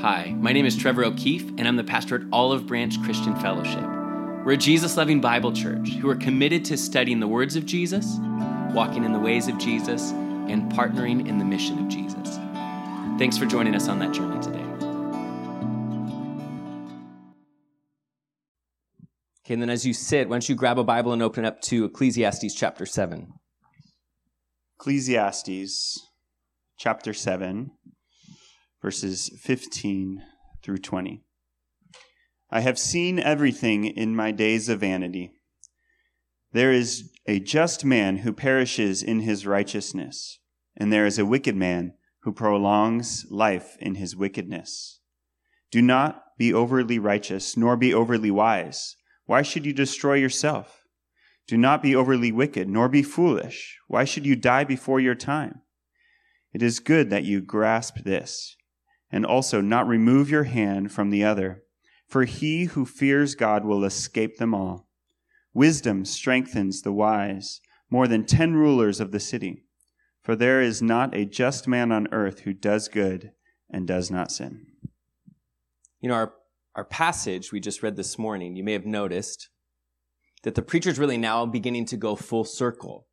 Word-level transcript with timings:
Hi, 0.00 0.34
my 0.38 0.54
name 0.54 0.64
is 0.64 0.78
Trevor 0.78 1.04
O'Keefe, 1.04 1.50
and 1.58 1.68
I'm 1.68 1.76
the 1.76 1.84
pastor 1.84 2.14
at 2.14 2.22
Olive 2.32 2.66
Branch 2.66 3.02
Christian 3.02 3.36
Fellowship. 3.36 3.84
We're 4.46 4.52
a 4.52 4.56
Jesus 4.56 4.96
loving 4.96 5.20
Bible 5.20 5.52
church 5.52 5.90
who 5.90 6.08
are 6.08 6.16
committed 6.16 6.64
to 6.64 6.78
studying 6.78 7.20
the 7.20 7.28
words 7.28 7.54
of 7.54 7.66
Jesus, 7.66 8.16
walking 8.72 9.04
in 9.04 9.12
the 9.12 9.18
ways 9.18 9.46
of 9.46 9.58
Jesus, 9.58 10.12
and 10.12 10.72
partnering 10.72 11.28
in 11.28 11.36
the 11.36 11.44
mission 11.44 11.78
of 11.78 11.88
Jesus. 11.88 12.38
Thanks 13.18 13.36
for 13.36 13.44
joining 13.44 13.74
us 13.74 13.88
on 13.88 13.98
that 13.98 14.12
journey 14.12 14.40
today. 14.40 14.64
Okay, 19.44 19.52
and 19.52 19.60
then 19.60 19.68
as 19.68 19.84
you 19.84 19.92
sit, 19.92 20.30
why 20.30 20.36
don't 20.36 20.48
you 20.48 20.54
grab 20.54 20.78
a 20.78 20.82
Bible 20.82 21.12
and 21.12 21.20
open 21.20 21.44
up 21.44 21.60
to 21.64 21.84
Ecclesiastes 21.84 22.54
chapter 22.54 22.86
7. 22.86 23.34
Ecclesiastes 24.80 26.00
chapter 26.78 27.12
7, 27.12 27.72
verses 28.82 29.30
15 29.40 30.22
through 30.62 30.78
20. 30.78 31.22
I 32.50 32.60
have 32.60 32.78
seen 32.78 33.18
everything 33.18 33.84
in 33.84 34.16
my 34.16 34.30
days 34.30 34.68
of 34.68 34.80
vanity. 34.80 35.34
There 36.52 36.72
is 36.72 37.12
a 37.26 37.38
just 37.38 37.84
man 37.84 38.18
who 38.18 38.32
perishes 38.32 39.02
in 39.02 39.20
his 39.20 39.46
righteousness, 39.46 40.40
and 40.76 40.92
there 40.92 41.06
is 41.06 41.18
a 41.18 41.26
wicked 41.26 41.54
man 41.54 41.94
who 42.22 42.32
prolongs 42.32 43.24
life 43.30 43.76
in 43.80 43.94
his 43.94 44.16
wickedness. 44.16 45.00
Do 45.70 45.80
not 45.80 46.24
be 46.38 46.52
overly 46.52 46.98
righteous, 46.98 47.56
nor 47.56 47.76
be 47.76 47.94
overly 47.94 48.30
wise. 48.30 48.96
Why 49.26 49.42
should 49.42 49.64
you 49.64 49.72
destroy 49.72 50.14
yourself? 50.14 50.82
Do 51.46 51.56
not 51.56 51.82
be 51.82 51.94
overly 51.94 52.32
wicked, 52.32 52.68
nor 52.68 52.88
be 52.88 53.02
foolish. 53.02 53.78
Why 53.86 54.04
should 54.04 54.26
you 54.26 54.36
die 54.36 54.64
before 54.64 55.00
your 55.00 55.14
time? 55.14 55.62
It 56.52 56.62
is 56.62 56.80
good 56.80 57.10
that 57.10 57.24
you 57.24 57.40
grasp 57.40 57.98
this, 58.04 58.56
and 59.10 59.26
also 59.26 59.60
not 59.60 59.86
remove 59.86 60.30
your 60.30 60.44
hand 60.44 60.92
from 60.92 61.10
the 61.10 61.24
other, 61.24 61.62
for 62.06 62.24
he 62.24 62.64
who 62.64 62.84
fears 62.84 63.34
God 63.34 63.64
will 63.64 63.84
escape 63.84 64.36
them 64.36 64.54
all. 64.54 64.88
Wisdom 65.52 66.04
strengthens 66.04 66.82
the 66.82 66.92
wise 66.92 67.60
more 67.90 68.06
than 68.06 68.24
ten 68.24 68.54
rulers 68.54 69.00
of 69.00 69.10
the 69.10 69.20
city, 69.20 69.64
for 70.22 70.36
there 70.36 70.60
is 70.60 70.80
not 70.80 71.14
a 71.14 71.24
just 71.24 71.66
man 71.66 71.90
on 71.90 72.06
earth 72.12 72.40
who 72.40 72.52
does 72.52 72.88
good 72.88 73.32
and 73.68 73.86
does 73.86 74.10
not 74.10 74.30
sin. 74.30 74.66
You 76.00 76.08
know, 76.08 76.14
our 76.14 76.34
our 76.76 76.84
passage 76.84 77.50
we 77.50 77.58
just 77.58 77.82
read 77.82 77.96
this 77.96 78.16
morning, 78.16 78.54
you 78.54 78.62
may 78.62 78.72
have 78.72 78.86
noticed 78.86 79.48
that 80.44 80.54
the 80.54 80.62
preacher's 80.62 80.98
really 80.98 81.18
now 81.18 81.44
beginning 81.44 81.84
to 81.86 81.96
go 81.96 82.14
full 82.14 82.44
circle. 82.44 83.08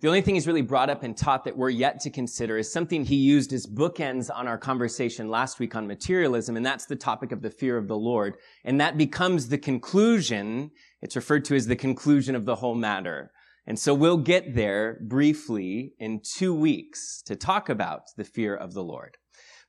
The 0.00 0.08
only 0.08 0.20
thing 0.20 0.34
he's 0.34 0.46
really 0.46 0.62
brought 0.62 0.90
up 0.90 1.02
and 1.02 1.16
taught 1.16 1.44
that 1.44 1.56
we're 1.56 1.70
yet 1.70 2.00
to 2.00 2.10
consider 2.10 2.58
is 2.58 2.72
something 2.72 3.04
he 3.04 3.16
used 3.16 3.52
as 3.52 3.66
bookends 3.66 4.28
on 4.34 4.46
our 4.46 4.58
conversation 4.58 5.28
last 5.28 5.58
week 5.58 5.74
on 5.74 5.86
materialism, 5.86 6.56
and 6.56 6.66
that's 6.66 6.86
the 6.86 6.96
topic 6.96 7.32
of 7.32 7.42
the 7.42 7.50
fear 7.50 7.76
of 7.78 7.88
the 7.88 7.96
Lord. 7.96 8.34
And 8.64 8.80
that 8.80 8.98
becomes 8.98 9.48
the 9.48 9.58
conclusion. 9.58 10.70
It's 11.00 11.16
referred 11.16 11.44
to 11.46 11.54
as 11.54 11.66
the 11.66 11.76
conclusion 11.76 12.34
of 12.34 12.44
the 12.44 12.56
whole 12.56 12.74
matter. 12.74 13.30
And 13.66 13.78
so 13.78 13.94
we'll 13.94 14.18
get 14.18 14.54
there 14.54 14.98
briefly 15.08 15.94
in 15.98 16.20
two 16.22 16.54
weeks 16.54 17.22
to 17.22 17.34
talk 17.34 17.68
about 17.68 18.02
the 18.16 18.24
fear 18.24 18.54
of 18.54 18.74
the 18.74 18.84
Lord. 18.84 19.16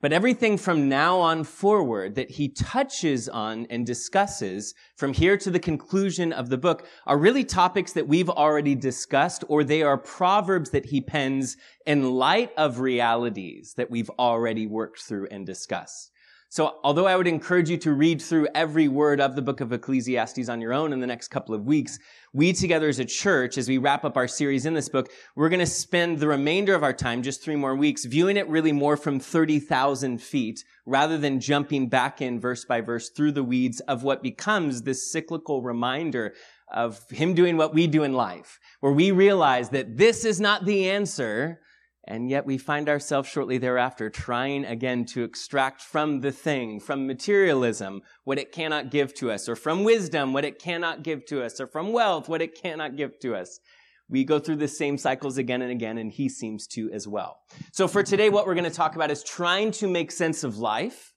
But 0.06 0.14
everything 0.14 0.60
from 0.60 0.88
now 0.88 1.18
on 1.20 1.44
forward 1.44 2.14
that 2.14 2.30
he 2.30 2.50
touches 2.50 3.28
on 3.28 3.66
and 3.72 3.88
discusses 3.88 4.76
from 4.96 5.14
here 5.14 5.36
to 5.38 5.50
the 5.50 5.58
conclusion 5.58 6.32
of 6.32 6.50
the 6.50 6.60
book 6.60 6.86
are 7.08 7.18
really 7.18 7.44
topics 7.44 7.94
that 7.94 8.08
we've 8.08 8.30
already 8.30 8.76
discussed, 8.76 9.44
or 9.48 9.64
they 9.64 9.82
are 9.82 9.98
proverbs 9.98 10.70
that 10.70 10.86
he 10.86 11.02
pens 11.02 11.58
in 11.88 12.12
light 12.12 12.52
of 12.56 12.82
realities 12.82 13.74
that 13.78 13.90
we've 13.90 14.12
already 14.20 14.68
worked 14.68 15.02
through 15.02 15.28
and 15.32 15.44
discussed. 15.44 16.12
So 16.56 16.78
although 16.86 17.06
I 17.06 17.18
would 17.18 17.28
encourage 17.28 17.70
you 17.70 17.76
to 17.80 17.92
read 17.92 18.22
through 18.22 18.48
every 18.56 18.88
word 18.88 19.20
of 19.20 19.36
the 19.36 19.42
book 19.42 19.60
of 19.60 19.74
Ecclesiastes 19.74 20.48
on 20.48 20.62
your 20.62 20.72
own 20.72 20.94
in 20.94 21.02
the 21.02 21.06
next 21.06 21.28
couple 21.28 21.54
of 21.54 21.66
weeks, 21.66 22.00
we 22.32 22.54
together 22.54 22.88
as 22.88 22.98
a 22.98 23.04
church, 23.04 23.58
as 23.58 23.68
we 23.68 23.78
wrap 23.78 24.06
up 24.06 24.16
our 24.16 24.30
series 24.30 24.66
in 24.66 24.74
this 24.74 24.88
book, 24.88 25.12
we're 25.36 25.50
going 25.50 25.60
to 25.60 25.66
spend 25.66 26.18
the 26.18 26.30
remainder 26.30 26.74
of 26.74 26.82
our 26.82 26.94
time, 26.94 27.24
just 27.24 27.44
three 27.44 27.58
more 27.58 27.76
weeks, 27.76 28.06
viewing 28.06 28.38
it 28.38 28.48
really 28.48 28.72
more 28.72 28.96
from 28.96 29.20
30,000 29.20 30.22
feet 30.22 30.64
rather 30.86 31.18
than 31.18 31.42
jumping 31.42 31.90
back 31.90 32.22
in 32.22 32.40
verse 32.40 32.64
by 32.64 32.80
verse 32.80 33.10
through 33.10 33.34
the 33.34 33.44
weeds 33.44 33.82
of 33.82 34.04
what 34.04 34.24
becomes 34.24 34.84
this 34.84 35.12
cyclical 35.12 35.62
reminder 35.62 36.34
of 36.72 37.02
him 37.10 37.34
doing 37.34 37.58
what 37.58 37.74
we 37.74 37.86
do 37.86 38.04
in 38.04 38.14
life, 38.14 38.62
where 38.80 38.94
we 38.94 39.12
realize 39.12 39.72
that 39.72 39.98
this 39.98 40.24
is 40.24 40.40
not 40.40 40.64
the 40.64 40.90
answer, 40.90 41.60
and 42.08 42.30
yet 42.30 42.46
we 42.46 42.58
find 42.58 42.88
ourselves 42.88 43.28
shortly 43.28 43.58
thereafter 43.58 44.10
trying 44.10 44.66
again 44.66 45.06
to 45.06 45.24
extract 45.24 45.82
from 45.82 46.22
the 46.22 46.32
thing, 46.32 46.80
from 46.80 47.08
materialism, 47.08 48.02
what 48.24 48.38
it 48.38 48.52
cannot 48.52 48.92
give 48.92 49.14
to 49.16 49.32
us, 49.32 49.50
or 49.50 49.56
from 49.56 49.84
wisdom, 49.84 50.32
what 50.32 50.46
it 50.46 50.60
cannot 50.60 51.04
give 51.04 51.26
to 51.26 51.44
us, 51.44 51.60
or 51.60 51.68
from 51.68 51.92
wealth, 51.92 52.30
what 52.30 52.42
it 52.42 52.60
cannot 52.60 52.96
give 52.96 53.20
to 53.20 53.36
us. 53.36 53.60
We 54.08 54.24
go 54.24 54.38
through 54.38 54.58
the 54.58 54.68
same 54.68 55.00
cycles 55.00 55.40
again 55.40 55.64
and 55.64 55.72
again, 55.72 55.98
and 55.98 56.12
he 56.12 56.30
seems 56.30 56.68
to 56.68 56.92
as 56.92 57.08
well. 57.08 57.40
So 57.72 57.88
for 57.88 58.04
today, 58.04 58.30
what 58.30 58.46
we're 58.46 58.54
going 58.54 58.66
to 58.66 58.70
talk 58.70 58.96
about 58.96 59.10
is 59.10 59.24
trying 59.24 59.72
to 59.72 59.88
make 59.88 60.12
sense 60.12 60.44
of 60.44 60.58
life 60.58 61.15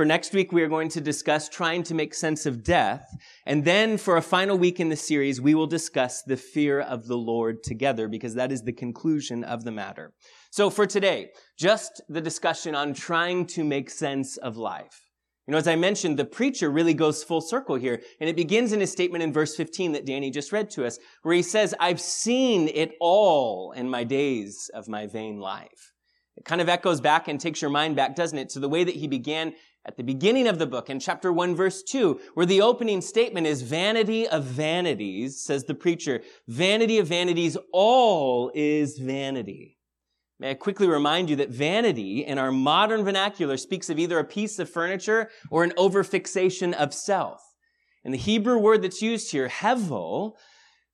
for 0.00 0.06
next 0.06 0.32
week, 0.32 0.50
we 0.50 0.62
are 0.62 0.68
going 0.68 0.88
to 0.88 1.00
discuss 1.02 1.46
trying 1.46 1.82
to 1.82 1.92
make 1.92 2.14
sense 2.14 2.46
of 2.46 2.64
death. 2.64 3.06
And 3.44 3.66
then 3.66 3.98
for 3.98 4.16
a 4.16 4.22
final 4.22 4.56
week 4.56 4.80
in 4.80 4.88
the 4.88 4.96
series, 4.96 5.42
we 5.42 5.54
will 5.54 5.66
discuss 5.66 6.22
the 6.22 6.38
fear 6.38 6.80
of 6.80 7.06
the 7.06 7.18
Lord 7.18 7.62
together 7.62 8.08
because 8.08 8.34
that 8.34 8.50
is 8.50 8.62
the 8.62 8.72
conclusion 8.72 9.44
of 9.44 9.62
the 9.62 9.72
matter. 9.72 10.14
So 10.50 10.70
for 10.70 10.86
today, 10.86 11.32
just 11.58 12.00
the 12.08 12.22
discussion 12.22 12.74
on 12.74 12.94
trying 12.94 13.44
to 13.48 13.62
make 13.62 13.90
sense 13.90 14.38
of 14.38 14.56
life. 14.56 15.02
You 15.46 15.52
know, 15.52 15.58
as 15.58 15.68
I 15.68 15.76
mentioned, 15.76 16.18
the 16.18 16.24
preacher 16.24 16.70
really 16.70 16.94
goes 16.94 17.22
full 17.22 17.42
circle 17.42 17.76
here. 17.76 18.00
And 18.20 18.30
it 18.30 18.36
begins 18.36 18.72
in 18.72 18.80
his 18.80 18.90
statement 18.90 19.22
in 19.22 19.34
verse 19.34 19.54
15 19.54 19.92
that 19.92 20.06
Danny 20.06 20.30
just 20.30 20.50
read 20.50 20.70
to 20.70 20.86
us, 20.86 20.98
where 21.24 21.34
he 21.34 21.42
says, 21.42 21.74
I've 21.78 22.00
seen 22.00 22.68
it 22.68 22.92
all 23.00 23.72
in 23.72 23.90
my 23.90 24.04
days 24.04 24.70
of 24.72 24.88
my 24.88 25.06
vain 25.06 25.40
life. 25.40 25.92
It 26.40 26.46
kind 26.46 26.62
of 26.62 26.70
echoes 26.70 27.02
back 27.02 27.28
and 27.28 27.38
takes 27.38 27.60
your 27.60 27.70
mind 27.70 27.96
back, 27.96 28.16
doesn't 28.16 28.38
it, 28.38 28.48
to 28.50 28.60
the 28.60 28.68
way 28.68 28.82
that 28.82 28.94
he 28.94 29.06
began 29.06 29.52
at 29.86 29.96
the 29.96 30.02
beginning 30.02 30.46
of 30.46 30.58
the 30.58 30.66
book 30.66 30.90
in 30.90 31.00
chapter 31.00 31.32
1 31.32 31.54
verse 31.54 31.82
2 31.82 32.20
where 32.34 32.46
the 32.46 32.60
opening 32.60 33.00
statement 33.00 33.46
is 33.46 33.62
vanity 33.62 34.28
of 34.28 34.44
vanities 34.44 35.40
says 35.40 35.64
the 35.64 35.74
preacher 35.74 36.20
vanity 36.46 36.98
of 36.98 37.06
vanities 37.06 37.56
all 37.72 38.50
is 38.54 38.98
vanity. 38.98 39.78
May 40.38 40.50
i 40.50 40.54
quickly 40.54 40.86
remind 40.86 41.30
you 41.30 41.36
that 41.36 41.50
vanity 41.50 42.24
in 42.24 42.38
our 42.38 42.52
modern 42.52 43.04
vernacular 43.04 43.56
speaks 43.56 43.90
of 43.90 43.98
either 43.98 44.18
a 44.18 44.24
piece 44.24 44.58
of 44.58 44.70
furniture 44.70 45.30
or 45.50 45.64
an 45.64 45.72
overfixation 45.72 46.72
of 46.74 46.94
self. 46.94 47.40
And 48.04 48.14
the 48.14 48.18
hebrew 48.18 48.58
word 48.58 48.82
that's 48.82 49.02
used 49.02 49.32
here 49.32 49.48
hevel 49.48 50.34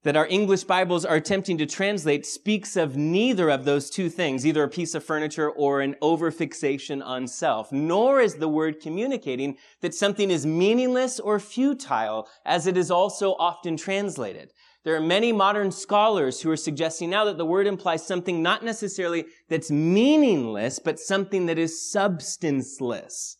that 0.06 0.16
our 0.16 0.28
English 0.28 0.62
Bibles 0.62 1.04
are 1.04 1.16
attempting 1.16 1.58
to 1.58 1.66
translate 1.66 2.24
speaks 2.24 2.76
of 2.76 2.96
neither 2.96 3.50
of 3.50 3.64
those 3.64 3.90
two 3.90 4.08
things, 4.08 4.46
either 4.46 4.62
a 4.62 4.68
piece 4.68 4.94
of 4.94 5.02
furniture 5.02 5.50
or 5.50 5.80
an 5.80 5.96
overfixation 6.00 7.04
on 7.04 7.26
self, 7.26 7.72
nor 7.72 8.20
is 8.20 8.36
the 8.36 8.48
word 8.48 8.78
communicating 8.80 9.58
that 9.80 9.96
something 9.96 10.30
is 10.30 10.46
meaningless 10.46 11.18
or 11.18 11.40
futile, 11.40 12.28
as 12.44 12.68
it 12.68 12.76
is 12.76 12.88
also 12.88 13.32
often 13.40 13.76
translated. 13.76 14.52
There 14.84 14.94
are 14.94 15.00
many 15.00 15.32
modern 15.32 15.72
scholars 15.72 16.40
who 16.40 16.52
are 16.52 16.56
suggesting 16.56 17.10
now 17.10 17.24
that 17.24 17.36
the 17.36 17.44
word 17.44 17.66
implies 17.66 18.06
something 18.06 18.40
not 18.40 18.62
necessarily 18.62 19.24
that's 19.48 19.72
meaningless, 19.72 20.78
but 20.78 21.00
something 21.00 21.46
that 21.46 21.58
is 21.58 21.90
substanceless. 21.90 23.38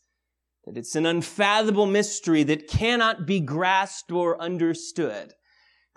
That 0.65 0.75
it's 0.75 0.95
an 0.95 1.05
unfathomable 1.05 1.85
mystery 1.85 2.43
that 2.43 2.67
cannot 2.67 3.25
be 3.25 3.39
grasped 3.39 4.11
or 4.11 4.37
understood. 4.41 5.33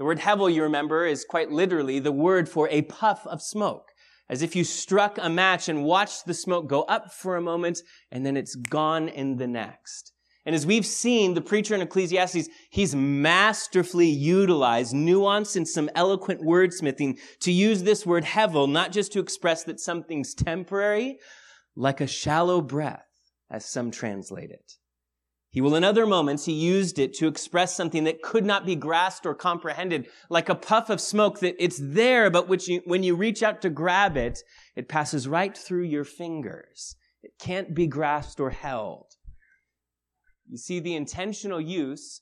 The 0.01 0.07
word 0.07 0.21
hevel, 0.21 0.51
you 0.51 0.63
remember, 0.63 1.05
is 1.05 1.27
quite 1.27 1.51
literally 1.51 1.99
the 1.99 2.11
word 2.11 2.49
for 2.49 2.71
a 2.71 2.81
puff 2.81 3.27
of 3.27 3.43
smoke. 3.43 3.91
As 4.31 4.41
if 4.41 4.57
you 4.57 4.65
struck 4.65 5.19
a 5.21 5.29
match 5.29 5.69
and 5.69 5.85
watched 5.85 6.25
the 6.25 6.33
smoke 6.33 6.69
go 6.69 6.85
up 6.85 7.13
for 7.13 7.37
a 7.37 7.43
moment 7.43 7.83
and 8.11 8.25
then 8.25 8.35
it's 8.35 8.55
gone 8.55 9.11
in 9.11 9.37
the 9.37 9.47
next. 9.47 10.13
And 10.47 10.55
as 10.55 10.65
we've 10.65 10.87
seen, 10.87 11.35
the 11.35 11.43
preacher 11.43 11.75
in 11.75 11.83
Ecclesiastes, 11.83 12.49
he's 12.71 12.95
masterfully 12.95 14.09
utilized 14.09 14.95
nuance 14.95 15.55
and 15.55 15.69
some 15.69 15.91
eloquent 15.95 16.41
wordsmithing 16.41 17.19
to 17.41 17.53
use 17.53 17.83
this 17.83 18.07
word 18.07 18.25
hevel, 18.25 18.73
not 18.73 18.93
just 18.93 19.13
to 19.13 19.21
express 19.21 19.65
that 19.65 19.81
something's 19.81 20.33
temporary, 20.33 21.19
like 21.77 22.01
a 22.01 22.07
shallow 22.07 22.63
breath, 22.63 23.05
as 23.51 23.67
some 23.67 23.91
translate 23.91 24.51
it. 24.51 24.79
He 25.53 25.61
will 25.61 25.75
in 25.75 25.83
other 25.83 26.07
moments, 26.07 26.45
he 26.45 26.53
used 26.53 27.01
it 27.01 27.13
to 27.15 27.27
express 27.27 27.75
something 27.75 28.05
that 28.05 28.23
could 28.23 28.45
not 28.45 28.65
be 28.65 28.77
grasped 28.77 29.27
or 29.27 29.35
comprehended, 29.35 30.07
like 30.29 30.49
a 30.49 30.55
puff 30.55 30.91
of 30.91 31.01
smoke 31.01 31.41
that 31.41 31.57
it's 31.59 31.81
there, 31.83 32.31
but 32.31 32.49
which 32.49 32.69
you, 32.69 32.83
when 32.85 33.03
you 33.03 33.17
reach 33.17 33.43
out 33.43 33.61
to 33.63 33.71
grab 33.71 34.17
it, 34.17 34.39
it 34.77 34.89
passes 34.89 35.27
right 35.27 35.57
through 35.57 35.83
your 35.83 36.05
fingers. 36.05 36.95
It 37.23 37.33
can't 37.41 37.75
be 37.75 37.89
grasped 37.89 38.39
or 38.39 38.51
held. 38.51 39.07
You 40.49 40.57
see 40.57 40.79
the 40.79 40.95
intentional 40.95 41.61
use 41.61 42.21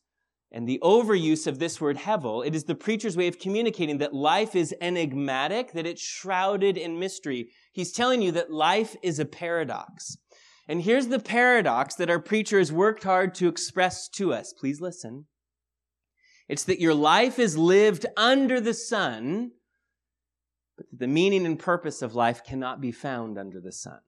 and 0.50 0.66
the 0.66 0.80
overuse 0.82 1.46
of 1.46 1.58
this 1.58 1.78
word 1.80 1.98
hevel, 1.98 2.46
it 2.46 2.54
is 2.54 2.64
the 2.64 2.74
preacher's 2.74 3.16
way 3.16 3.28
of 3.28 3.38
communicating 3.38 3.98
that 3.98 4.14
life 4.14 4.56
is 4.56 4.74
enigmatic, 4.80 5.72
that 5.72 5.86
it's 5.86 6.00
shrouded 6.00 6.78
in 6.78 6.98
mystery. 6.98 7.50
He's 7.72 7.92
telling 7.92 8.22
you 8.22 8.32
that 8.32 8.50
life 8.50 8.96
is 9.02 9.18
a 9.18 9.26
paradox. 9.26 10.16
And 10.68 10.82
here's 10.82 11.08
the 11.08 11.18
paradox 11.18 11.94
that 11.94 12.10
our 12.10 12.20
preacher 12.20 12.58
has 12.58 12.70
worked 12.70 13.04
hard 13.04 13.34
to 13.36 13.48
express 13.48 14.06
to 14.10 14.34
us. 14.34 14.52
Please 14.52 14.82
listen. 14.82 15.24
It's 16.46 16.64
that 16.64 16.80
your 16.80 16.94
life 16.94 17.38
is 17.38 17.56
lived 17.56 18.04
under 18.16 18.60
the 18.60 18.74
sun, 18.74 19.52
but 20.76 20.86
that 20.90 20.98
the 20.98 21.08
meaning 21.08 21.46
and 21.46 21.58
purpose 21.58 22.02
of 22.02 22.14
life 22.14 22.44
cannot 22.44 22.82
be 22.82 22.92
found 22.92 23.38
under 23.38 23.60
the 23.60 23.72
sun. 23.72 24.00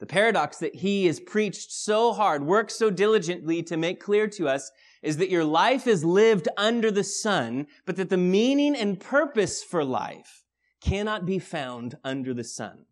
The 0.00 0.06
paradox 0.06 0.58
that 0.58 0.76
he 0.76 1.06
has 1.06 1.20
preached 1.20 1.70
so 1.72 2.12
hard, 2.12 2.44
worked 2.44 2.72
so 2.72 2.90
diligently 2.90 3.62
to 3.62 3.76
make 3.76 4.00
clear 4.00 4.26
to 4.28 4.48
us, 4.48 4.70
is 5.02 5.18
that 5.18 5.30
your 5.30 5.44
life 5.44 5.86
is 5.86 6.04
lived 6.04 6.48
under 6.56 6.90
the 6.90 7.04
sun, 7.04 7.66
but 7.84 7.96
that 7.96 8.08
the 8.10 8.16
meaning 8.16 8.74
and 8.74 8.98
purpose 8.98 9.62
for 9.62 9.84
life 9.84 10.44
cannot 10.82 11.26
be 11.26 11.38
found 11.38 11.96
under 12.04 12.34
the 12.34 12.44
sun. 12.44 12.85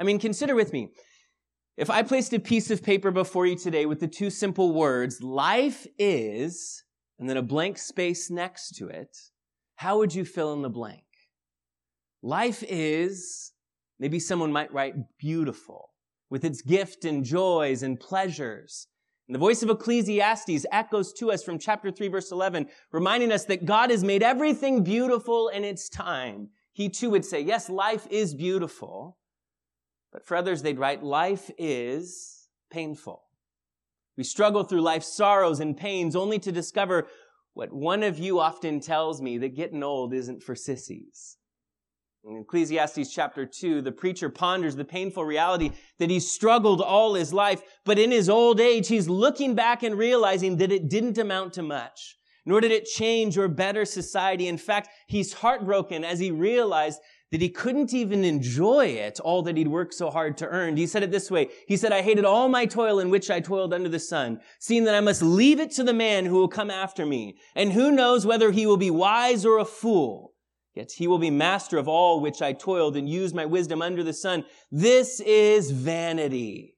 I 0.00 0.02
mean, 0.02 0.18
consider 0.18 0.54
with 0.54 0.72
me. 0.72 0.88
If 1.76 1.90
I 1.90 2.02
placed 2.02 2.32
a 2.32 2.40
piece 2.40 2.70
of 2.70 2.82
paper 2.82 3.10
before 3.10 3.44
you 3.44 3.54
today 3.54 3.84
with 3.84 4.00
the 4.00 4.08
two 4.08 4.30
simple 4.30 4.72
words, 4.72 5.22
life 5.22 5.86
is, 5.98 6.82
and 7.18 7.28
then 7.28 7.36
a 7.36 7.42
blank 7.42 7.76
space 7.76 8.30
next 8.30 8.70
to 8.76 8.88
it, 8.88 9.14
how 9.76 9.98
would 9.98 10.14
you 10.14 10.24
fill 10.24 10.54
in 10.54 10.62
the 10.62 10.70
blank? 10.70 11.04
Life 12.22 12.64
is, 12.66 13.52
maybe 13.98 14.18
someone 14.18 14.52
might 14.52 14.72
write 14.72 14.94
beautiful, 15.18 15.90
with 16.30 16.46
its 16.46 16.62
gift 16.62 17.04
and 17.04 17.22
joys 17.22 17.82
and 17.82 18.00
pleasures. 18.00 18.86
And 19.28 19.34
the 19.34 19.38
voice 19.38 19.62
of 19.62 19.68
Ecclesiastes 19.68 20.64
echoes 20.72 21.12
to 21.14 21.30
us 21.30 21.42
from 21.42 21.58
chapter 21.58 21.90
3 21.90 22.08
verse 22.08 22.32
11, 22.32 22.68
reminding 22.90 23.32
us 23.32 23.44
that 23.46 23.66
God 23.66 23.90
has 23.90 24.02
made 24.02 24.22
everything 24.22 24.82
beautiful 24.82 25.48
in 25.48 25.62
its 25.62 25.90
time. 25.90 26.48
He 26.72 26.88
too 26.88 27.10
would 27.10 27.24
say, 27.24 27.40
yes, 27.40 27.68
life 27.68 28.06
is 28.10 28.34
beautiful, 28.34 29.18
but 30.12 30.26
for 30.26 30.36
others, 30.36 30.62
they'd 30.62 30.78
write, 30.78 31.02
life 31.02 31.50
is 31.58 32.48
painful. 32.70 33.22
We 34.16 34.24
struggle 34.24 34.64
through 34.64 34.82
life's 34.82 35.12
sorrows 35.12 35.60
and 35.60 35.76
pains 35.76 36.16
only 36.16 36.38
to 36.40 36.52
discover 36.52 37.06
what 37.54 37.72
one 37.72 38.02
of 38.02 38.18
you 38.18 38.38
often 38.38 38.80
tells 38.80 39.20
me 39.20 39.38
that 39.38 39.56
getting 39.56 39.82
old 39.82 40.14
isn't 40.14 40.42
for 40.42 40.54
sissies. 40.54 41.36
In 42.22 42.36
Ecclesiastes 42.36 43.12
chapter 43.12 43.46
2, 43.46 43.80
the 43.80 43.92
preacher 43.92 44.28
ponders 44.28 44.76
the 44.76 44.84
painful 44.84 45.24
reality 45.24 45.70
that 45.98 46.10
he's 46.10 46.30
struggled 46.30 46.82
all 46.82 47.14
his 47.14 47.32
life, 47.32 47.62
but 47.86 47.98
in 47.98 48.10
his 48.10 48.28
old 48.28 48.60
age, 48.60 48.88
he's 48.88 49.08
looking 49.08 49.54
back 49.54 49.82
and 49.82 49.96
realizing 49.96 50.58
that 50.58 50.70
it 50.70 50.90
didn't 50.90 51.16
amount 51.16 51.54
to 51.54 51.62
much, 51.62 52.18
nor 52.44 52.60
did 52.60 52.72
it 52.72 52.84
change 52.84 53.38
or 53.38 53.48
better 53.48 53.86
society. 53.86 54.48
In 54.48 54.58
fact, 54.58 54.90
he's 55.06 55.32
heartbroken 55.32 56.04
as 56.04 56.18
he 56.18 56.30
realized 56.30 57.00
that 57.30 57.40
he 57.40 57.48
couldn't 57.48 57.94
even 57.94 58.24
enjoy 58.24 58.86
it, 58.86 59.20
all 59.20 59.42
that 59.42 59.56
he'd 59.56 59.68
worked 59.68 59.94
so 59.94 60.10
hard 60.10 60.36
to 60.38 60.48
earn. 60.48 60.76
He 60.76 60.86
said 60.86 61.02
it 61.02 61.10
this 61.10 61.30
way. 61.30 61.48
He 61.66 61.76
said, 61.76 61.92
I 61.92 62.02
hated 62.02 62.24
all 62.24 62.48
my 62.48 62.66
toil 62.66 62.98
in 62.98 63.10
which 63.10 63.30
I 63.30 63.40
toiled 63.40 63.72
under 63.72 63.88
the 63.88 64.00
sun, 64.00 64.40
seeing 64.58 64.84
that 64.84 64.94
I 64.94 65.00
must 65.00 65.22
leave 65.22 65.60
it 65.60 65.70
to 65.72 65.84
the 65.84 65.92
man 65.92 66.26
who 66.26 66.34
will 66.34 66.48
come 66.48 66.70
after 66.70 67.06
me. 67.06 67.36
And 67.54 67.72
who 67.72 67.92
knows 67.92 68.26
whether 68.26 68.50
he 68.50 68.66
will 68.66 68.76
be 68.76 68.90
wise 68.90 69.46
or 69.46 69.58
a 69.58 69.64
fool? 69.64 70.34
Yet 70.74 70.92
he 70.92 71.06
will 71.06 71.18
be 71.18 71.30
master 71.30 71.78
of 71.78 71.88
all 71.88 72.20
which 72.20 72.42
I 72.42 72.52
toiled 72.52 72.96
and 72.96 73.08
used 73.08 73.34
my 73.34 73.46
wisdom 73.46 73.82
under 73.82 74.02
the 74.02 74.12
sun. 74.12 74.44
This 74.70 75.20
is 75.20 75.70
vanity. 75.70 76.76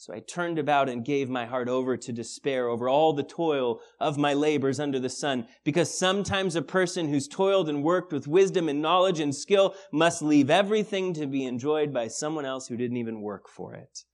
So 0.00 0.14
I 0.14 0.20
turned 0.20 0.58
about 0.58 0.88
and 0.88 1.04
gave 1.04 1.28
my 1.28 1.44
heart 1.44 1.68
over 1.68 1.94
to 1.94 2.10
despair 2.10 2.68
over 2.68 2.88
all 2.88 3.12
the 3.12 3.22
toil 3.22 3.82
of 4.00 4.16
my 4.16 4.32
labors 4.32 4.80
under 4.80 4.98
the 4.98 5.10
sun, 5.10 5.46
because 5.62 5.92
sometimes 5.92 6.56
a 6.56 6.62
person 6.62 7.06
who's 7.06 7.28
toiled 7.28 7.68
and 7.68 7.84
worked 7.84 8.10
with 8.10 8.26
wisdom 8.26 8.70
and 8.70 8.80
knowledge 8.80 9.20
and 9.20 9.34
skill 9.34 9.74
must 9.92 10.22
leave 10.22 10.48
everything 10.48 11.12
to 11.12 11.26
be 11.26 11.44
enjoyed 11.44 11.92
by 11.92 12.08
someone 12.08 12.46
else 12.46 12.66
who 12.66 12.78
didn't 12.78 12.96
even 12.96 13.20
work 13.20 13.46
for 13.46 13.74
it. 13.74 14.04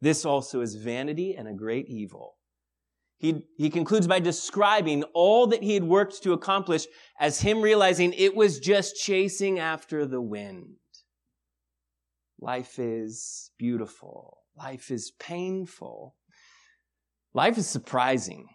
This 0.00 0.24
also 0.24 0.60
is 0.60 0.76
vanity 0.76 1.34
and 1.36 1.48
a 1.48 1.52
great 1.52 1.88
evil. 1.88 2.36
He, 3.18 3.42
he 3.56 3.68
concludes 3.68 4.06
by 4.06 4.20
describing 4.20 5.02
all 5.12 5.48
that 5.48 5.64
he 5.64 5.74
had 5.74 5.82
worked 5.82 6.22
to 6.22 6.34
accomplish 6.34 6.86
as 7.18 7.40
him 7.40 7.62
realizing 7.62 8.12
it 8.12 8.36
was 8.36 8.60
just 8.60 8.94
chasing 8.94 9.58
after 9.58 10.06
the 10.06 10.22
wind. 10.22 10.76
Life 12.38 12.78
is 12.78 13.50
beautiful 13.58 14.41
Life 14.56 14.90
is 14.90 15.12
painful. 15.18 16.14
Life 17.34 17.58
is 17.58 17.68
surprising. 17.68 18.48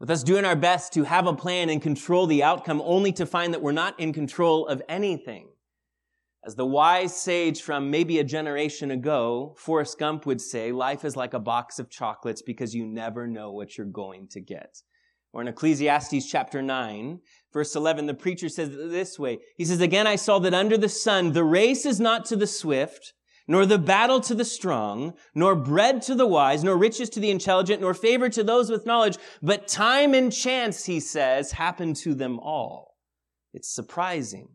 With 0.00 0.10
us 0.10 0.24
doing 0.24 0.44
our 0.44 0.56
best 0.56 0.92
to 0.94 1.04
have 1.04 1.26
a 1.26 1.34
plan 1.34 1.68
and 1.68 1.80
control 1.80 2.26
the 2.26 2.42
outcome, 2.42 2.82
only 2.84 3.12
to 3.12 3.26
find 3.26 3.54
that 3.54 3.62
we're 3.62 3.72
not 3.72 3.98
in 4.00 4.12
control 4.12 4.66
of 4.66 4.82
anything. 4.88 5.48
As 6.44 6.56
the 6.56 6.66
wise 6.66 7.14
sage 7.14 7.62
from 7.62 7.88
maybe 7.88 8.18
a 8.18 8.24
generation 8.24 8.90
ago, 8.90 9.54
Forrest 9.56 9.96
Gump 10.00 10.26
would 10.26 10.40
say, 10.40 10.72
life 10.72 11.04
is 11.04 11.14
like 11.14 11.34
a 11.34 11.38
box 11.38 11.78
of 11.78 11.88
chocolates 11.88 12.42
because 12.42 12.74
you 12.74 12.84
never 12.84 13.28
know 13.28 13.52
what 13.52 13.78
you're 13.78 13.86
going 13.86 14.26
to 14.28 14.40
get. 14.40 14.82
Or 15.32 15.40
in 15.40 15.46
Ecclesiastes 15.46 16.28
chapter 16.28 16.60
9, 16.60 17.20
verse 17.52 17.76
11, 17.76 18.06
the 18.06 18.14
preacher 18.14 18.48
says 18.48 18.70
this 18.70 19.20
way. 19.20 19.38
He 19.56 19.64
says, 19.64 19.80
Again, 19.80 20.08
I 20.08 20.16
saw 20.16 20.40
that 20.40 20.52
under 20.52 20.76
the 20.76 20.88
sun, 20.88 21.32
the 21.32 21.44
race 21.44 21.86
is 21.86 22.00
not 22.00 22.24
to 22.26 22.36
the 22.36 22.48
swift, 22.48 23.12
nor 23.46 23.66
the 23.66 23.78
battle 23.78 24.20
to 24.20 24.34
the 24.34 24.44
strong, 24.44 25.14
nor 25.34 25.54
bread 25.54 26.02
to 26.02 26.14
the 26.14 26.26
wise, 26.26 26.62
nor 26.62 26.76
riches 26.76 27.10
to 27.10 27.20
the 27.20 27.30
intelligent, 27.30 27.80
nor 27.80 27.94
favor 27.94 28.28
to 28.28 28.44
those 28.44 28.70
with 28.70 28.86
knowledge, 28.86 29.18
but 29.42 29.68
time 29.68 30.14
and 30.14 30.32
chance, 30.32 30.84
he 30.84 31.00
says, 31.00 31.52
happen 31.52 31.94
to 31.94 32.14
them 32.14 32.38
all. 32.38 32.96
It's 33.52 33.68
surprising. 33.68 34.48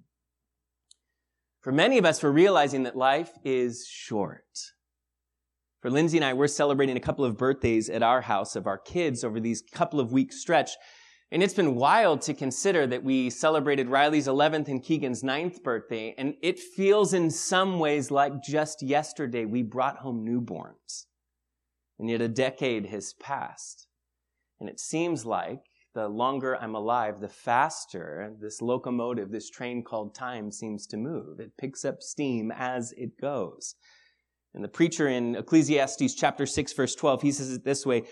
For 1.62 1.72
many 1.72 1.98
of 1.98 2.06
us, 2.06 2.24
we're 2.24 2.32
realizing 2.32 2.84
that 2.84 2.96
life 2.96 3.32
is 3.44 3.86
short. 3.88 4.46
For 5.82 5.92
Lindsay 5.92 6.18
and 6.18 6.26
I, 6.26 6.34
we're 6.34 6.48
celebrating 6.48 6.98
a 6.98 7.02
couple 7.02 7.24
of 7.24 7.38
birthdays 7.38 7.90
at 7.90 8.02
our 8.02 8.22
house 8.22 8.56
of 8.56 8.68
our 8.68 8.78
kids 8.78 9.24
over 9.24 9.40
these 9.40 9.64
couple 9.74 10.00
of 10.00 10.12
weeks 10.12 10.40
stretch. 10.42 10.72
And 11.30 11.44
it's 11.44 11.54
been 11.54 11.76
wild 11.76 12.22
to 12.22 12.34
consider 12.34 12.88
that 12.88 13.04
we 13.04 13.30
celebrated 13.30 13.90
Riley's 13.90 14.28
11th 14.28 14.70
and 14.70 14.82
Keegan's 14.82 15.24
9th 15.24 15.62
birthday, 15.62 16.16
and 16.18 16.36
it 16.42 16.58
feels 16.58 17.14
in 17.14 17.30
some 17.30 17.80
ways 17.80 18.12
like 18.12 18.42
just 18.42 18.82
yesterday 18.82 19.44
we 19.44 19.62
brought 19.62 19.98
home 19.98 20.26
newborns. 20.26 21.06
And 22.00 22.10
yet 22.10 22.22
a 22.22 22.30
decade 22.30 22.86
has 22.86 23.14
passed. 23.14 23.88
And 24.60 24.70
it 24.70 24.80
seems 24.80 25.26
like 25.26 25.64
the 25.94 26.08
longer 26.08 26.56
I'm 26.56 26.76
alive, 26.76 27.20
the 27.20 27.28
faster 27.28 28.32
this 28.40 28.62
locomotive, 28.62 29.32
this 29.32 29.50
train 29.50 29.84
called 29.84 30.16
time 30.16 30.52
seems 30.52 30.88
to 30.88 30.98
move. 30.98 31.40
It 31.40 31.58
picks 31.58 31.84
up 31.84 32.02
steam 32.02 32.54
as 32.56 32.94
it 32.96 33.20
goes. 33.20 33.76
And 34.54 34.64
the 34.64 34.70
preacher 34.70 35.08
in 35.08 35.36
Ecclesiastes 35.36 36.16
chapter 36.16 36.46
6 36.46 36.74
verse 36.74 36.96
12, 36.96 37.22
he 37.22 37.32
says 37.32 37.52
it 37.52 37.66
this 37.66 37.86
way, 37.86 38.04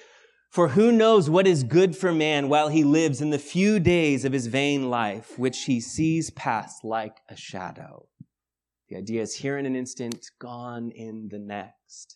for 0.56 0.70
who 0.70 0.90
knows 0.90 1.30
what 1.30 1.46
is 1.46 1.66
good 1.66 1.98
for 1.98 2.14
man 2.14 2.48
while 2.48 2.70
he 2.70 2.86
lives 2.86 3.20
in 3.20 3.30
the 3.30 3.38
few 3.38 3.78
days 3.78 4.24
of 4.24 4.32
his 4.32 4.48
vain 4.48 4.90
life, 4.90 5.38
which 5.38 5.66
he 5.66 5.82
sees 5.82 6.30
pass 6.30 6.82
like 6.82 7.18
a 7.28 7.36
shadow? 7.36 8.08
The 8.88 8.96
idea 8.96 9.22
is 9.22 9.36
here 9.36 9.58
in 9.58 9.66
an 9.66 9.76
instant, 9.76 10.32
gone 10.40 10.92
in 10.92 11.28
the 11.30 11.40
next. 11.40 12.16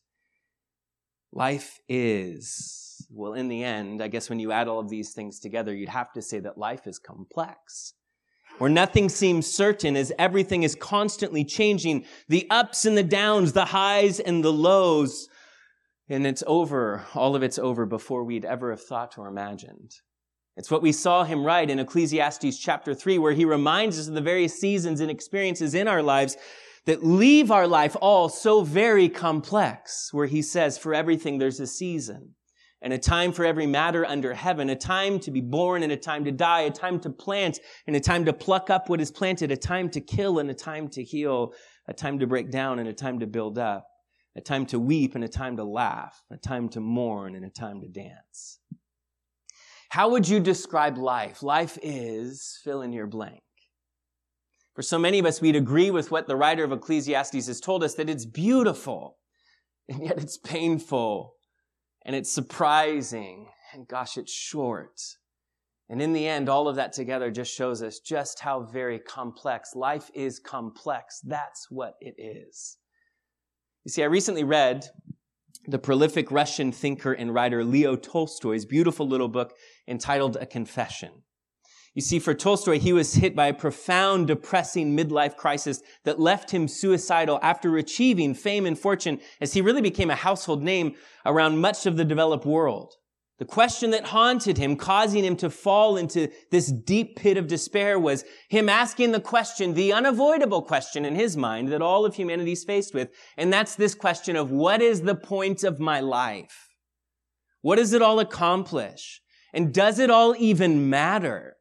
Life 1.34 1.82
is, 1.90 3.06
well, 3.12 3.34
in 3.34 3.50
the 3.50 3.62
end, 3.62 4.02
I 4.02 4.08
guess 4.08 4.30
when 4.30 4.40
you 4.40 4.54
add 4.54 4.70
all 4.70 4.80
of 4.80 4.88
these 4.88 5.12
things 5.12 5.42
together, 5.42 5.76
you'd 5.76 5.90
have 5.90 6.14
to 6.14 6.22
say 6.22 6.40
that 6.40 6.58
life 6.58 6.88
is 6.88 6.98
complex. 6.98 7.94
Where 8.58 8.70
nothing 8.70 9.10
seems 9.10 9.52
certain 9.52 9.98
as 9.98 10.14
everything 10.18 10.64
is 10.64 10.76
constantly 10.76 11.44
changing. 11.44 12.06
The 12.30 12.48
ups 12.50 12.86
and 12.86 12.98
the 12.98 13.04
downs, 13.04 13.52
the 13.52 13.66
highs 13.66 14.22
and 14.22 14.46
the 14.46 14.54
lows 14.54 15.28
and 16.10 16.26
it's 16.26 16.44
over, 16.48 17.06
all 17.14 17.36
of 17.36 17.44
it's 17.44 17.60
over 17.60 17.86
before 17.86 18.24
we'd 18.24 18.46
ever 18.46 18.72
have 18.72 18.84
thought 18.84 19.18
or 19.18 19.28
imagined. 19.28 19.94
It's 20.58 20.72
what 20.72 20.82
we 20.82 20.92
saw 20.92 21.24
him 21.24 21.46
write 21.46 21.70
in 21.70 21.80
Ecclesiastes 21.80 22.58
chapter 22.58 22.94
3, 22.94 23.20
where 23.20 23.34
he 23.34 23.46
reminds 23.46 24.00
us 24.00 24.08
of 24.08 24.16
the 24.16 24.22
various 24.22 24.60
seasons 24.60 25.00
and 25.00 25.12
experiences 25.12 25.74
in 25.74 25.88
our 25.88 26.02
lives 26.02 26.36
that 26.86 27.06
leave 27.06 27.52
our 27.52 27.68
life 27.68 27.96
all 28.02 28.28
so 28.28 28.64
very 28.64 29.08
complex, 29.08 30.10
where 30.12 30.26
he 30.26 30.42
says, 30.42 30.78
for 30.78 30.94
everything 30.94 31.38
there's 31.38 31.60
a 31.60 31.68
season 31.68 32.34
and 32.82 32.92
a 32.92 32.98
time 32.98 33.32
for 33.32 33.46
every 33.46 33.68
matter 33.68 34.06
under 34.06 34.34
heaven, 34.34 34.70
a 34.70 34.76
time 34.76 35.20
to 35.20 35.32
be 35.32 35.42
born 35.42 35.84
and 35.84 35.92
a 35.92 35.98
time 35.98 36.24
to 36.26 36.32
die, 36.32 36.62
a 36.62 36.72
time 36.72 37.00
to 37.00 37.10
plant 37.10 37.60
and 37.88 37.96
a 37.96 38.00
time 38.00 38.26
to 38.26 38.34
pluck 38.34 38.70
up 38.70 38.90
what 38.90 39.02
is 39.02 39.12
planted, 39.12 39.52
a 39.52 39.58
time 39.58 39.90
to 39.90 40.02
kill 40.02 40.40
and 40.40 40.50
a 40.50 40.54
time 40.54 40.88
to 40.88 41.04
heal, 41.04 41.54
a 41.88 41.94
time 41.94 42.18
to 42.18 42.26
break 42.26 42.50
down 42.50 42.80
and 42.80 42.88
a 42.88 42.94
time 42.94 43.20
to 43.20 43.28
build 43.28 43.58
up 43.60 43.89
a 44.40 44.42
time 44.42 44.66
to 44.66 44.80
weep 44.80 45.16
and 45.16 45.24
a 45.26 45.28
time 45.28 45.58
to 45.58 45.66
laugh, 45.66 46.24
a 46.32 46.38
time 46.38 46.70
to 46.70 46.80
mourn 46.80 47.36
and 47.36 47.44
a 47.44 47.50
time 47.50 47.82
to 47.82 47.90
dance. 47.90 48.60
How 49.90 50.12
would 50.12 50.30
you 50.30 50.40
describe 50.40 50.98
life? 50.98 51.44
Life 51.44 51.78
is 51.84 52.58
fill 52.64 52.82
in 52.82 52.94
your 52.94 53.06
blank. 53.06 53.44
For 54.76 54.82
so 54.82 54.98
many 54.98 55.20
of 55.20 55.26
us, 55.26 55.42
we'd 55.42 55.58
agree 55.58 55.92
with 55.92 56.10
what 56.10 56.28
the 56.28 56.38
writer 56.38 56.64
of 56.64 56.72
Ecclesiastes 56.72 57.48
has 57.48 57.60
told 57.60 57.84
us 57.84 57.96
that 57.96 58.10
it's 58.10 58.26
beautiful, 58.26 59.18
and 59.90 60.06
yet 60.06 60.18
it's 60.18 60.38
painful, 60.38 61.34
and 62.06 62.16
it's 62.16 62.32
surprising, 62.32 63.50
and 63.74 63.90
gosh, 63.90 64.16
it's 64.16 64.32
short. 64.32 65.02
And 65.90 66.02
in 66.02 66.14
the 66.14 66.26
end, 66.26 66.48
all 66.48 66.70
of 66.70 66.78
that 66.78 66.94
together 66.94 67.30
just 67.30 67.54
shows 67.54 67.84
us 67.84 68.00
just 68.00 68.40
how 68.40 68.62
very 68.62 69.00
complex. 69.00 69.76
Life 69.76 70.10
is 70.14 70.40
complex. 70.40 71.20
That's 71.26 71.70
what 71.70 71.96
it 72.00 72.16
is. 72.18 72.78
You 73.90 73.92
see, 73.92 74.04
I 74.04 74.06
recently 74.06 74.44
read 74.44 74.86
the 75.66 75.80
prolific 75.80 76.30
Russian 76.30 76.72
thinker 76.72 77.12
and 77.12 77.34
writer 77.34 77.64
Leo 77.64 77.96
Tolstoy's 77.96 78.64
beautiful 78.64 79.08
little 79.08 79.30
book 79.30 79.56
entitled 79.88 80.38
A 80.40 80.46
Confession. 80.46 81.24
You 81.96 82.04
see, 82.04 82.20
for 82.20 82.36
Tolstoy, 82.36 82.78
he 82.78 82.94
was 82.94 83.16
hit 83.16 83.36
by 83.36 83.48
a 83.48 83.54
profound, 83.56 84.28
depressing 84.28 84.96
midlife 84.96 85.36
crisis 85.36 85.82
that 86.06 86.20
left 86.20 86.52
him 86.52 86.68
suicidal 86.68 87.40
after 87.42 87.78
achieving 87.78 88.36
fame 88.36 88.68
and 88.68 88.78
fortune 88.78 89.20
as 89.42 89.54
he 89.54 89.62
really 89.62 89.82
became 89.82 90.12
a 90.12 90.16
household 90.16 90.62
name 90.62 90.94
around 91.26 91.58
much 91.58 91.88
of 91.88 91.98
the 91.98 92.06
developed 92.06 92.46
world. 92.46 92.94
The 93.40 93.46
question 93.46 93.92
that 93.92 94.04
haunted 94.04 94.58
him, 94.58 94.76
causing 94.76 95.24
him 95.24 95.38
to 95.38 95.50
fall 95.50 95.96
into 95.96 96.30
this 96.52 96.68
deep 96.68 97.16
pit 97.16 97.38
of 97.38 97.48
despair 97.48 97.98
was 97.98 98.26
him 98.50 98.68
asking 98.68 99.14
the 99.14 99.22
question, 99.22 99.74
the 99.74 99.94
unavoidable 99.94 100.62
question 100.62 101.06
in 101.06 101.16
his 101.16 101.38
mind 101.38 101.70
that 101.70 101.82
all 101.82 102.06
of 102.06 102.16
humanity 102.16 102.52
is 102.52 102.66
faced 102.66 102.94
with. 102.94 103.10
And 103.38 103.52
that's 103.52 103.76
this 103.76 103.96
question 103.96 104.36
of 104.36 104.52
what 104.52 104.82
is 104.82 105.02
the 105.02 105.16
point 105.16 105.64
of 105.64 105.80
my 105.80 106.02
life? 106.02 106.68
What 107.62 107.78
does 107.78 107.94
it 107.94 108.02
all 108.02 108.20
accomplish? 108.20 109.22
And 109.54 109.74
does 109.74 110.00
it 110.00 110.10
all 110.10 110.36
even 110.38 110.90
matter? 110.90 111.56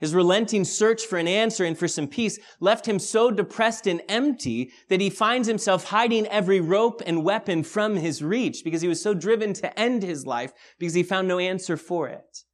His 0.00 0.14
relenting 0.14 0.64
search 0.64 1.04
for 1.04 1.18
an 1.18 1.28
answer 1.28 1.62
and 1.62 1.76
for 1.76 1.86
some 1.86 2.08
peace 2.08 2.38
left 2.58 2.86
him 2.86 2.98
so 2.98 3.30
depressed 3.30 3.86
and 3.86 4.00
empty 4.08 4.72
that 4.88 5.00
he 5.00 5.10
finds 5.10 5.46
himself 5.46 5.84
hiding 5.84 6.26
every 6.28 6.58
rope 6.58 7.02
and 7.04 7.22
weapon 7.22 7.62
from 7.62 7.96
his 7.96 8.22
reach 8.22 8.64
because 8.64 8.80
he 8.80 8.88
was 8.88 9.02
so 9.02 9.12
driven 9.12 9.52
to 9.52 9.78
end 9.78 10.02
his 10.02 10.24
life 10.26 10.52
because 10.78 10.94
he 10.94 11.02
found 11.02 11.28
no 11.28 11.38
answer 11.38 11.76
for 11.76 12.08
it. 12.08 12.44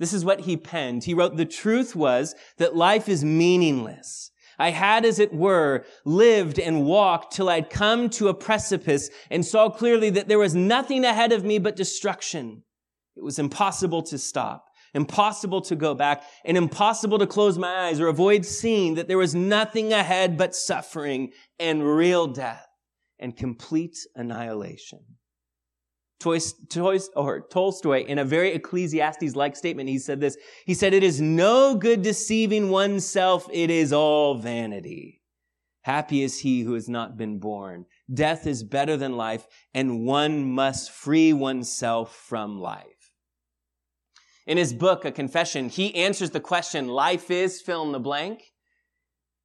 This 0.00 0.12
is 0.12 0.24
what 0.24 0.40
he 0.40 0.56
penned. 0.56 1.04
He 1.04 1.14
wrote, 1.14 1.36
the 1.36 1.46
truth 1.46 1.94
was 1.94 2.34
that 2.58 2.74
life 2.74 3.08
is 3.08 3.24
meaningless. 3.24 4.32
I 4.58 4.70
had, 4.70 5.04
as 5.04 5.18
it 5.18 5.32
were, 5.32 5.84
lived 6.04 6.58
and 6.58 6.86
walked 6.86 7.34
till 7.34 7.48
I'd 7.48 7.70
come 7.70 8.10
to 8.10 8.28
a 8.28 8.34
precipice 8.34 9.10
and 9.30 9.44
saw 9.44 9.70
clearly 9.70 10.10
that 10.10 10.28
there 10.28 10.38
was 10.38 10.54
nothing 10.54 11.04
ahead 11.04 11.30
of 11.30 11.44
me 11.44 11.58
but 11.58 11.76
destruction. 11.76 12.64
It 13.16 13.22
was 13.22 13.38
impossible 13.38 14.02
to 14.04 14.18
stop 14.18 14.64
impossible 14.94 15.60
to 15.62 15.76
go 15.76 15.94
back, 15.94 16.22
and 16.44 16.56
impossible 16.56 17.18
to 17.18 17.26
close 17.26 17.58
my 17.58 17.86
eyes 17.86 18.00
or 18.00 18.08
avoid 18.08 18.44
seeing 18.44 18.94
that 18.94 19.08
there 19.08 19.18
was 19.18 19.34
nothing 19.34 19.92
ahead 19.92 20.36
but 20.36 20.54
suffering 20.54 21.32
and 21.58 21.84
real 21.96 22.26
death 22.26 22.66
and 23.18 23.36
complete 23.36 23.96
annihilation. 24.14 25.00
Tolstoy, 26.18 28.04
in 28.06 28.18
a 28.18 28.24
very 28.24 28.52
Ecclesiastes-like 28.54 29.54
statement, 29.54 29.88
he 29.88 29.98
said 29.98 30.18
this. 30.20 30.38
He 30.64 30.72
said, 30.72 30.94
it 30.94 31.02
is 31.02 31.20
no 31.20 31.74
good 31.74 32.00
deceiving 32.02 32.70
oneself. 32.70 33.46
It 33.52 33.70
is 33.70 33.92
all 33.92 34.34
vanity. 34.38 35.20
Happy 35.82 36.22
is 36.22 36.40
he 36.40 36.62
who 36.62 36.72
has 36.72 36.88
not 36.88 37.16
been 37.16 37.38
born. 37.38 37.84
Death 38.12 38.46
is 38.46 38.64
better 38.64 38.96
than 38.96 39.16
life, 39.16 39.46
and 39.72 40.04
one 40.04 40.42
must 40.44 40.90
free 40.90 41.32
oneself 41.32 42.16
from 42.16 42.58
life. 42.58 42.84
In 44.46 44.58
his 44.58 44.72
book, 44.72 45.04
A 45.04 45.10
Confession, 45.10 45.68
he 45.68 45.94
answers 45.96 46.30
the 46.30 46.40
question, 46.40 46.86
life 46.86 47.30
is 47.30 47.60
fill 47.60 47.82
in 47.82 47.92
the 47.92 47.98
blank. 47.98 48.52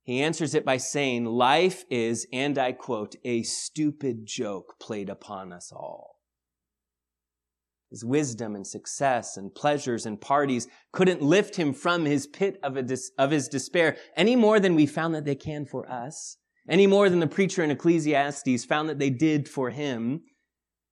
He 0.03 0.21
answers 0.21 0.53
it 0.53 0.63
by 0.63 0.77
saying, 0.77 1.25
life 1.25 1.85
is, 1.89 2.27
and 2.31 2.57
I 2.57 2.71
quote, 2.71 3.15
a 3.23 3.43
stupid 3.43 4.25
joke 4.25 4.75
played 4.79 5.09
upon 5.09 5.51
us 5.51 5.71
all. 5.71 6.17
His 7.89 8.05
wisdom 8.05 8.55
and 8.55 8.65
success 8.65 9.37
and 9.37 9.53
pleasures 9.53 10.05
and 10.05 10.21
parties 10.21 10.67
couldn't 10.93 11.21
lift 11.21 11.57
him 11.57 11.73
from 11.73 12.05
his 12.05 12.25
pit 12.25 12.57
of, 12.63 12.85
dis- 12.85 13.11
of 13.17 13.31
his 13.31 13.47
despair 13.47 13.97
any 14.15 14.35
more 14.35 14.59
than 14.59 14.75
we 14.75 14.85
found 14.85 15.13
that 15.13 15.25
they 15.25 15.35
can 15.35 15.65
for 15.65 15.91
us, 15.91 16.37
any 16.69 16.87
more 16.87 17.09
than 17.09 17.19
the 17.19 17.27
preacher 17.27 17.63
in 17.63 17.71
Ecclesiastes 17.71 18.65
found 18.65 18.87
that 18.87 18.99
they 18.99 19.09
did 19.09 19.49
for 19.49 19.71
him. 19.71 20.21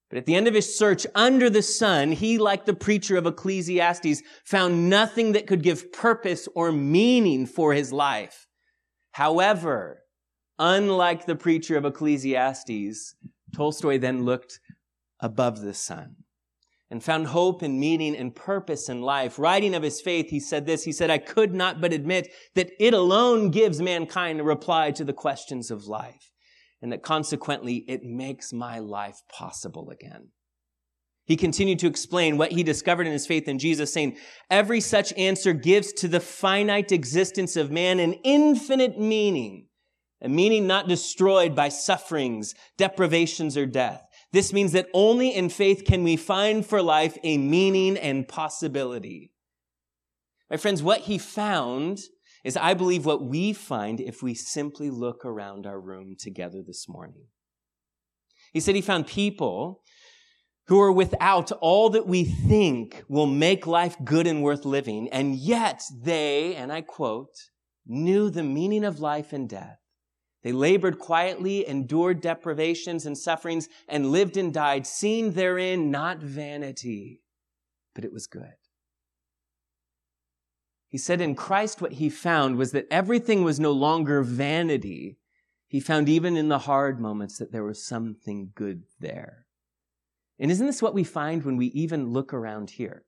But 0.10 0.18
at 0.18 0.26
the 0.26 0.36
end 0.36 0.48
of 0.48 0.56
his 0.56 0.76
search 0.76 1.06
under 1.14 1.50
the 1.50 1.62
sun, 1.62 2.12
he, 2.12 2.40
like 2.40 2.66
the 2.66 2.74
preacher 2.74 3.16
of 3.16 3.28
Ecclesiastes, 3.28 4.24
found 4.44 4.90
nothing 4.90 5.34
that 5.34 5.46
could 5.46 5.62
give 5.62 5.92
purpose 5.92 6.48
or 6.56 6.72
meaning 6.72 7.46
for 7.46 7.74
his 7.74 7.94
life. 7.94 8.48
However, 9.12 10.02
unlike 10.58 11.26
the 11.26 11.36
preacher 11.36 11.78
of 11.78 11.86
Ecclesiastes, 11.86 13.16
Tolstoy 13.56 14.00
then 14.00 14.26
looked 14.26 14.60
above 15.20 15.62
the 15.62 15.74
sun 15.76 16.16
and 16.90 17.04
found 17.04 17.28
hope 17.28 17.62
and 17.62 17.80
meaning 17.80 18.16
and 18.16 18.34
purpose 18.34 18.90
in 18.90 19.04
life. 19.04 19.38
Writing 19.38 19.76
of 19.76 19.84
his 19.84 20.02
faith, 20.02 20.30
he 20.30 20.40
said 20.40 20.66
this, 20.66 20.86
he 20.86 20.92
said, 20.92 21.12
I 21.12 21.20
could 21.20 21.54
not 21.54 21.80
but 21.80 21.94
admit 21.94 22.30
that 22.56 22.72
it 22.80 22.96
alone 22.96 23.52
gives 23.52 23.80
mankind 23.80 24.40
a 24.40 24.44
reply 24.44 24.90
to 24.92 25.04
the 25.04 25.14
questions 25.14 25.70
of 25.70 25.86
life 25.86 26.29
and 26.82 26.92
that 26.92 27.04
consequently 27.04 27.84
it 27.88 28.04
makes 28.04 28.54
my 28.54 28.80
life 28.80 29.22
possible 29.30 29.90
again. 29.90 30.30
He 31.26 31.38
continued 31.38 31.78
to 31.80 31.88
explain 31.88 32.38
what 32.38 32.52
he 32.52 32.64
discovered 32.64 33.06
in 33.06 33.14
his 33.14 33.28
faith 33.28 33.48
in 33.48 33.60
Jesus, 33.60 33.94
saying, 33.94 34.18
Every 34.50 34.82
such 34.82 35.14
answer 35.14 35.54
gives 35.54 35.94
to 35.94 36.08
the 36.08 36.20
finite 36.20 36.92
existence 36.92 37.56
of 37.56 37.70
man 37.70 38.00
an 38.00 38.14
infinite 38.24 39.00
meaning, 39.00 39.68
a 40.22 40.28
meaning 40.28 40.66
not 40.66 40.88
destroyed 40.88 41.56
by 41.56 41.70
sufferings, 41.70 42.56
deprivations, 42.78 43.56
or 43.58 43.68
death. 43.68 44.04
This 44.32 44.54
means 44.54 44.72
that 44.72 44.90
only 44.92 45.30
in 45.30 45.50
faith 45.50 45.84
can 45.86 46.04
we 46.04 46.16
find 46.16 46.66
for 46.66 46.82
life 46.82 47.16
a 47.24 47.38
meaning 47.38 47.96
and 47.96 48.28
possibility. 48.28 49.32
My 50.50 50.58
friends, 50.58 50.82
what 50.82 51.02
he 51.02 51.20
found 51.20 52.00
is 52.50 52.58
I 52.58 52.74
believe 52.74 53.06
what 53.06 53.24
we 53.24 53.54
find 53.54 54.02
if 54.02 54.24
we 54.24 54.34
simply 54.34 54.90
look 54.90 55.24
around 55.24 55.68
our 55.68 55.80
room 55.80 56.16
together 56.18 56.64
this 56.66 56.90
morning. 56.90 57.28
He 58.52 58.60
said 58.60 58.74
he 58.74 58.82
found 58.82 59.06
people 59.06 59.84
who 60.66 60.82
are 60.82 60.92
without 60.92 61.52
all 61.62 61.92
that 61.92 62.08
we 62.08 62.24
think 62.24 63.04
will 63.08 63.28
make 63.28 63.68
life 63.68 63.96
good 64.04 64.26
and 64.26 64.42
worth 64.42 64.66
living, 64.66 65.08
and 65.10 65.36
yet 65.36 65.84
they, 65.96 66.56
and 66.56 66.72
I 66.74 66.82
quote, 66.82 67.36
knew 67.86 68.32
the 68.32 68.44
meaning 68.44 68.84
of 68.84 69.00
life 69.00 69.32
and 69.32 69.48
death. 69.48 69.78
They 70.42 70.52
labored 70.52 70.98
quietly, 70.98 71.68
endured 71.68 72.20
deprivations 72.20 73.06
and 73.06 73.16
sufferings, 73.16 73.70
and 73.88 74.12
lived 74.12 74.38
and 74.38 74.52
died, 74.52 74.88
seeing 74.88 75.34
therein 75.34 75.92
not 75.92 76.18
vanity, 76.18 77.22
but 77.94 78.04
it 78.04 78.12
was 78.12 78.26
good. 78.26 78.56
He 80.90 80.98
said 80.98 81.22
in 81.22 81.36
Christ 81.36 81.82
what 81.82 81.94
he 81.94 82.10
found 82.10 82.58
was 82.58 82.72
that 82.72 82.88
everything 82.90 83.44
was 83.44 83.60
no 83.60 83.72
longer 83.72 84.24
vanity. 84.24 85.18
He 85.68 85.80
found 85.80 86.10
even 86.10 86.36
in 86.36 86.50
the 86.50 86.60
hard 86.60 87.00
moments 87.00 87.38
that 87.38 87.52
there 87.52 87.64
was 87.64 87.86
something 87.86 88.52
good 88.56 88.84
there. 89.00 89.46
And 90.40 90.50
isn't 90.50 90.66
this 90.66 90.82
what 90.82 90.96
we 90.96 91.04
find 91.04 91.44
when 91.44 91.58
we 91.58 91.68
even 91.68 92.10
look 92.10 92.34
around 92.34 92.72
here? 92.72 93.04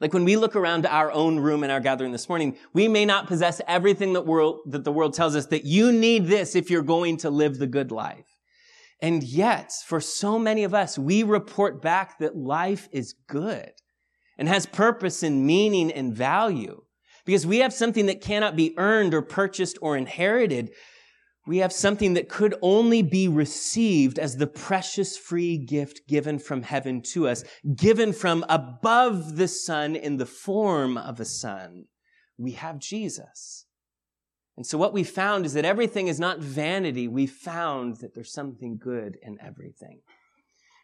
Like 0.00 0.14
when 0.14 0.24
we 0.24 0.36
look 0.36 0.54
around 0.54 0.86
our 0.86 1.10
own 1.10 1.40
room 1.40 1.64
in 1.64 1.70
our 1.70 1.80
gathering 1.80 2.12
this 2.12 2.28
morning, 2.28 2.56
we 2.72 2.86
may 2.86 3.04
not 3.04 3.26
possess 3.26 3.60
everything 3.66 4.12
that, 4.12 4.26
world, 4.26 4.60
that 4.66 4.84
the 4.84 4.92
world 4.92 5.14
tells 5.14 5.34
us 5.34 5.46
that 5.46 5.64
you 5.64 5.90
need 5.90 6.26
this 6.26 6.54
if 6.54 6.70
you're 6.70 6.82
going 6.82 7.16
to 7.18 7.30
live 7.30 7.58
the 7.58 7.66
good 7.66 7.90
life. 7.90 8.36
And 9.02 9.24
yet, 9.24 9.72
for 9.84 10.00
so 10.00 10.38
many 10.38 10.62
of 10.62 10.74
us, 10.74 10.96
we 10.96 11.24
report 11.24 11.82
back 11.82 12.20
that 12.20 12.36
life 12.36 12.88
is 12.92 13.14
good 13.26 13.72
and 14.38 14.48
has 14.48 14.66
purpose 14.66 15.22
and 15.22 15.44
meaning 15.44 15.90
and 15.92 16.14
value. 16.14 16.82
Because 17.26 17.46
we 17.46 17.58
have 17.58 17.74
something 17.74 18.06
that 18.06 18.22
cannot 18.22 18.56
be 18.56 18.74
earned 18.78 19.12
or 19.12 19.20
purchased 19.20 19.76
or 19.82 19.96
inherited. 19.96 20.70
We 21.46 21.58
have 21.58 21.72
something 21.72 22.14
that 22.14 22.28
could 22.28 22.54
only 22.62 23.02
be 23.02 23.26
received 23.28 24.18
as 24.18 24.36
the 24.36 24.46
precious 24.46 25.16
free 25.16 25.58
gift 25.58 26.08
given 26.08 26.38
from 26.38 26.62
heaven 26.62 27.02
to 27.12 27.28
us, 27.28 27.44
given 27.76 28.12
from 28.12 28.44
above 28.48 29.36
the 29.36 29.48
sun 29.48 29.96
in 29.96 30.16
the 30.16 30.26
form 30.26 30.96
of 30.96 31.20
a 31.20 31.24
son. 31.24 31.86
We 32.38 32.52
have 32.52 32.78
Jesus. 32.78 33.66
And 34.56 34.66
so 34.66 34.76
what 34.76 34.92
we 34.92 35.04
found 35.04 35.46
is 35.46 35.52
that 35.54 35.64
everything 35.64 36.08
is 36.08 36.18
not 36.18 36.40
vanity. 36.40 37.08
We 37.08 37.26
found 37.26 37.98
that 37.98 38.14
there's 38.14 38.32
something 38.32 38.76
good 38.76 39.16
in 39.22 39.38
everything. 39.40 40.00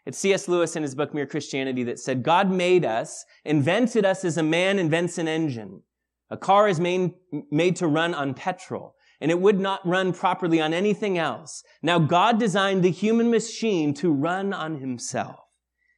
It's 0.06 0.18
C.S. 0.18 0.48
Lewis 0.48 0.76
in 0.76 0.82
his 0.82 0.94
book 0.94 1.14
Mere 1.14 1.26
Christianity 1.26 1.82
that 1.84 1.98
said, 1.98 2.22
God 2.22 2.50
made 2.50 2.84
us, 2.84 3.24
invented 3.44 4.04
us 4.04 4.24
as 4.24 4.36
a 4.36 4.42
man 4.42 4.78
invents 4.78 5.16
an 5.16 5.28
engine. 5.28 5.82
A 6.30 6.36
car 6.36 6.68
is 6.68 6.78
made, 6.78 7.12
made 7.50 7.76
to 7.76 7.86
run 7.86 8.14
on 8.14 8.34
petrol, 8.34 8.96
and 9.20 9.30
it 9.30 9.40
would 9.40 9.58
not 9.58 9.86
run 9.86 10.12
properly 10.12 10.60
on 10.60 10.74
anything 10.74 11.16
else. 11.16 11.62
Now 11.82 11.98
God 11.98 12.38
designed 12.38 12.82
the 12.82 12.90
human 12.90 13.30
machine 13.30 13.94
to 13.94 14.12
run 14.12 14.52
on 14.52 14.80
himself. 14.80 15.40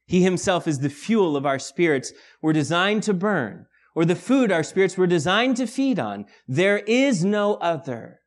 He 0.05 0.23
himself 0.23 0.67
is 0.67 0.79
the 0.79 0.89
fuel 0.89 1.35
of 1.35 1.45
our 1.45 1.59
spirits 1.59 2.13
we're 2.41 2.53
designed 2.53 3.03
to 3.03 3.13
burn, 3.13 3.65
or 3.93 4.05
the 4.05 4.15
food 4.15 4.51
our 4.51 4.63
spirits 4.63 4.97
were 4.97 5.07
designed 5.07 5.57
to 5.57 5.67
feed 5.67 5.99
on. 5.99 6.25
There 6.47 6.77
is 6.77 7.25
no 7.25 7.55
other. 7.55 8.21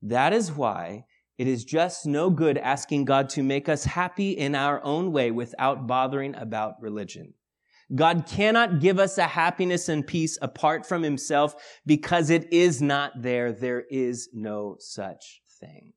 That 0.00 0.32
is 0.32 0.52
why 0.52 1.06
it 1.38 1.46
is 1.46 1.64
just 1.64 2.04
no 2.04 2.30
good 2.30 2.58
asking 2.58 3.04
God 3.04 3.28
to 3.30 3.42
make 3.42 3.68
us 3.68 3.84
happy 3.84 4.32
in 4.32 4.56
our 4.56 4.82
own 4.82 5.12
way 5.12 5.30
without 5.30 5.86
bothering 5.86 6.34
about 6.34 6.74
religion. 6.82 7.34
God 7.94 8.26
cannot 8.26 8.80
give 8.80 8.98
us 8.98 9.16
a 9.16 9.22
happiness 9.22 9.88
and 9.88 10.06
peace 10.06 10.36
apart 10.42 10.84
from 10.84 11.02
himself 11.02 11.54
because 11.86 12.28
it 12.28 12.52
is 12.52 12.82
not 12.82 13.22
there. 13.22 13.52
There 13.52 13.84
is 13.88 14.28
no 14.34 14.76
such 14.78 15.40
thing. 15.60 15.92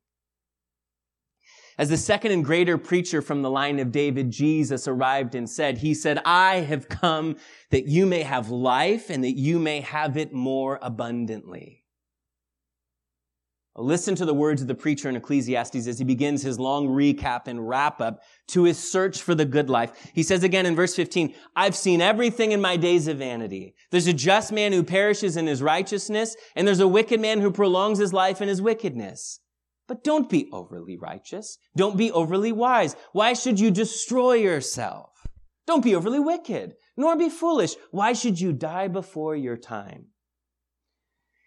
As 1.77 1.89
the 1.89 1.97
second 1.97 2.31
and 2.31 2.45
greater 2.45 2.77
preacher 2.77 3.21
from 3.21 3.41
the 3.41 3.49
line 3.49 3.79
of 3.79 3.91
David, 3.91 4.29
Jesus 4.29 4.87
arrived 4.87 5.33
and 5.33 5.49
said, 5.49 5.79
He 5.79 5.95
said, 5.95 6.19
I 6.23 6.57
have 6.57 6.87
come 6.87 7.37
that 7.71 7.87
you 7.87 8.05
may 8.05 8.21
have 8.21 8.49
life 8.49 9.09
and 9.09 9.23
that 9.23 9.37
you 9.37 9.57
may 9.57 9.81
have 9.81 10.15
it 10.15 10.31
more 10.31 10.77
abundantly. 10.81 11.80
Listen 13.77 14.15
to 14.15 14.25
the 14.25 14.33
words 14.33 14.61
of 14.61 14.67
the 14.67 14.75
preacher 14.75 15.07
in 15.07 15.15
Ecclesiastes 15.15 15.87
as 15.87 15.97
he 15.97 16.03
begins 16.03 16.41
his 16.41 16.59
long 16.59 16.89
recap 16.89 17.47
and 17.47 17.69
wrap 17.69 18.01
up 18.01 18.21
to 18.49 18.63
his 18.63 18.77
search 18.77 19.21
for 19.21 19.33
the 19.33 19.45
good 19.45 19.69
life. 19.69 19.93
He 20.13 20.23
says 20.23 20.43
again 20.43 20.65
in 20.65 20.75
verse 20.75 20.93
15, 20.93 21.33
I've 21.55 21.75
seen 21.75 22.01
everything 22.01 22.51
in 22.51 22.59
my 22.59 22.75
days 22.75 23.07
of 23.07 23.19
vanity. 23.19 23.73
There's 23.89 24.07
a 24.07 24.13
just 24.13 24.51
man 24.51 24.73
who 24.73 24.83
perishes 24.83 25.37
in 25.37 25.47
his 25.47 25.61
righteousness, 25.61 26.35
and 26.53 26.67
there's 26.67 26.81
a 26.81 26.87
wicked 26.87 27.21
man 27.21 27.39
who 27.39 27.49
prolongs 27.49 27.99
his 27.99 28.11
life 28.11 28.41
in 28.41 28.49
his 28.49 28.61
wickedness. 28.61 29.39
But 29.87 30.03
don't 30.03 30.29
be 30.29 30.49
overly 30.51 30.97
righteous. 30.97 31.57
Don't 31.75 31.97
be 31.97 32.11
overly 32.11 32.51
wise. 32.51 32.97
Why 33.13 33.31
should 33.31 33.57
you 33.57 33.71
destroy 33.71 34.33
yourself? 34.33 35.11
Don't 35.65 35.83
be 35.83 35.95
overly 35.95 36.19
wicked, 36.19 36.75
nor 36.97 37.15
be 37.15 37.29
foolish. 37.29 37.75
Why 37.91 38.11
should 38.11 38.41
you 38.41 38.51
die 38.51 38.89
before 38.89 39.35
your 39.35 39.55
time? 39.55 40.07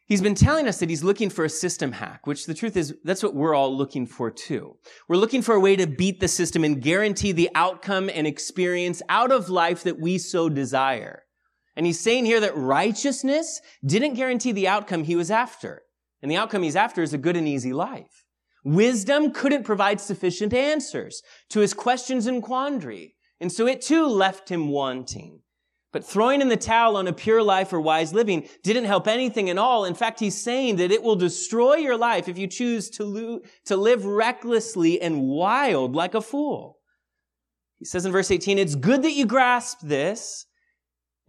He's 0.06 0.20
been 0.20 0.34
telling 0.34 0.68
us 0.68 0.80
that 0.80 0.90
he's 0.90 1.02
looking 1.02 1.30
for 1.30 1.46
a 1.46 1.50
system 1.50 1.92
hack, 1.92 2.26
which 2.26 2.44
the 2.44 2.52
truth 2.52 2.76
is, 2.76 2.94
that's 3.04 3.23
what 3.23 3.34
we're 3.34 3.54
all 3.54 3.75
looking 3.75 4.06
for 4.06 4.30
too. 4.30 4.76
We're 5.08 5.16
looking 5.16 5.40
for 5.40 5.54
a 5.54 5.61
way 5.61 5.76
to 5.76 5.87
beat 5.87 6.20
the 6.20 6.28
system 6.28 6.62
and 6.62 6.82
guarantee 6.82 7.32
the 7.32 7.49
outcome 7.54 8.11
and 8.12 8.26
experience 8.26 9.00
out 9.08 9.32
of 9.32 9.49
life 9.49 9.82
that 9.84 9.99
we 9.99 10.18
so 10.18 10.50
desire. 10.50 11.23
And 11.75 11.87
he's 11.87 12.00
saying 12.00 12.26
here 12.26 12.40
that 12.40 12.56
righteousness 12.56 13.62
didn't 13.84 14.14
guarantee 14.14 14.52
the 14.52 14.68
outcome 14.68 15.04
he 15.04 15.16
was 15.16 15.30
after. 15.30 15.82
And 16.20 16.30
the 16.30 16.37
outcome 16.37 16.62
he's 16.62 16.76
after 16.76 17.02
is 17.02 17.14
a 17.14 17.18
good 17.18 17.37
and 17.37 17.49
easy 17.49 17.73
life. 17.73 18.25
Wisdom 18.62 19.32
couldn't 19.32 19.64
provide 19.64 20.00
sufficient 20.00 20.52
answers 20.52 21.23
to 21.50 21.61
his 21.61 21.75
questions 21.75 22.26
and 22.26 22.42
quandary. 22.42 23.14
And 23.40 23.50
so 23.50 23.66
it 23.66 23.80
too 23.80 24.06
left 24.06 24.50
him 24.50 24.68
wanting. 24.68 25.40
But 25.95 26.05
throwing 26.05 26.41
in 26.41 26.49
the 26.49 26.57
towel 26.57 26.97
on 26.97 27.07
a 27.07 27.13
pure 27.13 27.41
life 27.41 27.73
or 27.73 27.81
wise 27.81 28.13
living 28.13 28.49
didn't 28.65 28.87
help 28.87 29.07
anything 29.07 29.49
at 29.49 29.59
all. 29.59 29.85
In 29.85 29.95
fact, 29.95 30.19
he's 30.19 30.43
saying 30.43 30.75
that 30.77 30.91
it 30.91 31.05
will 31.05 31.15
destroy 31.15 31.77
your 31.77 31.97
life 31.97 32.29
if 32.29 32.37
you 32.37 32.49
choose 32.49 32.91
to, 32.91 33.05
lo- 33.05 33.41
to 33.67 33.77
live 33.77 34.05
recklessly 34.05 35.01
and 35.01 35.23
wild 35.23 35.95
like 35.95 36.15
a 36.15 36.21
fool. 36.21 36.79
He 37.79 37.85
says 37.85 38.05
in 38.05 38.11
verse 38.11 38.33
18, 38.33 38.59
it's 38.59 38.75
good 38.75 39.05
that 39.05 39.13
you 39.13 39.25
grasp 39.25 39.83
this 39.83 40.47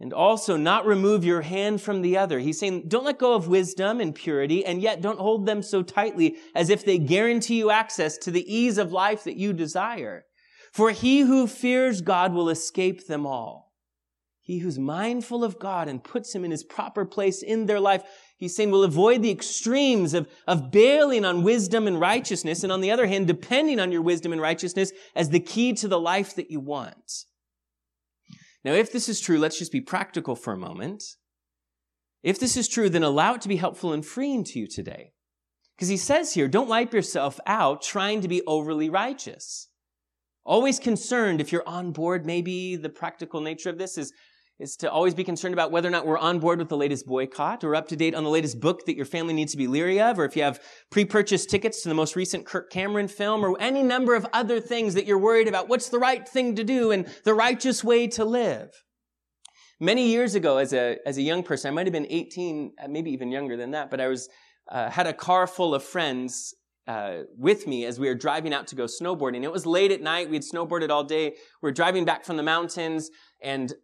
and 0.00 0.12
also 0.12 0.56
not 0.56 0.84
remove 0.84 1.24
your 1.24 1.42
hand 1.42 1.80
from 1.80 2.02
the 2.02 2.18
other. 2.18 2.40
He's 2.40 2.58
saying, 2.58 2.88
don't 2.88 3.04
let 3.04 3.20
go 3.20 3.34
of 3.34 3.46
wisdom 3.46 4.00
and 4.00 4.12
purity, 4.12 4.66
and 4.66 4.82
yet 4.82 5.00
don't 5.00 5.20
hold 5.20 5.46
them 5.46 5.62
so 5.62 5.84
tightly 5.84 6.38
as 6.56 6.70
if 6.70 6.84
they 6.84 6.98
guarantee 6.98 7.58
you 7.58 7.70
access 7.70 8.18
to 8.18 8.32
the 8.32 8.52
ease 8.52 8.78
of 8.78 8.90
life 8.90 9.22
that 9.22 9.36
you 9.36 9.52
desire. 9.52 10.24
For 10.72 10.90
he 10.90 11.20
who 11.20 11.46
fears 11.46 12.00
God 12.00 12.32
will 12.32 12.48
escape 12.48 13.06
them 13.06 13.26
all. 13.26 13.65
He 14.46 14.58
who's 14.58 14.78
mindful 14.78 15.42
of 15.42 15.58
God 15.58 15.88
and 15.88 16.04
puts 16.04 16.32
him 16.32 16.44
in 16.44 16.52
his 16.52 16.62
proper 16.62 17.04
place 17.04 17.42
in 17.42 17.66
their 17.66 17.80
life, 17.80 18.04
he's 18.36 18.54
saying 18.54 18.70
will 18.70 18.84
avoid 18.84 19.20
the 19.20 19.32
extremes 19.32 20.14
of, 20.14 20.28
of 20.46 20.70
bailing 20.70 21.24
on 21.24 21.42
wisdom 21.42 21.88
and 21.88 22.00
righteousness, 22.00 22.62
and 22.62 22.70
on 22.70 22.80
the 22.80 22.92
other 22.92 23.08
hand, 23.08 23.26
depending 23.26 23.80
on 23.80 23.90
your 23.90 24.02
wisdom 24.02 24.32
and 24.32 24.40
righteousness 24.40 24.92
as 25.16 25.30
the 25.30 25.40
key 25.40 25.72
to 25.72 25.88
the 25.88 25.98
life 25.98 26.36
that 26.36 26.48
you 26.48 26.60
want. 26.60 27.24
Now, 28.64 28.74
if 28.74 28.92
this 28.92 29.08
is 29.08 29.20
true, 29.20 29.40
let's 29.40 29.58
just 29.58 29.72
be 29.72 29.80
practical 29.80 30.36
for 30.36 30.52
a 30.52 30.58
moment. 30.58 31.02
If 32.22 32.38
this 32.38 32.56
is 32.56 32.68
true, 32.68 32.88
then 32.88 33.02
allow 33.02 33.34
it 33.34 33.40
to 33.40 33.48
be 33.48 33.56
helpful 33.56 33.92
and 33.92 34.06
freeing 34.06 34.44
to 34.44 34.60
you 34.60 34.68
today. 34.68 35.10
Because 35.76 35.88
he 35.88 35.96
says 35.96 36.34
here, 36.34 36.46
don't 36.46 36.68
wipe 36.68 36.94
yourself 36.94 37.40
out 37.46 37.82
trying 37.82 38.20
to 38.20 38.28
be 38.28 38.42
overly 38.46 38.88
righteous. 38.88 39.70
Always 40.46 40.78
concerned 40.78 41.40
if 41.40 41.50
you're 41.50 41.68
on 41.68 41.90
board, 41.90 42.24
maybe 42.24 42.76
the 42.76 42.88
practical 42.88 43.40
nature 43.40 43.68
of 43.68 43.78
this 43.78 43.98
is 43.98 44.12
is 44.58 44.76
to 44.76 44.90
always 44.90 45.14
be 45.14 45.24
concerned 45.24 45.52
about 45.52 45.70
whether 45.70 45.88
or 45.88 45.90
not 45.90 46.06
we're 46.06 46.18
on 46.18 46.38
board 46.38 46.58
with 46.58 46.68
the 46.68 46.76
latest 46.76 47.06
boycott 47.06 47.62
or 47.62 47.74
up 47.74 47.88
to 47.88 47.96
date 47.96 48.14
on 48.14 48.24
the 48.24 48.30
latest 48.30 48.58
book 48.58 48.86
that 48.86 48.96
your 48.96 49.04
family 49.04 49.34
needs 49.34 49.52
to 49.52 49.58
be 49.58 49.66
leery 49.66 50.00
of, 50.00 50.18
or 50.18 50.24
if 50.24 50.34
you 50.34 50.42
have 50.42 50.60
pre-purchased 50.90 51.50
tickets 51.50 51.82
to 51.82 51.88
the 51.88 51.94
most 51.94 52.16
recent 52.16 52.46
Kirk 52.46 52.70
Cameron 52.70 53.08
film, 53.08 53.44
or 53.44 53.56
any 53.60 53.82
number 53.82 54.14
of 54.14 54.26
other 54.32 54.60
things 54.60 54.94
that 54.94 55.06
you're 55.06 55.18
worried 55.18 55.48
about. 55.48 55.68
What's 55.68 55.90
the 55.90 55.98
right 55.98 56.26
thing 56.26 56.56
to 56.56 56.64
do 56.64 56.90
and 56.90 57.06
the 57.24 57.34
righteous 57.34 57.84
way 57.84 58.06
to 58.08 58.24
live? 58.24 58.70
Many 59.78 60.08
years 60.08 60.34
ago, 60.34 60.56
as 60.56 60.72
a, 60.72 60.96
as 61.04 61.18
a 61.18 61.22
young 61.22 61.42
person, 61.42 61.68
I 61.68 61.74
might 61.74 61.86
have 61.86 61.92
been 61.92 62.06
18, 62.08 62.72
uh, 62.82 62.88
maybe 62.88 63.10
even 63.10 63.30
younger 63.30 63.58
than 63.58 63.72
that, 63.72 63.90
but 63.90 64.00
I 64.00 64.08
was, 64.08 64.28
uh, 64.70 64.88
had 64.88 65.06
a 65.06 65.12
car 65.12 65.46
full 65.46 65.74
of 65.74 65.84
friends 65.84 66.54
uh, 66.86 67.22
with 67.36 67.66
me 67.66 67.84
as 67.84 67.98
we 67.98 68.08
were 68.08 68.14
driving 68.14 68.54
out 68.54 68.68
to 68.68 68.74
go 68.74 68.84
snowboarding. 68.84 69.42
It 69.42 69.52
was 69.52 69.66
late 69.66 69.90
at 69.90 70.00
night. 70.00 70.30
We 70.30 70.36
had 70.36 70.44
snowboarded 70.44 70.88
all 70.88 71.04
day. 71.04 71.34
We 71.60 71.68
are 71.68 71.72
driving 71.72 72.04
back 72.04 72.24
from 72.24 72.36
the 72.36 72.42
mountains, 72.42 73.10
and 73.42 73.74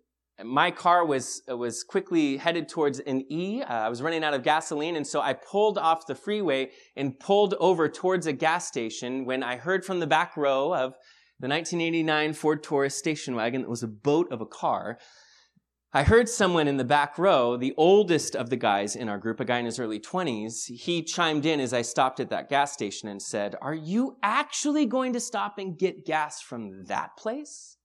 my 0.42 0.70
car 0.70 1.04
was 1.04 1.42
was 1.48 1.84
quickly 1.84 2.36
headed 2.36 2.68
towards 2.68 3.00
an 3.00 3.24
E. 3.30 3.62
Uh, 3.62 3.72
I 3.72 3.88
was 3.88 4.02
running 4.02 4.24
out 4.24 4.34
of 4.34 4.42
gasoline, 4.42 4.96
and 4.96 5.06
so 5.06 5.20
I 5.20 5.34
pulled 5.34 5.78
off 5.78 6.06
the 6.06 6.14
freeway 6.14 6.70
and 6.96 7.18
pulled 7.18 7.54
over 7.54 7.88
towards 7.88 8.26
a 8.26 8.32
gas 8.32 8.66
station 8.66 9.24
when 9.24 9.42
I 9.42 9.56
heard 9.56 9.84
from 9.84 10.00
the 10.00 10.06
back 10.06 10.36
row 10.36 10.72
of 10.72 10.94
the 11.38 11.48
1989 11.48 12.34
Ford 12.34 12.62
Taurus 12.62 12.96
station 12.96 13.34
wagon 13.34 13.62
that 13.62 13.70
was 13.70 13.82
a 13.82 13.88
boat 13.88 14.30
of 14.30 14.40
a 14.40 14.46
car. 14.46 14.98
I 15.94 16.04
heard 16.04 16.28
someone 16.28 16.68
in 16.68 16.78
the 16.78 16.84
back 16.84 17.18
row, 17.18 17.58
the 17.58 17.74
oldest 17.76 18.34
of 18.34 18.48
the 18.48 18.56
guys 18.56 18.96
in 18.96 19.10
our 19.10 19.18
group, 19.18 19.40
a 19.40 19.44
guy 19.44 19.58
in 19.58 19.66
his 19.66 19.78
early 19.78 20.00
20s, 20.00 20.64
he 20.68 21.02
chimed 21.02 21.44
in 21.44 21.60
as 21.60 21.74
I 21.74 21.82
stopped 21.82 22.18
at 22.18 22.30
that 22.30 22.48
gas 22.48 22.72
station 22.72 23.10
and 23.10 23.20
said, 23.20 23.56
Are 23.60 23.74
you 23.74 24.16
actually 24.22 24.86
going 24.86 25.12
to 25.12 25.20
stop 25.20 25.58
and 25.58 25.78
get 25.78 26.06
gas 26.06 26.40
from 26.40 26.84
that 26.84 27.18
place? 27.18 27.76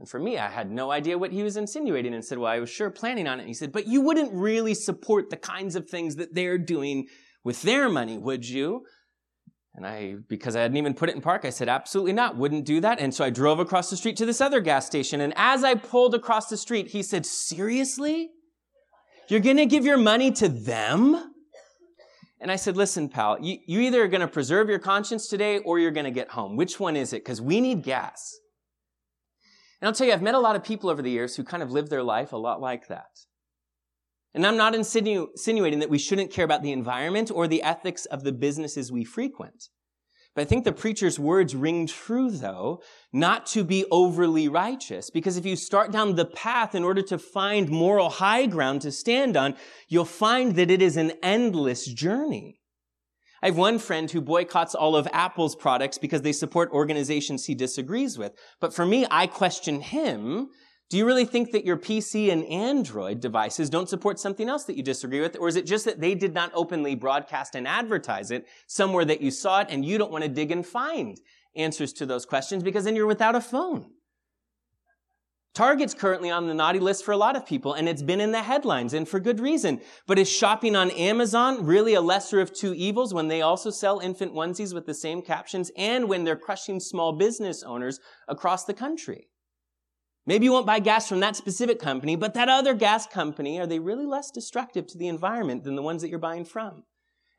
And 0.00 0.08
for 0.08 0.18
me, 0.18 0.38
I 0.38 0.48
had 0.48 0.70
no 0.70 0.90
idea 0.90 1.18
what 1.18 1.30
he 1.30 1.42
was 1.42 1.58
insinuating 1.58 2.14
and 2.14 2.24
said, 2.24 2.38
Well, 2.38 2.50
I 2.50 2.58
was 2.58 2.70
sure 2.70 2.90
planning 2.90 3.28
on 3.28 3.38
it. 3.38 3.42
And 3.42 3.48
he 3.48 3.54
said, 3.54 3.70
But 3.70 3.86
you 3.86 4.00
wouldn't 4.00 4.32
really 4.32 4.74
support 4.74 5.28
the 5.28 5.36
kinds 5.36 5.76
of 5.76 5.88
things 5.88 6.16
that 6.16 6.34
they're 6.34 6.58
doing 6.58 7.06
with 7.44 7.60
their 7.62 7.88
money, 7.90 8.16
would 8.16 8.48
you? 8.48 8.86
And 9.74 9.86
I, 9.86 10.16
because 10.28 10.56
I 10.56 10.62
hadn't 10.62 10.78
even 10.78 10.94
put 10.94 11.10
it 11.10 11.14
in 11.14 11.20
park, 11.20 11.44
I 11.44 11.50
said, 11.50 11.68
absolutely 11.68 12.12
not, 12.12 12.36
wouldn't 12.36 12.66
do 12.66 12.80
that. 12.80 12.98
And 12.98 13.14
so 13.14 13.24
I 13.24 13.30
drove 13.30 13.60
across 13.60 13.88
the 13.88 13.96
street 13.96 14.16
to 14.16 14.26
this 14.26 14.40
other 14.40 14.60
gas 14.60 14.84
station. 14.84 15.20
And 15.20 15.32
as 15.36 15.62
I 15.62 15.74
pulled 15.76 16.14
across 16.14 16.48
the 16.48 16.56
street, 16.56 16.88
he 16.88 17.04
said, 17.04 17.24
seriously? 17.24 18.30
You're 19.28 19.40
going 19.40 19.58
to 19.58 19.66
give 19.66 19.84
your 19.84 19.96
money 19.96 20.32
to 20.32 20.48
them? 20.48 21.32
And 22.40 22.50
I 22.50 22.56
said, 22.56 22.76
listen, 22.76 23.08
pal, 23.08 23.38
you, 23.40 23.58
you 23.66 23.80
either 23.82 24.02
are 24.02 24.08
going 24.08 24.22
to 24.22 24.28
preserve 24.28 24.68
your 24.68 24.80
conscience 24.80 25.28
today 25.28 25.58
or 25.58 25.78
you're 25.78 25.92
going 25.92 26.04
to 26.04 26.10
get 26.10 26.30
home. 26.30 26.56
Which 26.56 26.80
one 26.80 26.96
is 26.96 27.12
it? 27.12 27.22
Because 27.22 27.40
we 27.40 27.60
need 27.60 27.84
gas. 27.84 28.40
And 29.80 29.88
I'll 29.88 29.94
tell 29.94 30.06
you, 30.06 30.12
I've 30.12 30.22
met 30.22 30.34
a 30.34 30.40
lot 30.40 30.56
of 30.56 30.64
people 30.64 30.90
over 30.90 31.02
the 31.02 31.10
years 31.10 31.36
who 31.36 31.44
kind 31.44 31.62
of 31.62 31.70
live 31.70 31.88
their 31.88 32.02
life 32.02 32.32
a 32.32 32.36
lot 32.36 32.60
like 32.60 32.88
that. 32.88 33.24
And 34.34 34.46
I'm 34.46 34.56
not 34.56 34.74
insinu- 34.74 35.28
insinuating 35.32 35.80
that 35.80 35.90
we 35.90 35.98
shouldn't 35.98 36.30
care 36.30 36.44
about 36.44 36.62
the 36.62 36.72
environment 36.72 37.30
or 37.34 37.48
the 37.48 37.62
ethics 37.62 38.04
of 38.06 38.22
the 38.22 38.32
businesses 38.32 38.92
we 38.92 39.04
frequent. 39.04 39.68
But 40.34 40.42
I 40.42 40.44
think 40.44 40.64
the 40.64 40.72
preacher's 40.72 41.18
words 41.18 41.56
ring 41.56 41.88
true, 41.88 42.30
though, 42.30 42.82
not 43.12 43.46
to 43.46 43.64
be 43.64 43.84
overly 43.90 44.46
righteous. 44.46 45.10
Because 45.10 45.36
if 45.36 45.44
you 45.44 45.56
start 45.56 45.90
down 45.90 46.14
the 46.14 46.24
path 46.24 46.74
in 46.74 46.84
order 46.84 47.02
to 47.02 47.18
find 47.18 47.68
moral 47.68 48.10
high 48.10 48.46
ground 48.46 48.82
to 48.82 48.92
stand 48.92 49.36
on, 49.36 49.56
you'll 49.88 50.04
find 50.04 50.54
that 50.54 50.70
it 50.70 50.80
is 50.80 50.96
an 50.96 51.12
endless 51.22 51.86
journey. 51.86 52.59
I 53.42 53.46
have 53.46 53.56
one 53.56 53.78
friend 53.78 54.10
who 54.10 54.20
boycotts 54.20 54.74
all 54.74 54.94
of 54.94 55.08
Apple's 55.12 55.56
products 55.56 55.96
because 55.96 56.22
they 56.22 56.32
support 56.32 56.70
organizations 56.72 57.46
he 57.46 57.54
disagrees 57.54 58.18
with. 58.18 58.32
But 58.60 58.74
for 58.74 58.84
me, 58.84 59.06
I 59.10 59.26
question 59.26 59.80
him. 59.80 60.48
Do 60.90 60.98
you 60.98 61.06
really 61.06 61.24
think 61.24 61.52
that 61.52 61.64
your 61.64 61.76
PC 61.76 62.30
and 62.32 62.44
Android 62.44 63.20
devices 63.20 63.70
don't 63.70 63.88
support 63.88 64.18
something 64.18 64.48
else 64.48 64.64
that 64.64 64.76
you 64.76 64.82
disagree 64.82 65.20
with? 65.20 65.36
Or 65.38 65.48
is 65.48 65.56
it 65.56 65.64
just 65.64 65.84
that 65.84 66.00
they 66.00 66.14
did 66.14 66.34
not 66.34 66.50
openly 66.52 66.96
broadcast 66.96 67.54
and 67.54 67.66
advertise 67.66 68.30
it 68.30 68.44
somewhere 68.66 69.04
that 69.04 69.22
you 69.22 69.30
saw 69.30 69.60
it 69.60 69.68
and 69.70 69.84
you 69.84 69.98
don't 69.98 70.10
want 70.10 70.24
to 70.24 70.28
dig 70.28 70.50
and 70.50 70.66
find 70.66 71.18
answers 71.56 71.92
to 71.94 72.06
those 72.06 72.26
questions 72.26 72.62
because 72.62 72.84
then 72.84 72.96
you're 72.96 73.06
without 73.06 73.36
a 73.36 73.40
phone? 73.40 73.86
Target's 75.52 75.94
currently 75.94 76.30
on 76.30 76.46
the 76.46 76.54
naughty 76.54 76.78
list 76.78 77.04
for 77.04 77.10
a 77.10 77.16
lot 77.16 77.34
of 77.34 77.44
people, 77.44 77.74
and 77.74 77.88
it's 77.88 78.02
been 78.02 78.20
in 78.20 78.30
the 78.30 78.42
headlines, 78.42 78.94
and 78.94 79.08
for 79.08 79.18
good 79.18 79.40
reason. 79.40 79.80
But 80.06 80.18
is 80.18 80.30
shopping 80.30 80.76
on 80.76 80.92
Amazon 80.92 81.66
really 81.66 81.94
a 81.94 82.00
lesser 82.00 82.40
of 82.40 82.54
two 82.54 82.72
evils 82.74 83.12
when 83.12 83.26
they 83.26 83.42
also 83.42 83.70
sell 83.70 83.98
infant 83.98 84.32
onesies 84.32 84.72
with 84.72 84.86
the 84.86 84.94
same 84.94 85.22
captions 85.22 85.72
and 85.76 86.08
when 86.08 86.22
they're 86.22 86.36
crushing 86.36 86.78
small 86.78 87.12
business 87.12 87.64
owners 87.64 87.98
across 88.28 88.64
the 88.64 88.74
country? 88.74 89.26
Maybe 90.24 90.44
you 90.44 90.52
won't 90.52 90.66
buy 90.66 90.78
gas 90.78 91.08
from 91.08 91.18
that 91.20 91.34
specific 91.34 91.80
company, 91.80 92.14
but 92.14 92.34
that 92.34 92.48
other 92.48 92.74
gas 92.74 93.08
company, 93.08 93.58
are 93.58 93.66
they 93.66 93.80
really 93.80 94.06
less 94.06 94.30
destructive 94.30 94.86
to 94.88 94.98
the 94.98 95.08
environment 95.08 95.64
than 95.64 95.74
the 95.74 95.82
ones 95.82 96.02
that 96.02 96.10
you're 96.10 96.20
buying 96.20 96.44
from? 96.44 96.84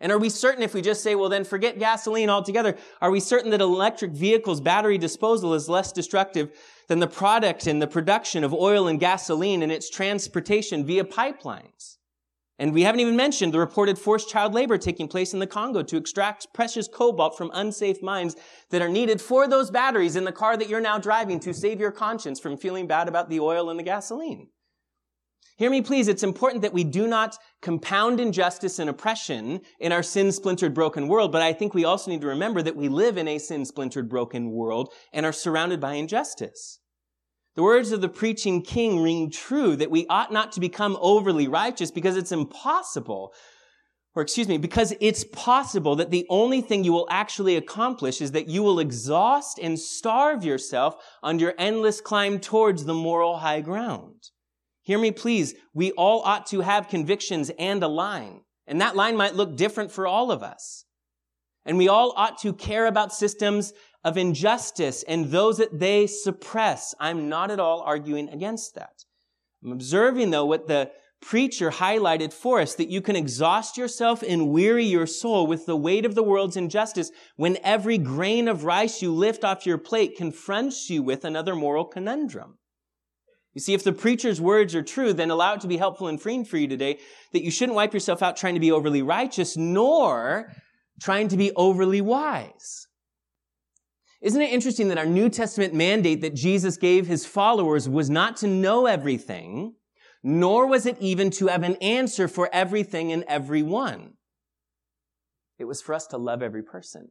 And 0.02 0.12
are 0.12 0.18
we 0.18 0.30
certain 0.30 0.64
if 0.64 0.74
we 0.74 0.82
just 0.82 1.04
say, 1.04 1.14
well, 1.14 1.30
then 1.30 1.44
forget 1.44 1.78
gasoline 1.78 2.30
altogether, 2.30 2.76
are 3.02 3.12
we 3.12 3.20
certain 3.20 3.52
that 3.52 3.62
electric 3.62 4.12
vehicles 4.12 4.60
battery 4.60 4.98
disposal 4.98 5.54
is 5.54 5.70
less 5.70 5.92
destructive 5.92 6.52
than 6.92 7.00
the 7.00 7.08
product 7.08 7.68
and 7.68 7.82
the 7.82 7.88
production 7.88 8.44
of 8.44 8.54
oil 8.54 8.86
and 8.86 9.00
gasoline 9.00 9.64
and 9.64 9.72
its 9.72 9.90
transportation 9.90 10.86
via 10.86 11.06
pipelines? 11.06 11.96
And 12.60 12.74
we 12.74 12.82
haven't 12.82 13.00
even 13.00 13.16
mentioned 13.16 13.54
the 13.54 13.60
reported 13.60 13.98
forced 13.98 14.28
child 14.28 14.54
labor 14.54 14.78
taking 14.78 15.08
place 15.08 15.34
in 15.34 15.40
the 15.40 15.48
Congo 15.48 15.84
to 15.84 15.96
extract 15.96 16.48
precious 16.54 16.90
cobalt 16.90 17.38
from 17.38 17.50
unsafe 17.54 18.02
mines 18.02 18.36
that 18.72 18.82
are 18.82 18.90
needed 18.90 19.22
for 19.22 19.48
those 19.48 19.72
batteries 19.72 20.18
in 20.18 20.26
the 20.26 20.34
car 20.34 20.58
that 20.58 20.68
you're 20.68 20.82
now 20.82 20.98
driving 20.98 21.40
to 21.40 21.54
save 21.54 21.80
your 21.80 21.92
conscience 21.94 22.42
from 22.42 22.58
feeling 22.58 22.88
bad 22.88 23.08
about 23.08 23.30
the 23.30 23.40
oil 23.40 23.70
and 23.70 23.80
the 23.80 23.84
gasoline. 23.84 24.50
Hear 25.56 25.70
me, 25.70 25.82
please. 25.82 26.10
It's 26.10 26.24
important 26.24 26.62
that 26.64 26.74
we 26.74 26.84
do 26.84 27.08
not 27.08 27.38
compound 27.62 28.20
injustice 28.20 28.80
and 28.80 28.90
oppression 28.90 29.62
in 29.80 29.94
our 29.94 30.04
sin 30.04 30.34
splintered 30.34 30.74
broken 30.74 31.08
world, 31.08 31.32
but 31.32 31.42
I 31.42 31.54
think 31.54 31.74
we 31.74 31.86
also 31.86 32.12
need 32.12 32.22
to 32.22 32.28
remember 32.28 32.62
that 32.62 32.76
we 32.76 32.90
live 32.90 33.16
in 33.16 33.30
a 33.30 33.38
sin 33.38 33.64
splintered 33.64 34.10
broken 34.10 34.52
world 34.52 34.92
and 35.14 35.26
are 35.26 35.32
surrounded 35.32 35.80
by 35.80 35.94
injustice. 35.94 36.81
The 37.56 37.64
words 37.64 37.92
of 37.92 38.00
the 38.00 38.10
preaching 38.10 38.62
king 38.62 39.02
ring 39.02 39.30
true 39.30 39.76
that 39.76 39.92
we 39.92 40.08
ought 40.08 40.32
not 40.32 40.54
to 40.54 40.62
become 40.62 40.98
overly 41.02 41.50
righteous 41.50 41.92
because 41.92 42.16
it's 42.16 42.32
impossible, 42.32 43.34
or 44.16 44.22
excuse 44.22 44.48
me, 44.48 44.58
because 44.58 44.94
it's 45.02 45.26
possible 45.26 45.98
that 45.98 46.12
the 46.12 46.26
only 46.30 46.62
thing 46.62 46.86
you 46.86 46.94
will 46.94 47.08
actually 47.10 47.58
accomplish 47.58 48.22
is 48.22 48.32
that 48.32 48.48
you 48.48 48.64
will 48.64 48.80
exhaust 48.80 49.60
and 49.60 49.78
starve 49.78 50.46
yourself 50.46 50.96
on 51.22 51.40
your 51.40 51.54
endless 51.58 52.00
climb 52.00 52.40
towards 52.40 52.86
the 52.86 52.94
moral 52.94 53.40
high 53.40 53.60
ground. 53.60 54.30
Hear 54.84 54.98
me, 54.98 55.12
please. 55.12 55.54
We 55.74 55.92
all 55.92 56.22
ought 56.22 56.48
to 56.48 56.62
have 56.62 56.88
convictions 56.88 57.52
and 57.60 57.84
a 57.84 57.88
line, 57.88 58.42
and 58.66 58.80
that 58.80 58.96
line 58.96 59.18
might 59.18 59.36
look 59.36 59.58
different 59.58 59.92
for 59.92 60.08
all 60.08 60.32
of 60.32 60.42
us. 60.42 60.86
And 61.66 61.78
we 61.78 61.90
all 61.90 62.14
ought 62.16 62.40
to 62.40 62.54
care 62.54 62.88
about 62.88 63.14
systems 63.14 63.74
of 64.04 64.18
injustice 64.18 65.04
and 65.04 65.26
those 65.26 65.58
that 65.58 65.80
they 65.80 66.08
suppress. 66.08 66.96
I'm 67.00 67.30
not 67.30 67.52
at 67.52 67.60
all 67.60 67.82
arguing 67.82 68.30
against 68.30 68.76
that. 68.76 69.06
I'm 69.64 69.72
observing 69.72 70.32
though 70.32 70.46
what 70.46 70.68
the 70.68 70.92
preacher 71.22 71.70
highlighted 71.70 72.34
for 72.34 72.60
us 72.60 72.74
that 72.76 72.90
you 72.90 73.00
can 73.00 73.16
exhaust 73.16 73.78
yourself 73.78 74.24
and 74.24 74.50
weary 74.50 74.86
your 74.86 75.06
soul 75.06 75.46
with 75.46 75.68
the 75.68 75.76
weight 75.76 76.04
of 76.04 76.16
the 76.16 76.24
world's 76.24 76.58
injustice 76.58 77.12
when 77.36 77.58
every 77.64 78.00
grain 78.00 78.48
of 78.48 78.64
rice 78.64 79.02
you 79.02 79.14
lift 79.14 79.44
off 79.44 79.66
your 79.66 79.78
plate 79.78 80.18
confronts 80.18 80.90
you 80.90 81.04
with 81.04 81.24
another 81.24 81.56
moral 81.56 81.86
conundrum. 81.86 82.58
You 83.54 83.62
see, 83.62 83.74
if 83.74 83.84
the 83.84 83.92
preacher's 83.92 84.40
words 84.40 84.74
are 84.76 84.82
true, 84.82 85.14
then 85.14 85.30
allow 85.30 85.54
it 85.54 85.62
to 85.62 85.68
be 85.68 85.78
helpful 85.78 86.08
and 86.08 86.22
freeing 86.22 86.46
for 86.46 86.58
you 86.58 86.68
today 86.68 87.00
that 87.34 87.44
you 87.44 87.52
shouldn't 87.52 87.76
wipe 87.76 87.94
yourself 87.94 88.24
out 88.24 88.38
trying 88.38 88.54
to 88.54 88.62
be 88.62 88.72
overly 88.72 89.02
righteous, 89.02 89.58
nor 89.58 90.54
trying 91.02 91.28
to 91.28 91.38
be 91.38 91.52
overly 91.56 92.02
wise. 92.02 92.88
Isn't 94.22 94.42
it 94.42 94.54
interesting 94.54 94.90
that 94.90 95.00
our 95.00 95.06
New 95.06 95.30
Testament 95.30 95.74
mandate 95.74 96.22
that 96.22 96.36
Jesus 96.36 96.78
gave 96.78 97.08
his 97.08 97.26
followers 97.26 97.90
was 97.90 98.10
not 98.10 98.38
to 98.38 98.48
know 98.48 98.86
everything, 98.86 99.74
nor 100.24 100.68
was 100.68 100.86
it 100.86 100.98
even 101.00 101.32
to 101.32 101.48
have 101.48 101.64
an 101.64 101.76
answer 101.78 102.28
for 102.28 102.48
everything 102.54 103.12
and 103.12 103.24
everyone. 103.28 104.14
It 105.58 105.66
was 105.66 105.82
for 105.82 105.96
us 105.96 106.06
to 106.08 106.18
love 106.18 106.44
every 106.44 106.62
person. 106.62 107.10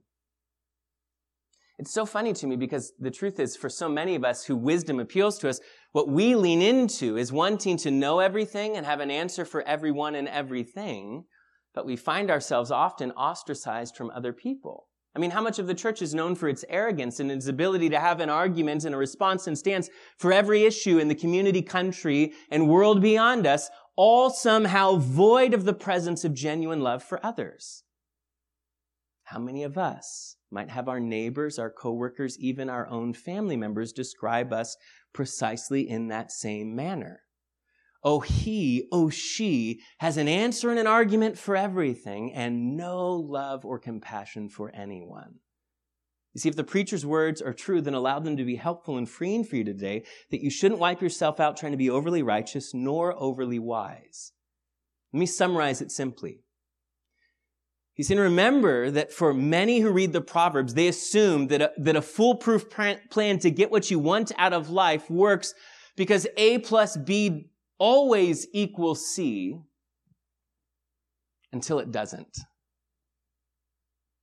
It's 1.79 1.92
so 1.92 2.05
funny 2.05 2.33
to 2.35 2.46
me 2.46 2.57
because 2.57 2.92
the 2.99 3.11
truth 3.11 3.40
is, 3.40 3.57
for 3.57 3.70
so 3.70 3.88
many 3.88 4.14
of 4.14 4.23
us 4.23 4.44
who 4.44 4.55
wisdom 4.55 5.01
appeals 5.01 5.38
to 5.38 5.49
us, 5.49 5.61
what 5.92 6.09
we 6.09 6.35
lean 6.35 6.61
into 6.61 7.16
is 7.16 7.33
wanting 7.33 7.79
to 7.79 7.90
know 7.90 8.20
everything 8.20 8.77
and 8.77 8.85
have 8.85 9.01
an 9.01 9.11
answer 9.11 9.44
for 9.44 9.62
everyone 9.62 10.14
and 10.14 10.29
everything, 10.29 11.25
but 11.75 11.87
we 11.87 11.96
find 11.96 12.31
ourselves 12.31 12.70
often 12.70 13.12
ostracized 13.12 13.96
from 13.96 14.11
other 14.11 14.33
people. 14.33 14.89
I 15.14 15.18
mean, 15.18 15.33
how 15.33 15.42
much 15.42 15.59
of 15.59 15.66
the 15.66 15.75
church 15.75 16.03
is 16.03 16.14
known 16.14 16.37
for 16.37 16.49
its 16.49 16.64
arrogance 16.68 17.18
and 17.18 17.33
its 17.33 17.49
ability 17.49 17.88
to 17.90 17.99
have 17.99 18.20
an 18.20 18.31
argument 18.31 18.85
and 18.85 18.94
a 18.94 18.99
response 18.99 19.49
and 19.49 19.59
stance 19.59 19.90
for 20.16 20.33
every 20.33 20.64
issue 20.64 20.99
in 20.99 21.09
the 21.09 21.16
community, 21.16 21.62
country, 21.62 22.33
and 22.51 22.68
world 22.68 23.03
beyond 23.03 23.46
us, 23.46 23.70
all 23.96 24.31
somehow 24.31 24.96
void 24.96 25.53
of 25.53 25.64
the 25.64 25.75
presence 25.75 26.25
of 26.25 26.33
genuine 26.33 26.81
love 26.81 27.03
for 27.03 27.25
others? 27.27 27.83
How 29.25 29.40
many 29.40 29.64
of 29.64 29.77
us 29.77 30.37
might 30.51 30.70
have 30.70 30.88
our 30.88 31.01
neighbors, 31.01 31.59
our 31.59 31.70
coworkers, 31.70 32.38
even 32.38 32.70
our 32.70 32.87
own 32.87 33.12
family 33.12 33.57
members 33.57 33.92
describe 33.92 34.53
us 34.53 34.77
precisely 35.12 35.88
in 35.88 36.09
that 36.09 36.31
same 36.31 36.75
manner? 36.75 37.23
Oh, 38.03 38.21
he, 38.21 38.89
oh, 38.91 39.11
she 39.11 39.81
has 39.99 40.17
an 40.17 40.29
answer 40.29 40.71
and 40.71 40.79
an 40.79 40.87
argument 40.87 41.39
for 41.39 41.55
everything 41.55 42.33
and 42.33 42.77
no 42.77 43.13
love 43.15 43.65
or 43.65 43.79
compassion 43.79 44.49
for 44.49 44.71
anyone. 44.75 45.35
You 46.33 46.41
see, 46.41 46.49
if 46.49 46.57
the 46.57 46.65
preacher's 46.65 47.05
words 47.05 47.43
are 47.43 47.53
true, 47.53 47.81
then 47.81 47.95
allow 47.95 48.21
them 48.21 48.37
to 48.37 48.45
be 48.45 48.57
helpful 48.57 48.97
and 48.97 49.09
freeing 49.09 49.45
for 49.45 49.57
you 49.57 49.65
today, 49.65 50.05
that 50.31 50.43
you 50.43 50.49
shouldn't 50.49 50.81
wipe 50.81 51.03
yourself 51.03 51.41
out 51.41 51.57
trying 51.57 51.73
to 51.73 51.79
be 51.79 51.91
overly 51.91 52.23
righteous 52.23 52.73
nor 52.73 53.15
overly 53.21 53.59
wise. 53.59 54.33
Let 55.13 55.21
me 55.21 55.27
summarize 55.27 55.83
it 55.83 55.91
simply. 55.91 56.45
He's 57.95 58.09
saying, 58.09 58.21
remember 58.21 58.91
that 58.93 59.13
for 59.13 59.35
many 59.35 59.81
who 59.81 59.91
read 59.91 60.13
the 60.13 60.21
Proverbs, 60.21 60.73
they 60.73 60.89
assume 60.89 61.49
that 61.49 61.61
a, 61.61 61.73
that 61.79 61.97
a 61.97 62.03
foolproof 62.03 62.71
plan 62.71 63.39
to 63.41 63.51
get 63.51 63.71
what 63.71 63.91
you 63.91 63.99
want 63.99 64.33
out 64.39 64.53
of 64.53 64.71
life 64.71 65.11
works 65.11 65.53
because 65.97 66.27
A 66.37 66.59
plus 66.59 66.97
B 66.97 67.50
always 67.81 68.47
equals 68.53 69.05
C 69.12 69.59
until 71.53 71.81
it 71.81 71.90
doesn't. 71.90 72.38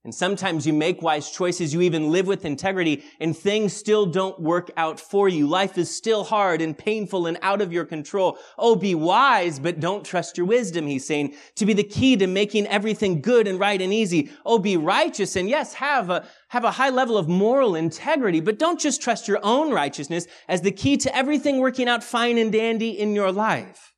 And 0.07 0.15
sometimes 0.15 0.65
you 0.65 0.71
make 0.71 1.01
wise 1.01 1.29
choices, 1.29 1.73
you 1.73 1.81
even 1.81 2.13
live 2.13 2.27
with 2.27 2.45
integrity, 2.45 3.03
and 3.19 3.35
things 3.35 3.73
still 3.73 4.05
don't 4.05 4.39
work 4.39 4.71
out 4.77 5.01
for 5.01 5.27
you. 5.27 5.45
Life 5.45 5.77
is 5.77 5.93
still 5.93 6.23
hard 6.23 6.61
and 6.61 6.77
painful 6.77 7.27
and 7.27 7.37
out 7.41 7.59
of 7.59 7.73
your 7.73 7.83
control. 7.83 8.37
Oh, 8.57 8.77
be 8.77 8.95
wise, 8.95 9.59
but 9.59 9.81
don't 9.81 10.05
trust 10.05 10.37
your 10.37 10.47
wisdom, 10.47 10.87
he's 10.87 11.05
saying, 11.05 11.35
to 11.55 11.65
be 11.65 11.73
the 11.73 11.83
key 11.83 12.15
to 12.15 12.25
making 12.25 12.67
everything 12.67 13.19
good 13.19 13.49
and 13.49 13.59
right 13.59 13.81
and 13.81 13.93
easy. 13.93 14.29
Oh, 14.45 14.59
be 14.59 14.77
righteous, 14.77 15.35
and 15.35 15.49
yes, 15.49 15.73
have 15.73 16.09
a, 16.09 16.25
have 16.47 16.63
a 16.63 16.71
high 16.71 16.89
level 16.89 17.17
of 17.17 17.27
moral 17.27 17.75
integrity, 17.75 18.39
but 18.39 18.57
don't 18.57 18.79
just 18.79 19.01
trust 19.01 19.27
your 19.27 19.41
own 19.43 19.73
righteousness 19.73 20.25
as 20.47 20.61
the 20.61 20.71
key 20.71 20.95
to 20.95 21.13
everything 21.13 21.57
working 21.57 21.89
out 21.89 22.01
fine 22.01 22.37
and 22.37 22.53
dandy 22.53 22.97
in 22.97 23.13
your 23.13 23.33
life. 23.33 23.91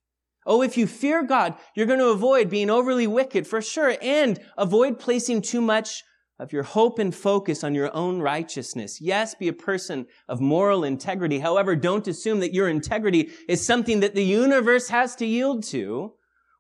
Oh, 0.46 0.62
if 0.62 0.78
you 0.78 0.88
fear 0.88 1.24
God, 1.24 1.56
you're 1.76 1.86
going 1.86 2.00
to 2.00 2.10
avoid 2.10 2.50
being 2.50 2.70
overly 2.70 3.08
wicked 3.08 3.46
for 3.46 3.62
sure 3.62 3.96
and 4.02 4.40
avoid 4.58 5.00
placing 5.00 5.42
too 5.42 5.62
much 5.62 6.04
of 6.40 6.54
your 6.54 6.64
hope 6.64 7.00
and 7.00 7.14
focus 7.14 7.64
on 7.64 7.76
your 7.76 7.94
own 7.94 8.22
righteousness. 8.22 9.00
Yes, 9.02 9.36
be 9.36 9.50
a 9.50 9.54
person 9.54 10.08
of 10.30 10.40
moral 10.40 10.86
integrity. 10.86 11.40
However, 11.40 11.76
don't 11.76 12.08
assume 12.08 12.40
that 12.40 12.54
your 12.54 12.70
integrity 12.70 13.30
is 13.50 13.66
something 13.66 14.00
that 14.00 14.16
the 14.16 14.24
universe 14.24 14.88
has 14.88 15.16
to 15.18 15.26
yield 15.26 15.64
to 15.66 16.14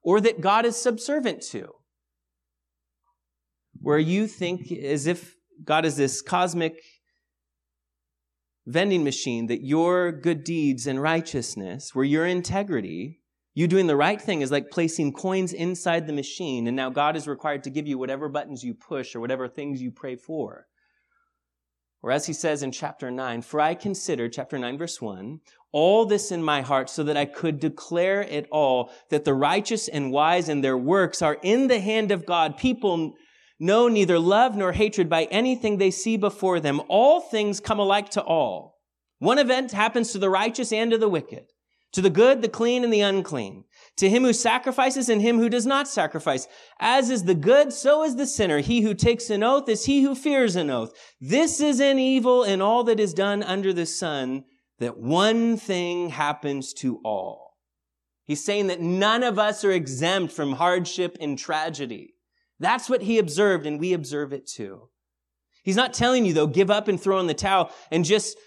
or 0.03 0.19
that 0.21 0.41
God 0.41 0.65
is 0.65 0.75
subservient 0.75 1.41
to. 1.51 1.69
Where 3.81 3.99
you 3.99 4.27
think 4.27 4.69
as 4.71 5.07
if 5.07 5.35
God 5.63 5.85
is 5.85 5.95
this 5.95 6.21
cosmic 6.21 6.75
vending 8.65 9.03
machine 9.03 9.47
that 9.47 9.63
your 9.63 10.11
good 10.11 10.43
deeds 10.43 10.85
and 10.85 11.01
righteousness, 11.01 11.95
where 11.95 12.05
your 12.05 12.25
integrity 12.25 13.21
you 13.53 13.67
doing 13.67 13.87
the 13.87 13.95
right 13.95 14.21
thing 14.21 14.41
is 14.41 14.51
like 14.51 14.71
placing 14.71 15.13
coins 15.13 15.53
inside 15.53 16.07
the 16.07 16.13
machine, 16.13 16.67
and 16.67 16.75
now 16.75 16.89
God 16.89 17.15
is 17.15 17.27
required 17.27 17.63
to 17.63 17.69
give 17.69 17.87
you 17.87 17.97
whatever 17.97 18.29
buttons 18.29 18.63
you 18.63 18.73
push 18.73 19.15
or 19.15 19.19
whatever 19.19 19.47
things 19.47 19.81
you 19.81 19.91
pray 19.91 20.15
for. 20.15 20.67
Or 22.01 22.11
as 22.11 22.27
he 22.27 22.33
says 22.33 22.63
in 22.63 22.71
chapter 22.71 23.11
9, 23.11 23.41
for 23.41 23.59
I 23.59 23.75
consider, 23.75 24.29
chapter 24.29 24.57
9, 24.57 24.77
verse 24.77 25.01
1, 25.01 25.39
all 25.71 26.05
this 26.05 26.31
in 26.31 26.41
my 26.41 26.61
heart 26.61 26.89
so 26.89 27.03
that 27.03 27.17
I 27.17 27.25
could 27.25 27.59
declare 27.59 28.21
it 28.21 28.47
all, 28.51 28.91
that 29.09 29.25
the 29.25 29.33
righteous 29.33 29.87
and 29.87 30.11
wise 30.11 30.47
and 30.47 30.63
their 30.63 30.77
works 30.77 31.21
are 31.21 31.37
in 31.41 31.67
the 31.67 31.79
hand 31.79 32.11
of 32.11 32.25
God. 32.25 32.57
People 32.57 33.15
know 33.59 33.89
neither 33.89 34.17
love 34.17 34.55
nor 34.55 34.71
hatred 34.71 35.09
by 35.09 35.25
anything 35.25 35.77
they 35.77 35.91
see 35.91 36.15
before 36.15 36.61
them. 36.61 36.81
All 36.87 37.19
things 37.19 37.59
come 37.59 37.79
alike 37.79 38.09
to 38.11 38.23
all. 38.23 38.77
One 39.17 39.37
event 39.37 39.73
happens 39.73 40.13
to 40.13 40.19
the 40.19 40.29
righteous 40.29 40.71
and 40.71 40.91
to 40.91 40.97
the 40.97 41.09
wicked. 41.09 41.47
To 41.93 42.01
the 42.01 42.09
good, 42.09 42.41
the 42.41 42.49
clean, 42.49 42.83
and 42.83 42.93
the 42.93 43.01
unclean. 43.01 43.65
To 43.97 44.09
him 44.09 44.23
who 44.23 44.33
sacrifices 44.33 45.09
and 45.09 45.21
him 45.21 45.39
who 45.39 45.49
does 45.49 45.65
not 45.65 45.87
sacrifice. 45.87 46.47
As 46.79 47.09
is 47.09 47.23
the 47.23 47.35
good, 47.35 47.73
so 47.73 48.03
is 48.03 48.15
the 48.15 48.27
sinner. 48.27 48.59
He 48.59 48.81
who 48.81 48.93
takes 48.93 49.29
an 49.29 49.43
oath 49.43 49.67
is 49.67 49.85
he 49.85 50.03
who 50.03 50.15
fears 50.15 50.55
an 50.55 50.69
oath. 50.69 50.93
This 51.19 51.59
is 51.59 51.79
an 51.79 51.97
evil 51.97 52.43
in 52.43 52.61
all 52.61 52.83
that 52.85 52.99
is 52.99 53.13
done 53.13 53.43
under 53.43 53.73
the 53.73 53.85
sun, 53.85 54.45
that 54.77 54.97
one 54.97 55.57
thing 55.57 56.09
happens 56.09 56.73
to 56.75 56.99
all. 57.03 57.57
He's 58.23 58.45
saying 58.45 58.67
that 58.67 58.79
none 58.79 59.23
of 59.23 59.39
us 59.39 59.65
are 59.65 59.71
exempt 59.71 60.31
from 60.31 60.53
hardship 60.53 61.17
and 61.19 61.37
tragedy. 61.37 62.13
That's 62.59 62.89
what 62.89 63.01
he 63.01 63.17
observed, 63.17 63.65
and 63.65 63.79
we 63.79 63.93
observe 63.93 64.31
it 64.33 64.45
too. 64.45 64.89
He's 65.63 65.75
not 65.75 65.93
telling 65.93 66.25
you, 66.25 66.33
though, 66.33 66.47
give 66.47 66.69
up 66.69 66.87
and 66.87 67.01
throw 67.01 67.19
in 67.19 67.27
the 67.27 67.33
towel 67.33 67.71
and 67.91 68.05
just 68.05 68.37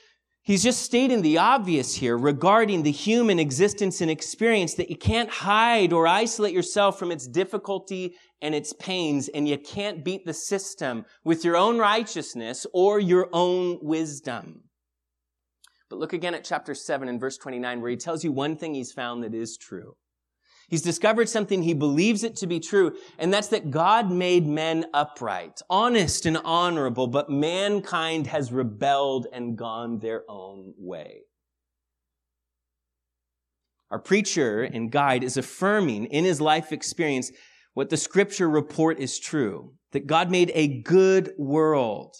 He's 0.44 0.64
just 0.64 0.83
stating 0.83 1.22
the 1.22 1.38
obvious 1.38 1.94
here 1.94 2.18
regarding 2.18 2.83
the 2.83 2.90
human 2.90 3.38
existence 3.38 4.00
and 4.00 4.11
experience 4.11 4.74
that 4.74 4.90
you 4.90 4.96
can't 4.96 5.31
hide 5.31 5.92
or 5.92 6.09
isolate 6.09 6.52
yourself 6.52 6.98
from 6.98 7.12
its 7.12 7.28
difficulty 7.28 8.16
and 8.40 8.52
its 8.52 8.72
pains, 8.72 9.28
and 9.28 9.48
you 9.48 9.57
can't 9.57 10.05
beat 10.05 10.26
the 10.26 10.35
system 10.35 11.05
with 11.22 11.44
your 11.44 11.57
own 11.57 11.78
righteousness 11.78 12.66
or 12.74 12.98
your 12.98 13.28
own 13.33 13.78
wisdom. 13.83 14.64
But 15.88 16.00
look 16.00 16.12
again 16.12 16.35
at 16.35 16.42
chapter 16.42 16.74
7 16.74 17.09
and 17.09 17.20
verse 17.20 17.38
29, 17.38 17.81
where 17.81 17.90
he 17.90 17.96
tells 17.96 18.24
you 18.24 18.33
one 18.33 18.57
thing 18.57 18.74
he's 18.74 18.92
found 18.92 19.22
that 19.22 19.35
is 19.35 19.57
true. 19.57 19.94
He's 20.73 20.81
discovered 20.81 21.29
something 21.29 21.63
he 21.63 21.75
believes 21.75 22.25
it 22.25 22.35
to 22.37 22.47
be 22.47 22.59
true, 22.59 22.97
and 23.19 23.31
that's 23.31 23.49
that 23.49 23.71
God 23.71 24.11
made 24.11 24.47
men 24.47 24.87
upright, 24.95 25.61
honest 25.69 26.25
and 26.25 26.39
honorable, 26.39 27.09
but 27.09 27.29
mankind 27.29 28.29
has 28.29 28.51
rebelled 28.51 29.27
and 29.35 29.55
gone 29.55 29.99
their 29.99 30.23
own 30.31 30.73
way. 30.79 31.25
Our 33.91 33.99
preacher 33.99 34.63
and 34.63 34.91
guide 34.91 35.23
is 35.23 35.37
affirming 35.37 36.07
in 36.07 36.25
his 36.25 36.41
life 36.41 36.73
experience 36.73 37.31
what 37.75 37.91
the 37.91 37.99
scripture 37.99 38.49
report 38.49 38.99
is 38.99 39.19
true, 39.19 39.75
that 39.91 40.07
God 40.07 40.31
made 40.31 40.51
a 40.55 40.81
good 40.81 41.33
world 41.37 42.17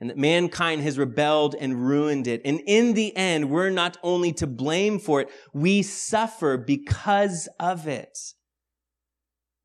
and 0.00 0.08
that 0.08 0.16
mankind 0.16 0.82
has 0.82 0.98
rebelled 0.98 1.54
and 1.54 1.86
ruined 1.86 2.26
it. 2.26 2.40
And 2.44 2.60
in 2.66 2.94
the 2.94 3.14
end, 3.14 3.50
we're 3.50 3.70
not 3.70 3.98
only 4.02 4.32
to 4.34 4.46
blame 4.46 4.98
for 4.98 5.20
it, 5.20 5.28
we 5.52 5.82
suffer 5.82 6.56
because 6.56 7.48
of 7.58 7.86
it. 7.86 8.18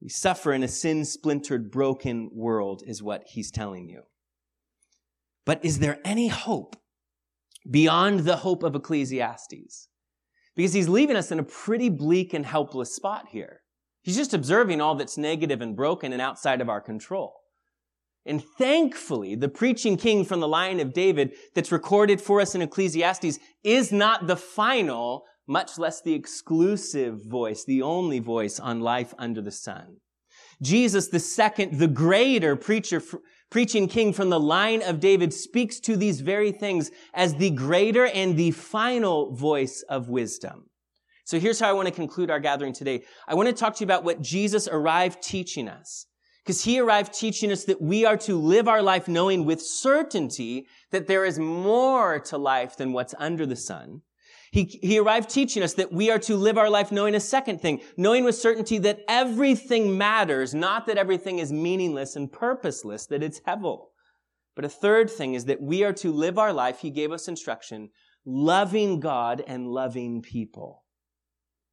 We 0.02 0.10
suffer 0.10 0.52
in 0.52 0.62
a 0.62 0.68
sin 0.68 1.06
splintered, 1.06 1.72
broken 1.72 2.30
world, 2.34 2.84
is 2.86 3.02
what 3.02 3.24
he's 3.28 3.50
telling 3.50 3.88
you. 3.88 4.04
But 5.46 5.64
is 5.64 5.80
there 5.80 6.00
any 6.04 6.28
hope 6.28 6.76
beyond 7.70 8.22
the 8.22 8.38
hope 8.38 8.64
of 8.64 8.76
Ecclesiastes? 8.76 9.88
Because 10.56 10.74
he's 10.74 10.90
leaving 10.90 11.16
us 11.16 11.32
in 11.32 11.40
a 11.40 11.44
pretty 11.44 11.90
bleak 11.90 12.34
and 12.34 12.46
helpless 12.46 12.94
spot 12.94 13.28
here. 13.30 13.62
He's 14.02 14.18
just 14.18 14.34
observing 14.34 14.82
all 14.82 14.96
that's 14.96 15.18
negative 15.18 15.62
and 15.62 15.76
broken 15.76 16.14
and 16.14 16.22
outside 16.22 16.62
of 16.62 16.70
our 16.70 16.82
control. 16.82 17.34
And 18.26 18.44
thankfully, 18.44 19.36
the 19.36 19.50
preaching 19.50 19.98
king 19.98 20.26
from 20.26 20.40
the 20.40 20.48
line 20.48 20.80
of 20.80 20.94
David 20.94 21.34
that's 21.54 21.72
recorded 21.72 22.20
for 22.20 22.42
us 22.42 22.56
in 22.56 22.62
Ecclesiastes 22.62 23.40
is 23.64 23.92
not 23.92 24.26
the 24.28 24.36
final, 24.36 25.26
much 25.48 25.78
less 25.78 26.02
the 26.02 26.14
exclusive 26.14 27.24
voice, 27.24 27.64
the 27.64 27.84
only 27.84 28.20
voice 28.20 28.60
on 28.60 28.80
life 28.80 29.14
under 29.20 29.42
the 29.42 29.52
sun. 29.52 29.98
Jesus, 30.62 31.10
the 31.10 31.20
second, 31.20 31.80
the 31.80 31.88
greater 31.88 32.56
preacher, 32.56 33.02
preaching 33.52 33.88
king 33.88 34.12
from 34.14 34.30
the 34.30 34.40
line 34.40 34.82
of 34.82 35.00
David 35.00 35.34
speaks 35.34 35.80
to 35.82 35.96
these 35.96 36.22
very 36.22 36.52
things 36.52 36.90
as 37.14 37.36
the 37.36 37.52
greater 37.52 38.06
and 38.06 38.38
the 38.38 38.52
final 38.52 39.36
voice 39.36 39.84
of 39.88 40.10
wisdom. 40.10 40.70
So 41.26 41.40
here's 41.40 41.60
how 41.60 41.70
I 41.70 41.74
want 41.74 41.88
to 41.88 41.94
conclude 41.94 42.30
our 42.30 42.40
gathering 42.40 42.74
today. 42.74 43.04
I 43.28 43.36
want 43.36 43.50
to 43.50 43.54
talk 43.54 43.76
to 43.76 43.80
you 43.82 43.86
about 43.86 44.04
what 44.04 44.22
Jesus 44.22 44.68
arrived 44.68 45.22
teaching 45.22 45.68
us. 45.68 46.06
Because 46.46 46.64
he 46.64 46.80
arrived 46.80 47.14
teaching 47.14 47.52
us 47.52 47.64
that 47.64 47.82
we 47.82 48.06
are 48.06 48.18
to 48.18 48.36
live 48.38 48.68
our 48.68 48.84
life 48.84 49.08
knowing 49.08 49.46
with 49.46 49.62
certainty 49.62 50.68
that 50.92 51.08
there 51.08 51.26
is 51.26 51.40
more 51.40 52.20
to 52.20 52.38
life 52.38 52.78
than 52.78 52.94
what's 52.94 53.16
under 53.18 53.48
the 53.48 53.56
sun. 53.56 54.02
He, 54.52 54.80
he 54.82 55.00
arrived 55.00 55.30
teaching 55.30 55.64
us 55.64 55.74
that 55.74 55.92
we 55.92 56.12
are 56.12 56.20
to 56.20 56.38
live 56.38 56.58
our 56.58 56.70
life 56.70 56.92
knowing 56.92 57.16
a 57.16 57.20
second 57.20 57.62
thing, 57.62 57.82
knowing 57.98 58.24
with 58.24 58.36
certainty 58.36 58.78
that 58.78 59.00
everything 59.08 59.98
matters, 59.98 60.54
not 60.54 60.86
that 60.86 60.98
everything 60.98 61.40
is 61.40 61.52
meaningless 61.52 62.16
and 62.16 62.32
purposeless, 62.32 63.08
that 63.08 63.24
it's 63.24 63.42
hevel. 63.42 63.88
But 64.56 64.66
a 64.66 64.70
third 64.70 65.10
thing 65.10 65.34
is 65.34 65.46
that 65.46 65.62
we 65.62 65.84
are 65.84 65.94
to 65.94 66.12
live 66.12 66.38
our 66.38 66.54
life, 66.54 66.80
he 66.80 66.92
gave 66.92 67.12
us 67.12 67.28
instruction, 67.28 67.90
loving 68.24 69.00
God 69.00 69.44
and 69.46 69.68
loving 69.68 70.22
people. 70.22 70.85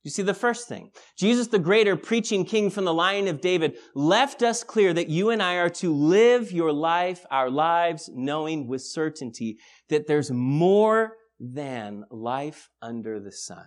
You 0.05 0.11
see 0.11 0.23
the 0.23 0.35
first 0.35 0.67
thing. 0.69 0.91
Jesus 1.17 1.47
the 1.47 1.61
greater 1.61 1.97
preaching 1.97 2.45
king 2.45 2.71
from 2.71 2.85
the 2.85 2.95
line 2.95 3.29
of 3.29 3.41
David 3.41 3.77
left 3.95 4.43
us 4.43 4.65
clear 4.65 4.93
that 4.93 5.09
you 5.09 5.31
and 5.31 5.43
I 5.43 5.57
are 5.57 5.71
to 5.71 5.95
live 5.95 6.51
your 6.51 6.73
life, 6.73 7.25
our 7.31 7.49
lives, 7.49 8.11
knowing 8.13 8.67
with 8.67 8.83
certainty 8.83 9.59
that 9.91 10.09
there's 10.09 10.31
more 10.31 11.15
than 11.39 12.05
life 12.11 12.69
under 12.81 13.21
the 13.21 13.31
sun. 13.31 13.67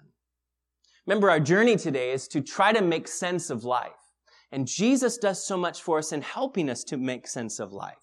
Remember, 1.08 1.30
our 1.30 1.39
journey 1.39 1.78
today 1.78 2.12
is 2.12 2.28
to 2.30 2.41
try 2.41 2.74
to 2.74 2.82
make 2.82 3.08
sense 3.08 3.50
of 3.50 3.63
life. 3.63 3.91
And 4.52 4.67
Jesus 4.67 5.17
does 5.17 5.45
so 5.45 5.56
much 5.56 5.82
for 5.82 6.00
us 6.00 6.12
in 6.12 6.21
helping 6.21 6.69
us 6.69 6.84
to 6.86 6.98
make 6.98 7.28
sense 7.28 7.60
of 7.60 7.71
life. 7.71 7.95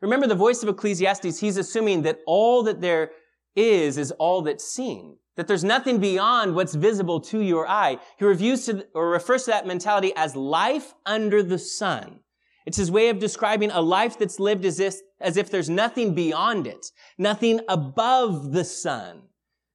Remember 0.00 0.26
the 0.26 0.34
voice 0.34 0.62
of 0.62 0.68
Ecclesiastes, 0.68 1.38
he's 1.38 1.56
assuming 1.56 2.02
that 2.02 2.18
all 2.26 2.62
that 2.64 2.80
there 2.80 3.10
is 3.54 3.98
is 3.98 4.10
all 4.12 4.42
that's 4.42 4.64
seen. 4.64 5.16
That 5.36 5.48
there's 5.48 5.64
nothing 5.64 5.98
beyond 5.98 6.54
what's 6.54 6.74
visible 6.74 7.20
to 7.20 7.40
your 7.40 7.66
eye. 7.66 7.98
He 8.18 8.24
reviews 8.24 8.66
to, 8.66 8.86
or 8.94 9.10
refers 9.10 9.44
to 9.44 9.52
that 9.52 9.66
mentality 9.66 10.12
as 10.14 10.36
life 10.36 10.94
under 11.06 11.42
the 11.42 11.58
sun. 11.58 12.20
It's 12.66 12.76
his 12.76 12.90
way 12.90 13.08
of 13.08 13.18
describing 13.18 13.70
a 13.70 13.80
life 13.80 14.18
that's 14.18 14.38
lived 14.38 14.64
as 14.64 14.78
if, 14.78 14.96
as 15.20 15.36
if 15.36 15.50
there's 15.50 15.70
nothing 15.70 16.14
beyond 16.14 16.66
it, 16.66 16.86
nothing 17.18 17.60
above 17.68 18.52
the 18.52 18.64
sun. 18.64 19.22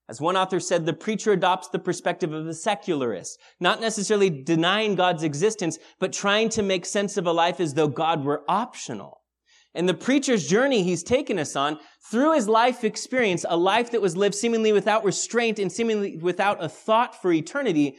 As 0.08 0.22
one 0.22 0.38
author 0.38 0.58
said, 0.58 0.86
the 0.86 0.94
preacher 0.94 1.32
adopts 1.32 1.68
the 1.68 1.78
perspective 1.78 2.32
of 2.32 2.46
the 2.46 2.54
secularist, 2.54 3.38
not 3.60 3.80
necessarily 3.80 4.30
denying 4.30 4.94
God's 4.94 5.22
existence, 5.22 5.78
but 5.98 6.14
trying 6.14 6.48
to 6.50 6.62
make 6.62 6.86
sense 6.86 7.18
of 7.18 7.26
a 7.26 7.32
life 7.32 7.60
as 7.60 7.74
though 7.74 7.88
God 7.88 8.24
were 8.24 8.42
optional. 8.48 9.17
And 9.78 9.88
the 9.88 9.94
preacher's 9.94 10.48
journey 10.48 10.82
he's 10.82 11.04
taken 11.04 11.38
us 11.38 11.54
on 11.54 11.78
through 12.10 12.34
his 12.34 12.48
life 12.48 12.82
experience, 12.82 13.46
a 13.48 13.56
life 13.56 13.92
that 13.92 14.02
was 14.02 14.16
lived 14.16 14.34
seemingly 14.34 14.72
without 14.72 15.04
restraint 15.04 15.60
and 15.60 15.70
seemingly 15.70 16.16
without 16.16 16.62
a 16.62 16.68
thought 16.68 17.22
for 17.22 17.32
eternity, 17.32 17.96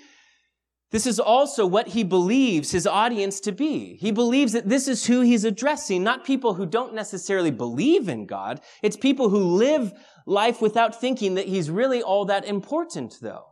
this 0.92 1.08
is 1.08 1.22
also 1.22 1.66
what 1.66 1.88
he 1.88 2.04
believes 2.04 2.72
his 2.72 2.86
audience 2.86 3.40
to 3.40 3.54
be. 3.54 3.96
He 3.96 4.12
believes 4.12 4.52
that 4.52 4.68
this 4.68 4.90
is 4.90 5.06
who 5.06 5.22
he's 5.22 5.46
addressing, 5.46 6.04
not 6.04 6.26
people 6.26 6.56
who 6.56 6.66
don't 6.66 6.94
necessarily 6.94 7.50
believe 7.50 8.10
in 8.10 8.26
God. 8.26 8.60
It's 8.84 8.98
people 8.98 9.30
who 9.30 9.56
live 9.56 9.94
life 10.26 10.62
without 10.62 11.00
thinking 11.00 11.36
that 11.36 11.48
he's 11.48 11.72
really 11.72 12.04
all 12.04 12.26
that 12.26 12.44
important, 12.44 13.20
though, 13.22 13.46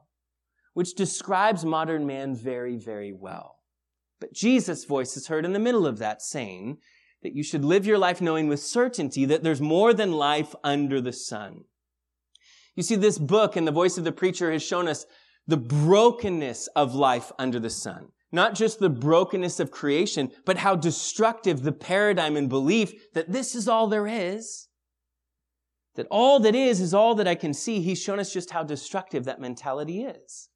which 0.73 0.95
describes 0.95 1.63
modern 1.63 2.05
man 2.05 2.35
very, 2.35 2.75
very 2.75 3.13
well. 3.13 3.55
But 4.19 4.33
Jesus' 4.33 4.83
voice 4.83 5.15
is 5.15 5.27
heard 5.27 5.45
in 5.45 5.53
the 5.53 5.59
middle 5.59 5.87
of 5.87 5.99
that 5.99 6.21
saying, 6.21 6.79
that 7.23 7.33
you 7.33 7.43
should 7.43 7.65
live 7.65 7.85
your 7.85 7.97
life 7.97 8.21
knowing 8.21 8.47
with 8.47 8.59
certainty 8.59 9.25
that 9.25 9.43
there's 9.43 9.61
more 9.61 9.93
than 9.93 10.11
life 10.11 10.53
under 10.63 11.01
the 11.01 11.13
sun. 11.13 11.63
You 12.75 12.83
see, 12.83 12.95
this 12.95 13.17
book 13.17 13.55
and 13.55 13.67
the 13.67 13.71
voice 13.71 13.97
of 13.97 14.03
the 14.03 14.11
preacher 14.11 14.51
has 14.51 14.61
shown 14.61 14.87
us 14.87 15.05
the 15.47 15.57
brokenness 15.57 16.67
of 16.75 16.93
life 16.93 17.31
under 17.39 17.59
the 17.59 17.69
sun. 17.69 18.09
Not 18.31 18.55
just 18.55 18.79
the 18.79 18.89
brokenness 18.89 19.59
of 19.59 19.71
creation, 19.71 20.31
but 20.45 20.57
how 20.57 20.75
destructive 20.75 21.63
the 21.63 21.71
paradigm 21.71 22.35
and 22.35 22.49
belief 22.49 22.93
that 23.13 23.31
this 23.31 23.55
is 23.55 23.67
all 23.67 23.87
there 23.87 24.05
is. 24.05 24.67
That 25.95 26.07
all 26.11 26.39
that 26.41 26.53
is 26.53 26.79
is 26.79 26.93
all 26.93 27.15
that 27.15 27.27
I 27.27 27.35
can 27.35 27.53
see. 27.53 27.81
He's 27.81 28.01
shown 28.01 28.19
us 28.19 28.31
just 28.31 28.51
how 28.51 28.63
destructive 28.63 29.23
that 29.25 29.41
mentality 29.41 30.03
is. 30.03 30.49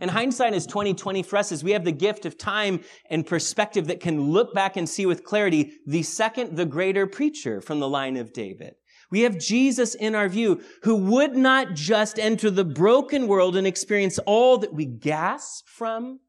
And 0.00 0.10
hindsight 0.10 0.54
is 0.54 0.66
2020 0.66 1.22
for 1.24 1.36
us 1.36 1.50
is 1.50 1.64
we 1.64 1.72
have 1.72 1.84
the 1.84 1.92
gift 1.92 2.24
of 2.24 2.38
time 2.38 2.80
and 3.08 3.26
perspective 3.26 3.88
that 3.88 4.00
can 4.00 4.30
look 4.30 4.54
back 4.54 4.76
and 4.76 4.88
see 4.88 5.04
with 5.04 5.24
clarity 5.24 5.72
the 5.86 6.02
second, 6.02 6.56
the 6.56 6.66
greater 6.66 7.06
preacher 7.06 7.60
from 7.60 7.80
the 7.80 7.88
line 7.88 8.16
of 8.16 8.32
David. 8.32 8.74
We 9.10 9.22
have 9.22 9.38
Jesus 9.38 9.96
in 9.96 10.14
our 10.14 10.28
view 10.28 10.62
who 10.84 10.94
would 10.94 11.34
not 11.34 11.74
just 11.74 12.18
enter 12.20 12.50
the 12.50 12.64
broken 12.64 13.26
world 13.26 13.56
and 13.56 13.66
experience 13.66 14.20
all 14.20 14.58
that 14.58 14.72
we 14.72 14.86
gasp 14.86 15.66
from 15.66 16.20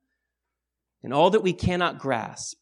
and 1.03 1.13
all 1.13 1.29
that 1.29 1.43
we 1.43 1.53
cannot 1.53 1.99
grasp, 1.99 2.57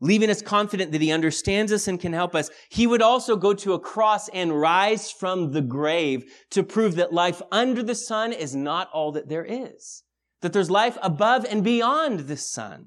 leaving 0.00 0.30
us 0.30 0.42
confident 0.42 0.92
that 0.92 1.00
he 1.00 1.10
understands 1.10 1.72
us 1.72 1.88
and 1.88 1.98
can 1.98 2.12
help 2.12 2.36
us. 2.36 2.50
He 2.68 2.86
would 2.86 3.02
also 3.02 3.34
go 3.34 3.52
to 3.54 3.72
a 3.72 3.80
cross 3.80 4.28
and 4.28 4.58
rise 4.58 5.10
from 5.10 5.50
the 5.50 5.62
grave 5.62 6.32
to 6.50 6.62
prove 6.62 6.94
that 6.96 7.12
life 7.12 7.42
under 7.50 7.82
the 7.82 7.96
sun 7.96 8.32
is 8.32 8.54
not 8.54 8.88
all 8.92 9.10
that 9.12 9.28
there 9.28 9.44
is 9.44 10.04
that 10.42 10.52
there's 10.52 10.70
life 10.70 10.96
above 11.02 11.44
and 11.44 11.62
beyond 11.62 12.20
the 12.20 12.36
sun. 12.36 12.86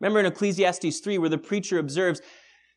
Remember 0.00 0.20
in 0.20 0.26
Ecclesiastes 0.26 1.00
3 1.00 1.18
where 1.18 1.28
the 1.28 1.38
preacher 1.38 1.78
observes 1.78 2.20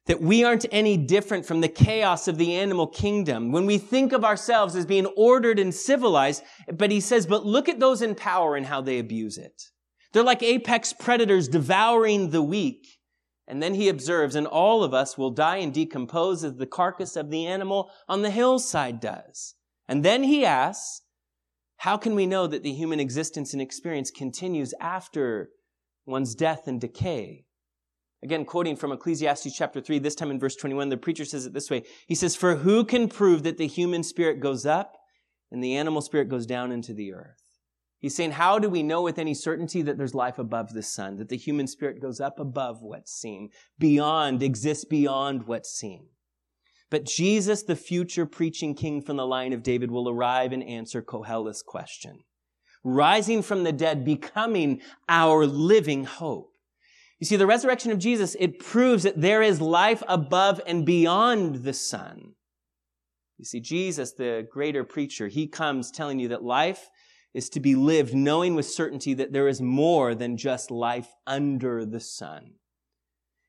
that 0.05 0.21
we 0.21 0.43
aren't 0.43 0.65
any 0.71 0.97
different 0.97 1.45
from 1.45 1.61
the 1.61 1.67
chaos 1.67 2.27
of 2.27 2.37
the 2.37 2.55
animal 2.55 2.87
kingdom. 2.87 3.51
When 3.51 3.65
we 3.65 3.77
think 3.77 4.11
of 4.11 4.25
ourselves 4.25 4.75
as 4.75 4.85
being 4.85 5.05
ordered 5.05 5.59
and 5.59 5.73
civilized, 5.73 6.43
but 6.73 6.89
he 6.89 6.99
says, 6.99 7.27
but 7.27 7.45
look 7.45 7.69
at 7.69 7.79
those 7.79 8.01
in 8.01 8.15
power 8.15 8.55
and 8.55 8.65
how 8.65 8.81
they 8.81 8.97
abuse 8.97 9.37
it. 9.37 9.61
They're 10.11 10.23
like 10.23 10.41
apex 10.41 10.93
predators 10.93 11.47
devouring 11.47 12.31
the 12.31 12.41
weak. 12.41 12.87
And 13.47 13.61
then 13.61 13.75
he 13.75 13.89
observes, 13.89 14.35
and 14.35 14.47
all 14.47 14.83
of 14.83 14.93
us 14.93 15.17
will 15.17 15.31
die 15.31 15.57
and 15.57 15.73
decompose 15.73 16.43
as 16.43 16.55
the 16.55 16.67
carcass 16.67 17.15
of 17.15 17.29
the 17.29 17.45
animal 17.45 17.91
on 18.07 18.21
the 18.21 18.29
hillside 18.31 18.99
does. 18.99 19.55
And 19.87 20.05
then 20.05 20.23
he 20.23 20.45
asks, 20.45 21.01
how 21.79 21.95
can 21.95 22.13
we 22.13 22.25
know 22.25 22.45
that 22.45 22.61
the 22.61 22.73
human 22.73 22.99
existence 22.99 23.53
and 23.53 23.61
experience 23.61 24.11
continues 24.11 24.73
after 24.81 25.49
one's 26.05 26.35
death 26.35 26.67
and 26.67 26.81
decay? 26.81 27.45
Again, 28.21 28.43
quoting 28.43 28.75
from 28.75 28.91
Ecclesiastes 28.91 29.55
chapter 29.55 29.79
3, 29.79 29.99
this 29.99 30.13
time 30.13 30.29
in 30.29 30.41
verse 30.41 30.57
21, 30.57 30.89
the 30.89 30.97
preacher 30.97 31.23
says 31.23 31.45
it 31.45 31.53
this 31.53 31.69
way. 31.69 31.83
He 32.05 32.15
says, 32.15 32.35
For 32.35 32.57
who 32.57 32.83
can 32.83 33.07
prove 33.07 33.43
that 33.43 33.57
the 33.57 33.65
human 33.65 34.03
spirit 34.03 34.41
goes 34.41 34.65
up 34.65 34.97
and 35.51 35.63
the 35.63 35.77
animal 35.77 36.01
spirit 36.01 36.27
goes 36.27 36.45
down 36.45 36.73
into 36.73 36.93
the 36.93 37.13
earth? 37.13 37.41
He's 37.97 38.13
saying, 38.13 38.31
How 38.31 38.59
do 38.59 38.69
we 38.69 38.83
know 38.83 39.01
with 39.01 39.17
any 39.17 39.33
certainty 39.33 39.81
that 39.83 39.97
there's 39.97 40.13
life 40.13 40.37
above 40.37 40.73
the 40.73 40.83
sun, 40.83 41.15
that 41.15 41.29
the 41.29 41.37
human 41.37 41.67
spirit 41.67 42.01
goes 42.01 42.19
up 42.19 42.41
above 42.41 42.81
what's 42.81 43.13
seen, 43.13 43.51
beyond, 43.77 44.43
exists 44.43 44.83
beyond 44.83 45.47
what's 45.47 45.69
seen? 45.69 46.07
But 46.91 47.05
Jesus, 47.05 47.63
the 47.63 47.75
future 47.75 48.25
preaching 48.25 48.73
king 48.73 49.01
from 49.01 49.17
the 49.17 49.27
line 49.27 49.53
of 49.53 49.63
David, 49.63 49.91
will 49.91 50.09
arrive 50.09 50.51
and 50.51 50.63
answer 50.63 51.01
Koheleth's 51.01 51.61
question. 51.61 52.23
rising 52.83 53.41
from 53.41 53.63
the 53.63 53.71
dead, 53.71 54.05
becoming 54.05 54.81
our 55.07 55.45
living 55.45 56.05
hope. 56.05 56.53
You 57.19 57.25
see, 57.25 57.35
the 57.35 57.47
resurrection 57.47 57.91
of 57.91 57.99
Jesus, 57.99 58.35
it 58.39 58.59
proves 58.59 59.03
that 59.03 59.19
there 59.19 59.41
is 59.41 59.59
life 59.59 60.01
above 60.07 60.61
and 60.65 60.85
beyond 60.85 61.63
the 61.63 61.73
sun. 61.73 62.35
You 63.37 63.45
see, 63.45 63.59
Jesus, 63.59 64.13
the 64.13 64.47
greater 64.49 64.83
preacher, 64.83 65.27
he 65.27 65.47
comes 65.47 65.91
telling 65.91 66.19
you 66.19 66.29
that 66.29 66.43
life 66.43 66.89
is 67.33 67.49
to 67.49 67.59
be 67.59 67.75
lived 67.75 68.13
knowing 68.15 68.55
with 68.55 68.65
certainty 68.65 69.13
that 69.13 69.33
there 69.33 69.47
is 69.47 69.61
more 69.61 70.15
than 70.15 70.37
just 70.37 70.71
life 70.71 71.09
under 71.27 71.85
the 71.85 71.99
sun. 71.99 72.53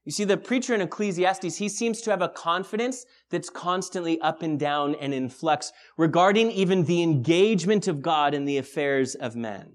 You 0.05 0.13
see, 0.13 0.25
the 0.25 0.39
preacher 0.39 0.75
in 0.75 0.81
Ecclesiastes, 0.81 1.57
he 1.57 1.69
seems 1.69 2.01
to 2.01 2.11
have 2.11 2.23
a 2.23 2.29
confidence 2.29 3.05
that's 3.31 3.51
constantly 3.51 4.19
up 4.21 4.43
and 4.43 4.59
down 4.59 4.95
and 4.95 5.13
in 5.13 5.29
flux 5.29 5.73
regarding 5.99 6.51
even 6.51 6.85
the 6.85 7.03
engagement 7.03 7.87
of 7.87 8.01
God 8.01 8.33
in 8.33 8.47
the 8.47 8.57
affairs 8.57 9.15
of 9.15 9.37
men. 9.37 9.75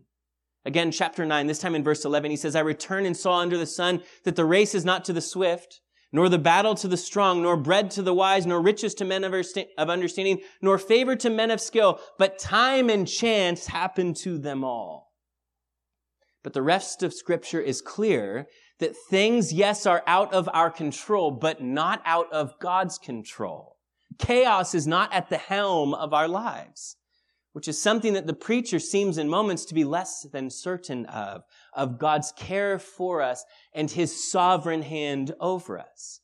Again, 0.65 0.91
chapter 0.91 1.25
9, 1.25 1.45
this 1.45 1.59
time 1.59 1.75
in 1.75 1.83
verse 1.83 2.05
11, 2.05 2.31
he 2.31 2.37
says, 2.37 2.55
I 2.55 2.61
returned 2.61 3.05
and 3.05 3.15
saw 3.15 3.37
under 3.37 3.57
the 3.57 3.67
sun 3.67 4.01
that 4.23 4.35
the 4.35 4.45
race 4.45 4.73
is 4.73 4.83
not 4.83 5.05
to 5.05 5.13
the 5.13 5.21
swift, 5.21 5.79
nor 6.11 6.27
the 6.27 6.39
battle 6.39 6.73
to 6.75 6.87
the 6.87 6.97
strong, 6.97 7.43
nor 7.43 7.55
bread 7.55 7.91
to 7.91 8.01
the 8.01 8.13
wise, 8.13 8.47
nor 8.47 8.59
riches 8.59 8.95
to 8.95 9.05
men 9.05 9.23
of 9.23 9.89
understanding, 9.89 10.41
nor 10.59 10.79
favor 10.79 11.15
to 11.17 11.29
men 11.29 11.51
of 11.51 11.61
skill, 11.61 11.99
but 12.17 12.39
time 12.39 12.89
and 12.89 13.07
chance 13.07 13.67
happen 13.67 14.15
to 14.15 14.39
them 14.39 14.63
all. 14.63 15.11
But 16.43 16.53
the 16.53 16.63
rest 16.63 17.03
of 17.03 17.13
scripture 17.13 17.61
is 17.61 17.81
clear 17.81 18.47
that 18.79 18.95
things, 19.09 19.53
yes, 19.53 19.85
are 19.85 20.03
out 20.05 20.33
of 20.33 20.49
our 20.53 20.69
control, 20.69 21.31
but 21.31 21.61
not 21.61 22.01
out 22.05 22.31
of 22.31 22.59
God's 22.59 22.97
control. 22.97 23.77
Chaos 24.17 24.75
is 24.75 24.85
not 24.87 25.13
at 25.13 25.29
the 25.29 25.37
helm 25.37 25.93
of 25.93 26.13
our 26.13 26.27
lives 26.27 26.97
which 27.55 27.69
is 27.69 27.81
something 27.81 28.11
that 28.11 28.27
the 28.27 28.33
preacher 28.33 28.79
seems 28.79 29.17
in 29.17 29.29
moments 29.29 29.63
to 29.63 29.73
be 29.73 29.85
less 29.85 30.27
than 30.33 30.49
certain 30.49 31.05
of, 31.05 31.41
of 31.71 31.97
God's 31.97 32.33
care 32.35 32.77
for 32.77 33.21
us 33.21 33.45
and 33.73 33.89
his 33.89 34.29
sovereign 34.29 34.81
hand 34.81 35.33
over 35.39 35.79
us. 35.79 36.19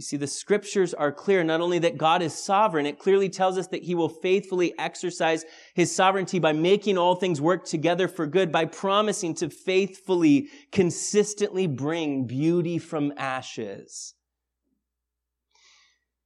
You 0.00 0.02
see, 0.02 0.16
the 0.16 0.26
scriptures 0.26 0.94
are 0.94 1.12
clear, 1.12 1.44
not 1.44 1.60
only 1.60 1.78
that 1.80 1.98
God 1.98 2.22
is 2.22 2.32
sovereign, 2.32 2.86
it 2.86 2.98
clearly 2.98 3.28
tells 3.28 3.58
us 3.58 3.66
that 3.66 3.82
he 3.82 3.94
will 3.94 4.08
faithfully 4.08 4.72
exercise 4.78 5.44
his 5.74 5.94
sovereignty 5.94 6.38
by 6.38 6.54
making 6.54 6.96
all 6.96 7.16
things 7.16 7.38
work 7.38 7.66
together 7.66 8.08
for 8.08 8.26
good, 8.26 8.50
by 8.50 8.64
promising 8.64 9.34
to 9.34 9.50
faithfully, 9.50 10.48
consistently 10.72 11.66
bring 11.66 12.26
beauty 12.26 12.78
from 12.78 13.12
ashes 13.18 14.14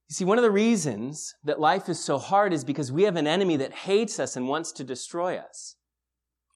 you 0.09 0.15
see, 0.15 0.25
one 0.25 0.39
of 0.39 0.45
the 0.45 0.51
reasons 0.53 1.35
that 1.43 1.59
life 1.59 1.89
is 1.89 1.99
so 1.99 2.19
hard 2.19 2.53
is 2.53 2.63
because 2.63 2.93
we 2.93 3.03
have 3.03 3.17
an 3.17 3.27
enemy 3.27 3.57
that 3.57 3.73
hates 3.73 4.21
us 4.21 4.37
and 4.37 4.47
wants 4.47 4.71
to 4.73 4.85
destroy 4.85 5.37
us. 5.37 5.75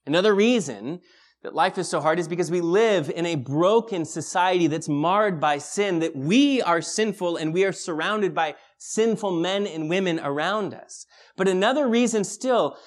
Another 0.05 0.33
reason 0.33 1.01
that 1.43 1.55
life 1.55 1.77
is 1.77 1.87
so 1.87 2.01
hard 2.01 2.19
is 2.19 2.27
because 2.27 2.51
we 2.51 2.61
live 2.61 3.09
in 3.09 3.25
a 3.25 3.35
broken 3.35 4.03
society 4.03 4.67
that's 4.67 4.89
marred 4.89 5.39
by 5.39 5.57
sin, 5.57 5.99
that 5.99 6.15
we 6.15 6.61
are 6.61 6.81
sinful 6.81 7.37
and 7.37 7.53
we 7.53 7.63
are 7.63 7.71
surrounded 7.71 8.35
by 8.35 8.55
sinful 8.77 9.31
men 9.31 9.65
and 9.65 9.89
women 9.89 10.19
around 10.19 10.73
us. 10.73 11.05
But 11.37 11.47
another 11.47 11.87
reason 11.87 12.23
still 12.23 12.77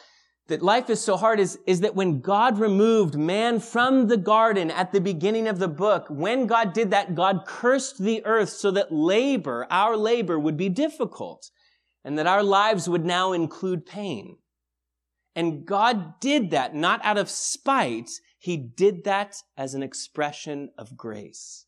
that 0.48 0.60
life 0.60 0.90
is 0.90 1.00
so 1.00 1.16
hard 1.16 1.40
is, 1.40 1.58
is 1.66 1.80
that 1.80 1.94
when 1.94 2.20
God 2.20 2.58
removed 2.58 3.16
man 3.16 3.60
from 3.60 4.08
the 4.08 4.16
garden 4.16 4.70
at 4.70 4.92
the 4.92 5.00
beginning 5.00 5.48
of 5.48 5.58
the 5.58 5.68
book, 5.68 6.06
when 6.10 6.46
God 6.46 6.74
did 6.74 6.90
that, 6.90 7.14
God 7.14 7.44
cursed 7.46 8.02
the 8.02 8.24
earth 8.26 8.50
so 8.50 8.70
that 8.72 8.92
labor, 8.92 9.66
our 9.70 9.96
labor 9.96 10.38
would 10.38 10.56
be 10.56 10.68
difficult 10.68 11.50
and 12.04 12.18
that 12.18 12.26
our 12.26 12.42
lives 12.42 12.88
would 12.88 13.04
now 13.04 13.32
include 13.32 13.86
pain. 13.86 14.36
And 15.34 15.64
God 15.64 16.20
did 16.20 16.50
that 16.50 16.74
not 16.74 17.00
out 17.04 17.16
of 17.16 17.30
spite. 17.30 18.10
He 18.42 18.56
did 18.56 19.04
that 19.04 19.36
as 19.56 19.74
an 19.74 19.84
expression 19.84 20.70
of 20.76 20.96
grace. 20.96 21.66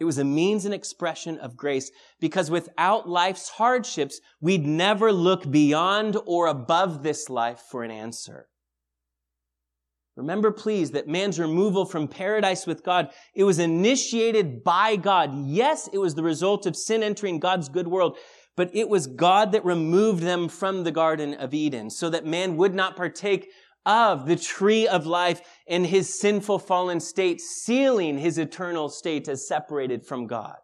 It 0.00 0.06
was 0.06 0.16
a 0.16 0.24
means 0.24 0.64
and 0.64 0.72
expression 0.72 1.36
of 1.36 1.54
grace 1.54 1.90
because 2.18 2.50
without 2.50 3.10
life's 3.10 3.50
hardships, 3.50 4.22
we'd 4.40 4.64
never 4.64 5.12
look 5.12 5.50
beyond 5.50 6.16
or 6.24 6.46
above 6.46 7.02
this 7.02 7.28
life 7.28 7.60
for 7.70 7.84
an 7.84 7.90
answer. 7.90 8.48
Remember, 10.16 10.50
please, 10.50 10.92
that 10.92 11.08
man's 11.08 11.38
removal 11.38 11.84
from 11.84 12.08
paradise 12.08 12.66
with 12.66 12.82
God, 12.82 13.10
it 13.34 13.44
was 13.44 13.58
initiated 13.58 14.64
by 14.64 14.96
God. 14.96 15.34
Yes, 15.34 15.90
it 15.92 15.98
was 15.98 16.14
the 16.14 16.22
result 16.22 16.64
of 16.64 16.74
sin 16.74 17.02
entering 17.02 17.38
God's 17.38 17.68
good 17.68 17.88
world, 17.88 18.16
but 18.56 18.70
it 18.72 18.88
was 18.88 19.06
God 19.06 19.52
that 19.52 19.64
removed 19.64 20.22
them 20.22 20.48
from 20.48 20.84
the 20.84 20.92
Garden 20.92 21.34
of 21.34 21.52
Eden 21.52 21.90
so 21.90 22.08
that 22.08 22.24
man 22.24 22.56
would 22.56 22.74
not 22.74 22.96
partake 22.96 23.50
of 23.86 24.26
the 24.26 24.36
tree 24.36 24.86
of 24.86 25.06
life 25.06 25.42
in 25.66 25.84
his 25.84 26.18
sinful 26.18 26.58
fallen 26.58 27.00
state, 27.00 27.40
sealing 27.40 28.18
his 28.18 28.38
eternal 28.38 28.88
state 28.88 29.28
as 29.28 29.46
separated 29.46 30.04
from 30.04 30.26
God. 30.26 30.56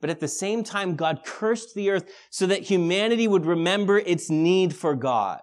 But 0.00 0.10
at 0.10 0.20
the 0.20 0.28
same 0.28 0.62
time, 0.62 0.94
God 0.94 1.22
cursed 1.24 1.74
the 1.74 1.90
earth 1.90 2.10
so 2.30 2.46
that 2.46 2.62
humanity 2.62 3.26
would 3.26 3.46
remember 3.46 3.98
its 3.98 4.30
need 4.30 4.74
for 4.74 4.94
God. 4.94 5.40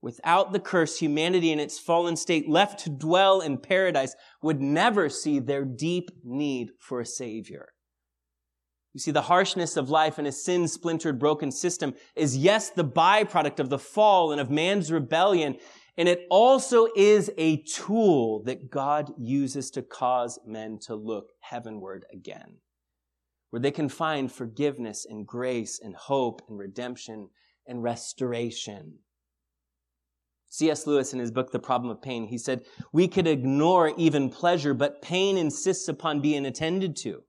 Without 0.00 0.52
the 0.52 0.60
curse, 0.60 0.98
humanity 0.98 1.50
in 1.50 1.58
its 1.58 1.78
fallen 1.78 2.16
state 2.16 2.48
left 2.48 2.80
to 2.80 2.90
dwell 2.90 3.40
in 3.40 3.58
paradise 3.58 4.14
would 4.42 4.60
never 4.60 5.08
see 5.08 5.38
their 5.38 5.64
deep 5.64 6.10
need 6.24 6.70
for 6.78 7.00
a 7.00 7.06
savior. 7.06 7.70
You 8.94 9.00
see, 9.00 9.10
the 9.10 9.22
harshness 9.22 9.76
of 9.76 9.90
life 9.90 10.18
in 10.18 10.26
a 10.26 10.32
sin 10.32 10.66
splintered 10.66 11.18
broken 11.18 11.52
system 11.52 11.94
is 12.16 12.36
yes, 12.36 12.70
the 12.70 12.84
byproduct 12.84 13.60
of 13.60 13.68
the 13.68 13.78
fall 13.78 14.32
and 14.32 14.40
of 14.40 14.50
man's 14.50 14.90
rebellion. 14.90 15.56
And 15.98 16.08
it 16.08 16.26
also 16.30 16.86
is 16.94 17.28
a 17.36 17.56
tool 17.64 18.44
that 18.44 18.70
God 18.70 19.12
uses 19.18 19.68
to 19.72 19.82
cause 19.82 20.38
men 20.46 20.78
to 20.82 20.94
look 20.94 21.32
heavenward 21.40 22.06
again, 22.12 22.58
where 23.50 23.58
they 23.58 23.72
can 23.72 23.88
find 23.88 24.30
forgiveness 24.30 25.04
and 25.04 25.26
grace 25.26 25.80
and 25.82 25.96
hope 25.96 26.40
and 26.48 26.56
redemption 26.56 27.30
and 27.66 27.82
restoration. 27.82 29.00
C.S. 30.50 30.86
Lewis, 30.86 31.12
in 31.12 31.18
his 31.18 31.32
book, 31.32 31.50
The 31.50 31.58
Problem 31.58 31.90
of 31.90 32.00
Pain, 32.00 32.28
he 32.28 32.38
said, 32.38 32.62
We 32.92 33.08
could 33.08 33.26
ignore 33.26 33.92
even 33.96 34.30
pleasure, 34.30 34.74
but 34.74 35.02
pain 35.02 35.36
insists 35.36 35.88
upon 35.88 36.20
being 36.20 36.46
attended 36.46 36.94
to. 36.98 37.24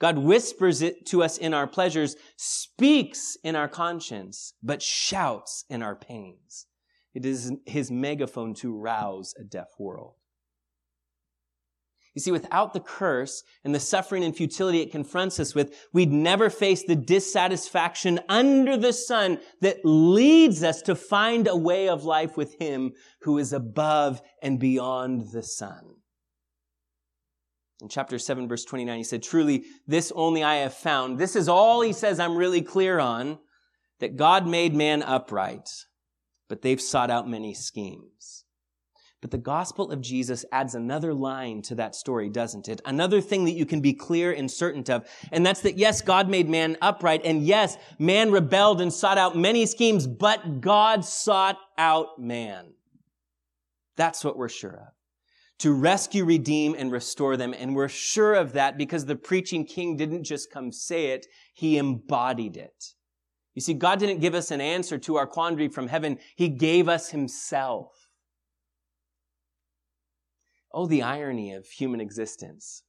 God 0.00 0.18
whispers 0.18 0.82
it 0.82 1.06
to 1.06 1.22
us 1.22 1.38
in 1.38 1.54
our 1.54 1.68
pleasures, 1.68 2.16
speaks 2.36 3.36
in 3.44 3.54
our 3.54 3.68
conscience, 3.68 4.54
but 4.60 4.82
shouts 4.82 5.64
in 5.70 5.84
our 5.84 5.94
pains. 5.94 6.66
It 7.18 7.26
is 7.26 7.50
his 7.66 7.90
megaphone 7.90 8.54
to 8.54 8.72
rouse 8.72 9.34
a 9.36 9.42
deaf 9.42 9.70
world. 9.76 10.14
You 12.14 12.20
see, 12.20 12.30
without 12.30 12.74
the 12.74 12.80
curse 12.80 13.42
and 13.64 13.74
the 13.74 13.80
suffering 13.80 14.22
and 14.22 14.36
futility 14.36 14.82
it 14.82 14.92
confronts 14.92 15.40
us 15.40 15.52
with, 15.52 15.74
we'd 15.92 16.12
never 16.12 16.48
face 16.48 16.84
the 16.84 16.94
dissatisfaction 16.94 18.20
under 18.28 18.76
the 18.76 18.92
sun 18.92 19.40
that 19.62 19.84
leads 19.84 20.62
us 20.62 20.80
to 20.82 20.94
find 20.94 21.48
a 21.48 21.56
way 21.56 21.88
of 21.88 22.04
life 22.04 22.36
with 22.36 22.54
Him 22.60 22.92
who 23.22 23.36
is 23.38 23.52
above 23.52 24.22
and 24.40 24.60
beyond 24.60 25.32
the 25.32 25.42
sun. 25.42 25.96
In 27.80 27.88
chapter 27.88 28.20
7, 28.20 28.46
verse 28.46 28.64
29, 28.64 28.96
he 28.96 29.02
said, 29.02 29.24
Truly, 29.24 29.64
this 29.88 30.12
only 30.14 30.44
I 30.44 30.58
have 30.58 30.74
found. 30.74 31.18
This 31.18 31.34
is 31.34 31.48
all 31.48 31.80
he 31.80 31.92
says 31.92 32.20
I'm 32.20 32.36
really 32.36 32.62
clear 32.62 33.00
on 33.00 33.40
that 33.98 34.14
God 34.14 34.46
made 34.46 34.72
man 34.72 35.02
upright 35.02 35.68
but 36.48 36.62
they've 36.62 36.80
sought 36.80 37.10
out 37.10 37.28
many 37.28 37.54
schemes. 37.54 38.44
But 39.20 39.32
the 39.32 39.38
gospel 39.38 39.90
of 39.90 40.00
Jesus 40.00 40.44
adds 40.52 40.76
another 40.76 41.12
line 41.12 41.60
to 41.62 41.74
that 41.74 41.96
story, 41.96 42.28
doesn't 42.28 42.68
it? 42.68 42.80
Another 42.84 43.20
thing 43.20 43.46
that 43.46 43.52
you 43.52 43.66
can 43.66 43.80
be 43.80 43.92
clear 43.92 44.32
and 44.32 44.48
certain 44.48 44.84
of. 44.94 45.08
And 45.32 45.44
that's 45.44 45.62
that 45.62 45.76
yes, 45.76 46.02
God 46.02 46.28
made 46.28 46.48
man 46.48 46.76
upright. 46.80 47.22
And 47.24 47.42
yes, 47.42 47.76
man 47.98 48.30
rebelled 48.30 48.80
and 48.80 48.92
sought 48.92 49.18
out 49.18 49.36
many 49.36 49.66
schemes, 49.66 50.06
but 50.06 50.60
God 50.60 51.04
sought 51.04 51.58
out 51.76 52.20
man. 52.20 52.74
That's 53.96 54.24
what 54.24 54.36
we're 54.36 54.48
sure 54.48 54.84
of. 54.86 54.94
To 55.58 55.72
rescue, 55.72 56.24
redeem, 56.24 56.76
and 56.78 56.92
restore 56.92 57.36
them. 57.36 57.52
And 57.52 57.74
we're 57.74 57.88
sure 57.88 58.34
of 58.34 58.52
that 58.52 58.78
because 58.78 59.06
the 59.06 59.16
preaching 59.16 59.64
king 59.64 59.96
didn't 59.96 60.22
just 60.22 60.52
come 60.52 60.70
say 60.70 61.06
it, 61.06 61.26
he 61.52 61.76
embodied 61.76 62.56
it. 62.56 62.94
You 63.58 63.62
see, 63.62 63.74
God 63.74 63.98
didn't 63.98 64.20
give 64.20 64.36
us 64.36 64.52
an 64.52 64.60
answer 64.60 64.98
to 64.98 65.16
our 65.16 65.26
quandary 65.26 65.66
from 65.66 65.88
heaven. 65.88 66.20
He 66.36 66.48
gave 66.48 66.88
us 66.88 67.10
himself. 67.10 68.08
Oh, 70.72 70.86
the 70.86 71.02
irony 71.02 71.52
of 71.54 71.66
human 71.66 72.00
existence. 72.00 72.84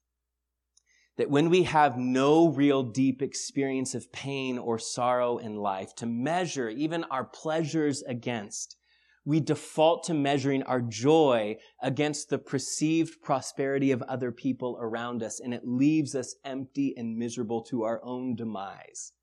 That 1.17 1.31
when 1.31 1.49
we 1.49 1.63
have 1.63 1.97
no 1.97 2.49
real 2.49 2.83
deep 2.83 3.23
experience 3.23 3.95
of 3.95 4.11
pain 4.11 4.59
or 4.59 4.77
sorrow 4.77 5.39
in 5.39 5.55
life 5.55 5.95
to 5.95 6.05
measure 6.05 6.69
even 6.69 7.03
our 7.05 7.23
pleasures 7.23 8.03
against, 8.03 8.77
we 9.25 9.39
default 9.39 10.03
to 10.03 10.13
measuring 10.13 10.61
our 10.61 10.81
joy 10.81 11.57
against 11.81 12.29
the 12.29 12.37
perceived 12.37 13.23
prosperity 13.23 13.89
of 13.89 14.03
other 14.03 14.31
people 14.31 14.77
around 14.79 15.23
us, 15.23 15.39
and 15.39 15.51
it 15.51 15.67
leaves 15.67 16.13
us 16.13 16.35
empty 16.45 16.93
and 16.95 17.17
miserable 17.17 17.63
to 17.63 17.81
our 17.81 17.99
own 18.03 18.35
demise. 18.35 19.13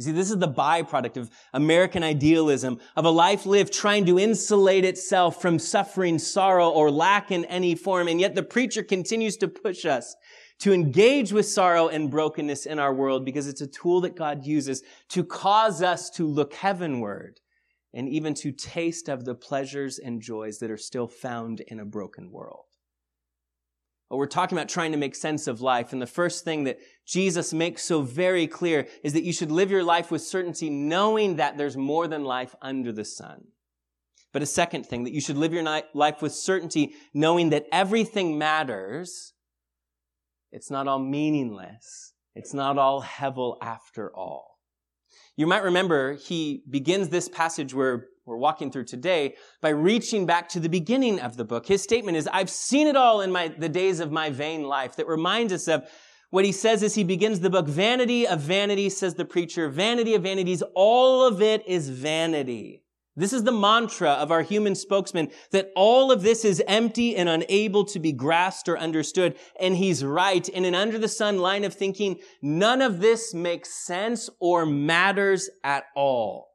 You 0.00 0.04
see, 0.04 0.12
this 0.12 0.30
is 0.30 0.38
the 0.38 0.48
byproduct 0.48 1.18
of 1.18 1.30
American 1.52 2.02
idealism, 2.02 2.80
of 2.96 3.04
a 3.04 3.10
life 3.10 3.44
lived 3.44 3.70
trying 3.70 4.06
to 4.06 4.18
insulate 4.18 4.82
itself 4.82 5.42
from 5.42 5.58
suffering, 5.58 6.18
sorrow, 6.18 6.70
or 6.70 6.90
lack 6.90 7.30
in 7.30 7.44
any 7.44 7.74
form. 7.74 8.08
And 8.08 8.18
yet 8.18 8.34
the 8.34 8.42
preacher 8.42 8.82
continues 8.82 9.36
to 9.36 9.48
push 9.48 9.84
us 9.84 10.16
to 10.60 10.72
engage 10.72 11.34
with 11.34 11.44
sorrow 11.44 11.88
and 11.88 12.10
brokenness 12.10 12.64
in 12.64 12.78
our 12.78 12.94
world 12.94 13.26
because 13.26 13.46
it's 13.46 13.60
a 13.60 13.66
tool 13.66 14.00
that 14.00 14.16
God 14.16 14.46
uses 14.46 14.82
to 15.10 15.22
cause 15.22 15.82
us 15.82 16.08
to 16.12 16.26
look 16.26 16.54
heavenward 16.54 17.38
and 17.92 18.08
even 18.08 18.32
to 18.36 18.52
taste 18.52 19.10
of 19.10 19.26
the 19.26 19.34
pleasures 19.34 19.98
and 19.98 20.22
joys 20.22 20.60
that 20.60 20.70
are 20.70 20.78
still 20.78 21.08
found 21.08 21.60
in 21.60 21.78
a 21.78 21.84
broken 21.84 22.32
world. 22.32 22.69
We're 24.10 24.26
talking 24.26 24.58
about 24.58 24.68
trying 24.68 24.90
to 24.90 24.98
make 24.98 25.14
sense 25.14 25.46
of 25.46 25.60
life. 25.60 25.92
And 25.92 26.02
the 26.02 26.06
first 26.06 26.44
thing 26.44 26.64
that 26.64 26.80
Jesus 27.06 27.52
makes 27.54 27.84
so 27.84 28.02
very 28.02 28.48
clear 28.48 28.88
is 29.04 29.12
that 29.12 29.22
you 29.22 29.32
should 29.32 29.52
live 29.52 29.70
your 29.70 29.84
life 29.84 30.10
with 30.10 30.22
certainty, 30.22 30.68
knowing 30.68 31.36
that 31.36 31.56
there's 31.56 31.76
more 31.76 32.08
than 32.08 32.24
life 32.24 32.54
under 32.60 32.90
the 32.90 33.04
sun. 33.04 33.44
But 34.32 34.42
a 34.42 34.46
second 34.46 34.84
thing, 34.86 35.04
that 35.04 35.12
you 35.12 35.20
should 35.20 35.36
live 35.36 35.52
your 35.52 35.82
life 35.94 36.22
with 36.22 36.32
certainty, 36.32 36.92
knowing 37.14 37.50
that 37.50 37.66
everything 37.70 38.36
matters. 38.36 39.32
It's 40.50 40.70
not 40.70 40.88
all 40.88 40.98
meaningless. 40.98 42.12
It's 42.34 42.54
not 42.54 42.78
all 42.78 43.02
hevel 43.02 43.56
after 43.62 44.14
all. 44.14 44.58
You 45.36 45.46
might 45.46 45.62
remember 45.62 46.14
he 46.14 46.64
begins 46.68 47.08
this 47.08 47.28
passage 47.28 47.74
where 47.74 48.06
we're 48.30 48.36
walking 48.36 48.70
through 48.70 48.84
today 48.84 49.34
by 49.60 49.70
reaching 49.70 50.24
back 50.24 50.48
to 50.50 50.60
the 50.60 50.68
beginning 50.68 51.18
of 51.18 51.36
the 51.36 51.44
book. 51.44 51.66
His 51.66 51.82
statement 51.82 52.16
is, 52.16 52.28
I've 52.32 52.48
seen 52.48 52.86
it 52.86 52.96
all 52.96 53.20
in 53.20 53.32
my, 53.32 53.48
the 53.48 53.68
days 53.68 53.98
of 53.98 54.12
my 54.12 54.30
vain 54.30 54.62
life 54.62 54.96
that 54.96 55.08
reminds 55.08 55.52
us 55.52 55.66
of 55.66 55.84
what 56.30 56.44
he 56.44 56.52
says 56.52 56.84
as 56.84 56.94
he 56.94 57.02
begins 57.02 57.40
the 57.40 57.50
book. 57.50 57.66
Vanity 57.66 58.28
of 58.28 58.40
vanity, 58.40 58.88
says 58.88 59.14
the 59.14 59.24
preacher. 59.24 59.68
Vanity 59.68 60.14
of 60.14 60.22
vanities. 60.22 60.62
All 60.76 61.26
of 61.26 61.42
it 61.42 61.66
is 61.66 61.90
vanity. 61.90 62.84
This 63.16 63.32
is 63.32 63.42
the 63.42 63.52
mantra 63.52 64.12
of 64.12 64.30
our 64.30 64.42
human 64.42 64.76
spokesman 64.76 65.30
that 65.50 65.72
all 65.74 66.12
of 66.12 66.22
this 66.22 66.44
is 66.44 66.62
empty 66.68 67.16
and 67.16 67.28
unable 67.28 67.84
to 67.86 67.98
be 67.98 68.12
grasped 68.12 68.68
or 68.68 68.78
understood. 68.78 69.36
And 69.58 69.76
he's 69.76 70.04
right. 70.04 70.48
In 70.48 70.64
an 70.64 70.76
under 70.76 70.98
the 70.98 71.08
sun 71.08 71.38
line 71.38 71.64
of 71.64 71.74
thinking, 71.74 72.20
none 72.40 72.80
of 72.80 73.00
this 73.00 73.34
makes 73.34 73.84
sense 73.84 74.30
or 74.38 74.64
matters 74.64 75.50
at 75.64 75.84
all. 75.96 76.49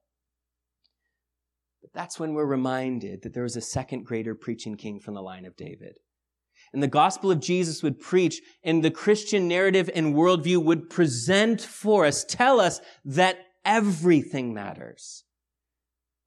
That's 1.95 2.19
when 2.19 2.33
we're 2.33 2.45
reminded 2.45 3.23
that 3.23 3.33
there 3.33 3.43
was 3.43 3.55
a 3.55 3.61
second 3.61 4.05
greater 4.05 4.35
preaching 4.35 4.75
king 4.75 4.99
from 4.99 5.13
the 5.13 5.21
line 5.21 5.45
of 5.45 5.55
David. 5.55 5.97
And 6.73 6.83
the 6.83 6.87
gospel 6.87 7.31
of 7.31 7.39
Jesus 7.39 7.81
would 7.81 8.01
preach, 8.01 8.41
and 8.63 8.83
the 8.83 8.91
Christian 8.91 9.47
narrative 9.47 9.89
and 9.95 10.13
worldview 10.13 10.61
would 10.61 10.89
present 10.89 11.61
for 11.61 12.05
us, 12.05 12.25
tell 12.25 12.59
us 12.59 12.81
that 13.05 13.37
everything 13.63 14.53
matters. 14.53 15.23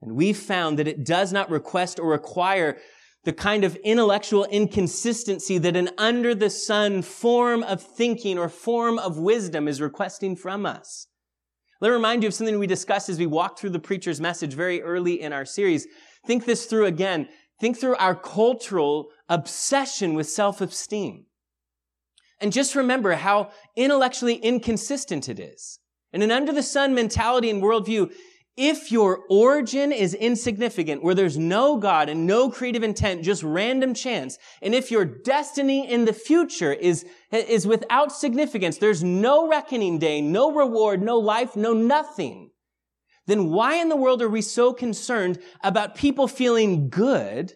And 0.00 0.12
we 0.12 0.32
found 0.32 0.78
that 0.78 0.88
it 0.88 1.04
does 1.04 1.32
not 1.32 1.50
request 1.50 2.00
or 2.00 2.08
require 2.08 2.78
the 3.24 3.32
kind 3.34 3.62
of 3.62 3.76
intellectual 3.76 4.44
inconsistency 4.46 5.58
that 5.58 5.76
an 5.76 5.90
under 5.98 6.34
the 6.34 6.48
sun 6.48 7.02
form 7.02 7.62
of 7.62 7.82
thinking 7.82 8.38
or 8.38 8.48
form 8.48 8.98
of 8.98 9.18
wisdom 9.18 9.68
is 9.68 9.82
requesting 9.82 10.34
from 10.34 10.64
us. 10.64 11.08
Let 11.80 11.90
me 11.90 11.94
remind 11.94 12.22
you 12.22 12.28
of 12.28 12.34
something 12.34 12.58
we 12.58 12.66
discussed 12.66 13.08
as 13.08 13.18
we 13.18 13.26
walked 13.26 13.60
through 13.60 13.70
the 13.70 13.78
preacher's 13.78 14.20
message 14.20 14.54
very 14.54 14.82
early 14.82 15.20
in 15.20 15.32
our 15.32 15.44
series. 15.44 15.86
Think 16.26 16.44
this 16.44 16.66
through 16.66 16.86
again. 16.86 17.28
Think 17.60 17.78
through 17.78 17.96
our 17.96 18.14
cultural 18.14 19.08
obsession 19.28 20.14
with 20.14 20.28
self-esteem. 20.28 21.26
And 22.40 22.52
just 22.52 22.74
remember 22.74 23.14
how 23.14 23.50
intellectually 23.76 24.34
inconsistent 24.34 25.28
it 25.28 25.38
is. 25.38 25.78
And 26.12 26.22
an 26.22 26.30
under 26.30 26.52
the 26.52 26.62
sun 26.62 26.94
mentality 26.94 27.50
and 27.50 27.62
worldview 27.62 28.12
if 28.58 28.90
your 28.90 29.20
origin 29.30 29.92
is 29.92 30.14
insignificant, 30.14 31.02
where 31.02 31.14
there's 31.14 31.38
no 31.38 31.76
God 31.76 32.08
and 32.08 32.26
no 32.26 32.50
creative 32.50 32.82
intent, 32.82 33.22
just 33.22 33.44
random 33.44 33.94
chance, 33.94 34.36
and 34.60 34.74
if 34.74 34.90
your 34.90 35.04
destiny 35.04 35.88
in 35.88 36.04
the 36.04 36.12
future 36.12 36.72
is, 36.72 37.06
is 37.30 37.68
without 37.68 38.10
significance, 38.10 38.78
there's 38.78 39.04
no 39.04 39.48
reckoning 39.48 40.00
day, 40.00 40.20
no 40.20 40.52
reward, 40.52 41.00
no 41.00 41.18
life, 41.18 41.54
no 41.54 41.72
nothing, 41.72 42.50
then 43.26 43.50
why 43.50 43.76
in 43.76 43.88
the 43.88 43.96
world 43.96 44.22
are 44.22 44.28
we 44.28 44.42
so 44.42 44.72
concerned 44.72 45.38
about 45.62 45.94
people 45.94 46.26
feeling 46.26 46.88
good 46.88 47.52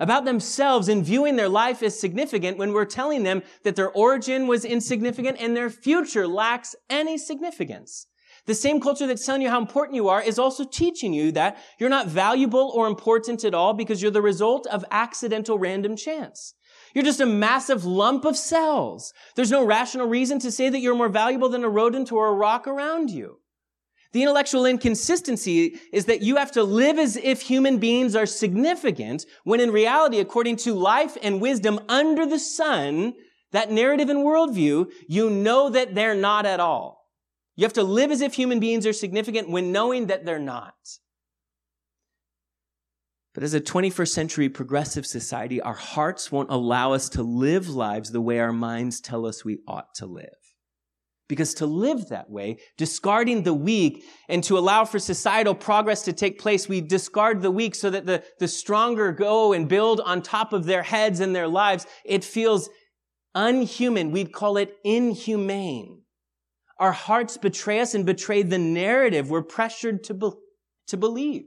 about 0.00 0.24
themselves 0.24 0.88
and 0.88 1.04
viewing 1.04 1.36
their 1.36 1.48
life 1.48 1.82
as 1.82 1.98
significant 1.98 2.58
when 2.58 2.72
we're 2.72 2.84
telling 2.84 3.22
them 3.22 3.42
that 3.62 3.76
their 3.76 3.90
origin 3.92 4.46
was 4.46 4.64
insignificant 4.64 5.38
and 5.40 5.56
their 5.56 5.70
future 5.70 6.26
lacks 6.26 6.74
any 6.90 7.16
significance? 7.16 8.06
The 8.46 8.54
same 8.54 8.78
culture 8.78 9.06
that's 9.06 9.24
telling 9.24 9.40
you 9.40 9.48
how 9.48 9.60
important 9.60 9.96
you 9.96 10.08
are 10.08 10.22
is 10.22 10.38
also 10.38 10.64
teaching 10.64 11.14
you 11.14 11.32
that 11.32 11.56
you're 11.78 11.88
not 11.88 12.08
valuable 12.08 12.72
or 12.74 12.86
important 12.86 13.42
at 13.42 13.54
all 13.54 13.72
because 13.72 14.02
you're 14.02 14.10
the 14.10 14.20
result 14.20 14.66
of 14.66 14.84
accidental 14.90 15.58
random 15.58 15.96
chance. 15.96 16.54
You're 16.94 17.04
just 17.04 17.20
a 17.20 17.26
massive 17.26 17.84
lump 17.84 18.24
of 18.24 18.36
cells. 18.36 19.14
There's 19.34 19.50
no 19.50 19.64
rational 19.64 20.06
reason 20.06 20.38
to 20.40 20.52
say 20.52 20.68
that 20.68 20.80
you're 20.80 20.94
more 20.94 21.08
valuable 21.08 21.48
than 21.48 21.64
a 21.64 21.68
rodent 21.68 22.12
or 22.12 22.28
a 22.28 22.34
rock 22.34 22.66
around 22.66 23.10
you. 23.10 23.38
The 24.12 24.22
intellectual 24.22 24.66
inconsistency 24.66 25.80
is 25.92 26.04
that 26.04 26.22
you 26.22 26.36
have 26.36 26.52
to 26.52 26.62
live 26.62 26.98
as 26.98 27.16
if 27.16 27.42
human 27.42 27.78
beings 27.78 28.14
are 28.14 28.26
significant 28.26 29.26
when 29.42 29.58
in 29.58 29.72
reality, 29.72 30.20
according 30.20 30.56
to 30.58 30.74
life 30.74 31.16
and 31.20 31.40
wisdom 31.40 31.80
under 31.88 32.24
the 32.24 32.38
sun, 32.38 33.14
that 33.50 33.72
narrative 33.72 34.08
and 34.08 34.20
worldview, 34.20 34.88
you 35.08 35.30
know 35.30 35.68
that 35.70 35.96
they're 35.96 36.14
not 36.14 36.46
at 36.46 36.60
all. 36.60 37.03
You 37.56 37.64
have 37.64 37.72
to 37.74 37.84
live 37.84 38.10
as 38.10 38.20
if 38.20 38.34
human 38.34 38.58
beings 38.58 38.86
are 38.86 38.92
significant 38.92 39.48
when 39.48 39.72
knowing 39.72 40.06
that 40.06 40.24
they're 40.24 40.38
not. 40.38 40.74
But 43.34 43.42
as 43.42 43.54
a 43.54 43.60
21st 43.60 44.08
century 44.08 44.48
progressive 44.48 45.06
society, 45.06 45.60
our 45.60 45.74
hearts 45.74 46.30
won't 46.30 46.50
allow 46.50 46.92
us 46.92 47.08
to 47.10 47.22
live 47.22 47.68
lives 47.68 48.10
the 48.10 48.20
way 48.20 48.38
our 48.38 48.52
minds 48.52 49.00
tell 49.00 49.26
us 49.26 49.44
we 49.44 49.58
ought 49.66 49.92
to 49.96 50.06
live. 50.06 50.28
Because 51.26 51.54
to 51.54 51.66
live 51.66 52.08
that 52.10 52.30
way, 52.30 52.58
discarding 52.76 53.42
the 53.42 53.54
weak 53.54 54.04
and 54.28 54.44
to 54.44 54.58
allow 54.58 54.84
for 54.84 54.98
societal 54.98 55.54
progress 55.54 56.02
to 56.02 56.12
take 56.12 56.38
place, 56.38 56.68
we 56.68 56.80
discard 56.80 57.40
the 57.40 57.50
weak 57.50 57.74
so 57.74 57.90
that 57.90 58.06
the, 58.06 58.22
the 58.38 58.46
stronger 58.46 59.10
go 59.10 59.52
and 59.52 59.68
build 59.68 60.00
on 60.00 60.22
top 60.22 60.52
of 60.52 60.66
their 60.66 60.82
heads 60.82 61.20
and 61.20 61.34
their 61.34 61.48
lives. 61.48 61.86
It 62.04 62.24
feels 62.24 62.68
unhuman. 63.34 64.12
We'd 64.12 64.32
call 64.32 64.58
it 64.58 64.76
inhumane. 64.84 66.03
Our 66.78 66.92
hearts 66.92 67.36
betray 67.36 67.80
us 67.80 67.94
and 67.94 68.04
betray 68.04 68.42
the 68.42 68.58
narrative 68.58 69.30
we're 69.30 69.42
pressured 69.42 70.04
to, 70.04 70.14
be- 70.14 70.32
to 70.88 70.96
believe. 70.96 71.44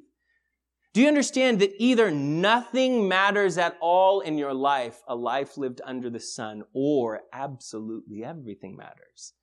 Do 0.94 1.02
you 1.02 1.08
understand 1.08 1.60
that 1.60 1.74
either 1.78 2.10
nothing 2.10 3.08
matters 3.08 3.58
at 3.58 3.78
all 3.82 4.22
in 4.22 4.38
your 4.38 4.54
life, 4.54 5.00
a 5.08 5.16
life 5.16 5.58
lived 5.58 5.82
under 5.86 6.10
the 6.10 6.20
sun, 6.20 6.64
or 6.74 7.22
absolutely 7.32 8.24
everything 8.24 8.76
matters? 8.76 9.34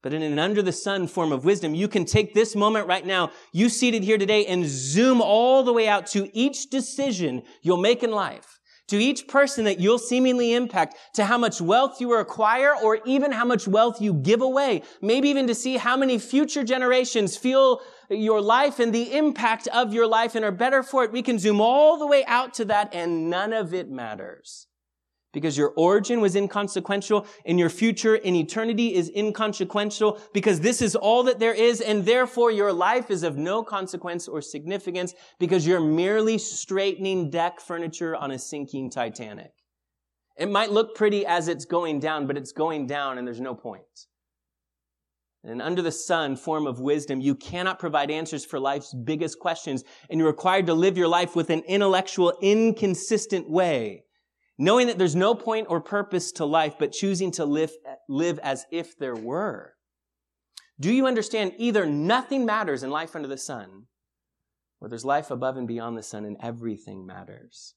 But 0.00 0.14
in 0.14 0.22
an 0.22 0.38
under 0.38 0.62
the 0.62 0.72
sun 0.72 1.08
form 1.08 1.32
of 1.32 1.44
wisdom, 1.44 1.74
you 1.74 1.88
can 1.88 2.04
take 2.04 2.32
this 2.32 2.54
moment 2.54 2.86
right 2.86 3.04
now, 3.04 3.32
you 3.52 3.68
seated 3.68 4.04
here 4.04 4.16
today, 4.16 4.46
and 4.46 4.64
zoom 4.64 5.20
all 5.20 5.64
the 5.64 5.72
way 5.72 5.88
out 5.88 6.06
to 6.08 6.30
each 6.32 6.70
decision 6.70 7.42
you'll 7.62 7.76
make 7.76 8.02
in 8.02 8.12
life 8.12 8.57
to 8.88 8.96
each 8.96 9.28
person 9.28 9.64
that 9.64 9.80
you'll 9.80 9.98
seemingly 9.98 10.52
impact, 10.52 10.96
to 11.14 11.24
how 11.24 11.38
much 11.38 11.60
wealth 11.60 12.00
you 12.00 12.14
acquire, 12.14 12.74
or 12.82 13.00
even 13.04 13.32
how 13.32 13.44
much 13.44 13.68
wealth 13.68 14.00
you 14.00 14.12
give 14.12 14.42
away. 14.42 14.82
Maybe 15.00 15.28
even 15.28 15.46
to 15.46 15.54
see 15.54 15.76
how 15.76 15.96
many 15.96 16.18
future 16.18 16.64
generations 16.64 17.36
feel 17.36 17.80
your 18.10 18.40
life 18.40 18.78
and 18.78 18.94
the 18.94 19.12
impact 19.16 19.68
of 19.68 19.92
your 19.92 20.06
life 20.06 20.34
and 20.34 20.44
are 20.44 20.52
better 20.52 20.82
for 20.82 21.04
it. 21.04 21.12
We 21.12 21.22
can 21.22 21.38
zoom 21.38 21.60
all 21.60 21.98
the 21.98 22.06
way 22.06 22.24
out 22.26 22.54
to 22.54 22.64
that 22.66 22.94
and 22.94 23.28
none 23.28 23.52
of 23.52 23.74
it 23.74 23.90
matters 23.90 24.67
because 25.32 25.58
your 25.58 25.72
origin 25.76 26.20
was 26.20 26.34
inconsequential 26.34 27.26
and 27.44 27.58
your 27.58 27.68
future 27.68 28.16
in 28.16 28.34
eternity 28.34 28.94
is 28.94 29.10
inconsequential 29.14 30.18
because 30.32 30.60
this 30.60 30.80
is 30.80 30.96
all 30.96 31.22
that 31.24 31.38
there 31.38 31.54
is 31.54 31.80
and 31.80 32.04
therefore 32.04 32.50
your 32.50 32.72
life 32.72 33.10
is 33.10 33.22
of 33.22 33.36
no 33.36 33.62
consequence 33.62 34.26
or 34.26 34.40
significance 34.40 35.14
because 35.38 35.66
you're 35.66 35.80
merely 35.80 36.38
straightening 36.38 37.30
deck 37.30 37.60
furniture 37.60 38.16
on 38.16 38.30
a 38.30 38.38
sinking 38.38 38.90
Titanic. 38.90 39.52
It 40.36 40.50
might 40.50 40.70
look 40.70 40.94
pretty 40.94 41.26
as 41.26 41.48
it's 41.48 41.64
going 41.64 42.00
down, 42.00 42.26
but 42.26 42.36
it's 42.36 42.52
going 42.52 42.86
down 42.86 43.18
and 43.18 43.26
there's 43.26 43.40
no 43.40 43.54
point. 43.54 43.82
And 45.44 45.62
under 45.62 45.82
the 45.82 45.92
sun 45.92 46.36
form 46.36 46.66
of 46.66 46.80
wisdom, 46.80 47.20
you 47.20 47.34
cannot 47.34 47.78
provide 47.78 48.10
answers 48.10 48.44
for 48.44 48.58
life's 48.58 48.92
biggest 48.92 49.38
questions, 49.38 49.84
and 50.10 50.18
you're 50.18 50.28
required 50.28 50.66
to 50.66 50.74
live 50.74 50.98
your 50.98 51.08
life 51.08 51.36
with 51.36 51.50
an 51.50 51.60
intellectual, 51.60 52.36
inconsistent 52.42 53.48
way 53.48 54.04
knowing 54.58 54.88
that 54.88 54.98
there's 54.98 55.16
no 55.16 55.34
point 55.34 55.68
or 55.70 55.80
purpose 55.80 56.32
to 56.32 56.44
life, 56.44 56.74
but 56.78 56.92
choosing 56.92 57.30
to 57.32 57.44
live, 57.44 57.70
live 58.08 58.38
as 58.42 58.66
if 58.70 58.98
there 58.98 59.14
were. 59.14 59.74
Do 60.80 60.92
you 60.92 61.06
understand 61.06 61.52
either 61.58 61.86
nothing 61.86 62.44
matters 62.44 62.82
in 62.82 62.90
life 62.90 63.16
under 63.16 63.28
the 63.28 63.38
sun, 63.38 63.86
or 64.80 64.88
there's 64.88 65.04
life 65.04 65.30
above 65.30 65.56
and 65.56 65.66
beyond 65.66 65.96
the 65.96 66.02
sun 66.02 66.24
and 66.24 66.36
everything 66.42 67.06
matters? 67.06 67.74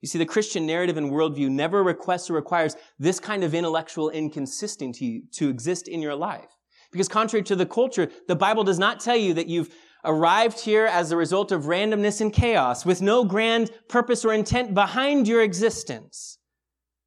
You 0.00 0.08
see, 0.08 0.18
the 0.18 0.26
Christian 0.26 0.66
narrative 0.66 0.96
and 0.96 1.10
worldview 1.10 1.48
never 1.48 1.82
requests 1.82 2.28
or 2.28 2.34
requires 2.34 2.76
this 2.98 3.20
kind 3.20 3.44
of 3.44 3.54
intellectual 3.54 4.10
inconsistency 4.10 5.24
to 5.32 5.48
exist 5.48 5.86
in 5.88 6.02
your 6.02 6.14
life. 6.14 6.50
Because 6.90 7.08
contrary 7.08 7.42
to 7.44 7.56
the 7.56 7.66
culture, 7.66 8.10
the 8.28 8.36
Bible 8.36 8.64
does 8.64 8.78
not 8.78 9.00
tell 9.00 9.16
you 9.16 9.32
that 9.34 9.48
you've 9.48 9.74
arrived 10.04 10.60
here 10.60 10.86
as 10.86 11.10
a 11.10 11.16
result 11.16 11.52
of 11.52 11.64
randomness 11.64 12.20
and 12.20 12.32
chaos 12.32 12.84
with 12.84 13.00
no 13.02 13.24
grand 13.24 13.70
purpose 13.88 14.24
or 14.24 14.32
intent 14.32 14.74
behind 14.74 15.28
your 15.28 15.42
existence 15.42 16.38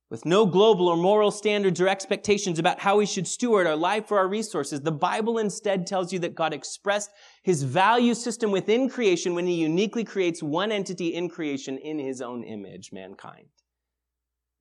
with 0.09 0.25
no 0.25 0.45
global 0.45 0.87
or 0.87 0.95
moral 0.95 1.31
standards 1.31 1.81
or 1.81 1.87
expectations 1.87 2.59
about 2.59 2.79
how 2.79 2.97
we 2.97 3.05
should 3.05 3.27
steward 3.27 3.65
our 3.65 3.75
life 3.75 4.11
or 4.11 4.19
our 4.19 4.27
resources. 4.27 4.81
The 4.81 4.91
Bible 4.91 5.39
instead 5.39 5.87
tells 5.87 6.13
you 6.13 6.19
that 6.19 6.35
God 6.35 6.53
expressed 6.53 7.09
his 7.43 7.63
value 7.63 8.13
system 8.13 8.51
within 8.51 8.87
creation 8.87 9.33
when 9.33 9.47
he 9.47 9.55
uniquely 9.55 10.03
creates 10.03 10.43
one 10.43 10.71
entity 10.71 11.13
in 11.13 11.27
creation 11.27 11.77
in 11.77 11.97
his 11.97 12.21
own 12.21 12.43
image, 12.43 12.91
mankind. 12.91 13.47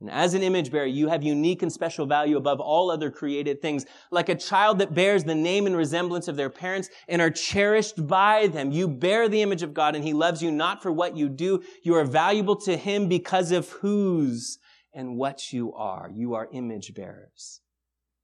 And 0.05 0.12
as 0.12 0.34
an 0.34 0.42
image 0.42 0.70
bearer, 0.70 0.84
you 0.84 1.09
have 1.09 1.22
unique 1.22 1.62
and 1.62 1.72
special 1.72 2.05
value 2.05 2.36
above 2.36 2.61
all 2.61 2.90
other 2.90 3.11
created 3.11 3.62
things. 3.62 3.86
Like 4.11 4.28
a 4.28 4.34
child 4.34 4.78
that 4.80 4.92
bears 4.92 5.24
the 5.24 5.34
name 5.34 5.66
and 5.66 5.74
resemblance 5.74 6.28
of 6.28 6.36
their 6.36 6.50
parents 6.50 6.90
and 7.09 7.22
are 7.22 7.30
cherished 7.30 8.07
by 8.07 8.48
them. 8.48 8.70
You 8.70 8.86
bear 8.86 9.30
the 9.30 9.40
image 9.40 9.62
of 9.62 9.72
God 9.72 9.96
and 9.96 10.05
he 10.05 10.12
loves 10.12 10.42
you 10.42 10.50
not 10.50 10.82
for 10.82 10.92
what 10.92 11.16
you 11.16 11.30
do. 11.30 11.62
You 11.84 11.94
are 11.94 12.05
valuable 12.05 12.57
to 12.57 12.76
him 12.76 13.09
because 13.09 13.50
of 13.50 13.70
whose 13.70 14.59
and 14.92 15.16
what 15.16 15.55
you 15.55 15.72
are. 15.72 16.11
You 16.12 16.34
are 16.34 16.50
image 16.52 16.92
bearers. 16.92 17.62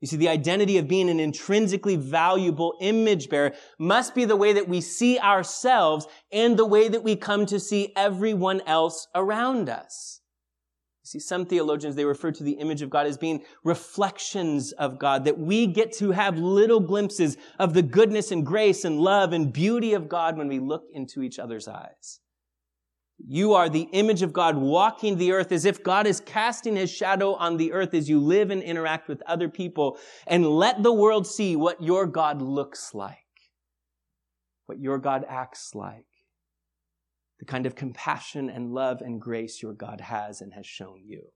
You 0.03 0.09
see, 0.09 0.19
the 0.19 0.29
identity 0.29 0.77
of 0.77 0.87
being 0.87 1.09
an 1.09 1.19
intrinsically 1.19 1.97
valuable 1.97 2.75
image 2.83 3.31
bearer 3.31 3.53
must 3.79 4.15
be 4.15 4.27
the 4.27 4.37
way 4.37 4.53
that 4.53 4.69
we 4.69 4.83
see 4.83 5.19
ourselves 5.19 6.07
and 6.31 6.59
the 6.59 6.67
way 6.67 6.89
that 6.89 7.03
we 7.03 7.17
come 7.17 7.47
to 7.47 7.59
see 7.59 7.95
everyone 7.97 8.61
else 8.67 9.09
around 9.15 9.71
us. 9.71 10.20
See, 11.11 11.19
some 11.19 11.45
theologians, 11.45 11.97
they 11.97 12.05
refer 12.05 12.31
to 12.31 12.45
the 12.45 12.53
image 12.53 12.83
of 12.83 12.91
God 12.91 13.05
as 13.05 13.19
being 13.19 13.43
reflections 13.65 14.71
of 14.71 14.97
God, 14.97 15.25
that 15.25 15.41
we 15.41 15.67
get 15.67 15.91
to 15.95 16.13
have 16.13 16.39
little 16.39 16.79
glimpses 16.79 17.37
of 17.59 17.75
the 17.75 17.83
goodness 17.83 18.31
and 18.31 18.47
grace 18.47 18.85
and 18.85 19.01
love 19.01 19.33
and 19.33 19.53
beauty 19.53 19.93
of 19.93 20.09
God 20.09 20.39
when 20.39 20.47
we 20.47 20.61
look 20.61 20.85
into 20.93 21.25
each 21.25 21.41
other's 21.41 21.67
eyes. 21.67 22.21
You 23.27 23.55
are 23.55 23.69
the 23.69 23.89
image 23.91 24.23
of 24.23 24.33
God 24.33 24.57
walking 24.57 25.19
the 25.19 25.33
earth 25.33 25.51
as 25.51 25.65
if 25.65 25.83
God 25.83 26.07
is 26.07 26.21
casting 26.21 26.77
his 26.77 26.93
shadow 26.93 27.35
on 27.35 27.57
the 27.57 27.73
earth 27.73 27.93
as 27.93 28.09
you 28.09 28.21
live 28.21 28.53
and 28.53 28.63
interact 28.63 29.09
with 29.09 29.21
other 29.27 29.49
people 29.49 29.99
and 30.29 30.47
let 30.47 30.85
the 30.85 30.93
world 30.93 31.27
see 31.27 31.57
what 31.57 31.83
your 31.83 32.07
God 32.07 32.41
looks 32.41 32.95
like, 32.95 33.17
what 34.67 34.79
your 34.79 34.99
God 34.99 35.25
acts 35.29 35.75
like, 35.75 36.07
the 37.41 37.45
kind 37.45 37.67
of 37.67 37.75
compassion 37.75 38.49
and 38.49 38.73
love 38.73 39.01
and 39.01 39.21
grace 39.21 39.61
your 39.61 39.73
God 39.73 40.01
has 40.03 40.41
and 40.41 40.55
has 40.55 40.67
shown 40.67 41.03
you. 41.05 41.33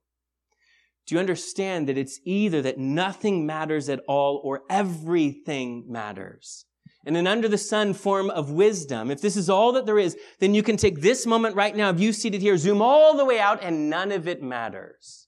Do 1.05 1.15
you 1.15 1.19
understand 1.19 1.89
that 1.89 1.97
it's 1.97 2.19
either 2.23 2.61
that 2.61 2.79
nothing 2.79 3.45
matters 3.45 3.89
at 3.89 3.99
all 4.07 4.39
or 4.43 4.61
everything 4.69 5.85
matters? 5.87 6.65
and 7.05 7.15
an 7.15 7.27
under 7.27 7.47
the 7.47 7.57
sun 7.57 7.93
form 7.93 8.29
of 8.31 8.51
wisdom, 8.51 9.11
if 9.11 9.21
this 9.21 9.37
is 9.37 9.49
all 9.49 9.71
that 9.73 9.85
there 9.85 9.99
is, 9.99 10.17
then 10.39 10.55
you 10.55 10.63
can 10.63 10.75
take 10.75 11.01
this 11.01 11.25
moment 11.25 11.55
right 11.55 11.75
now 11.75 11.89
of 11.89 11.99
you 11.99 12.11
seated 12.11 12.41
here, 12.41 12.57
zoom 12.57 12.81
all 12.81 13.15
the 13.15 13.25
way 13.25 13.39
out, 13.39 13.61
and 13.61 13.89
none 13.89 14.11
of 14.11 14.27
it 14.27 14.41
matters. 14.41 15.27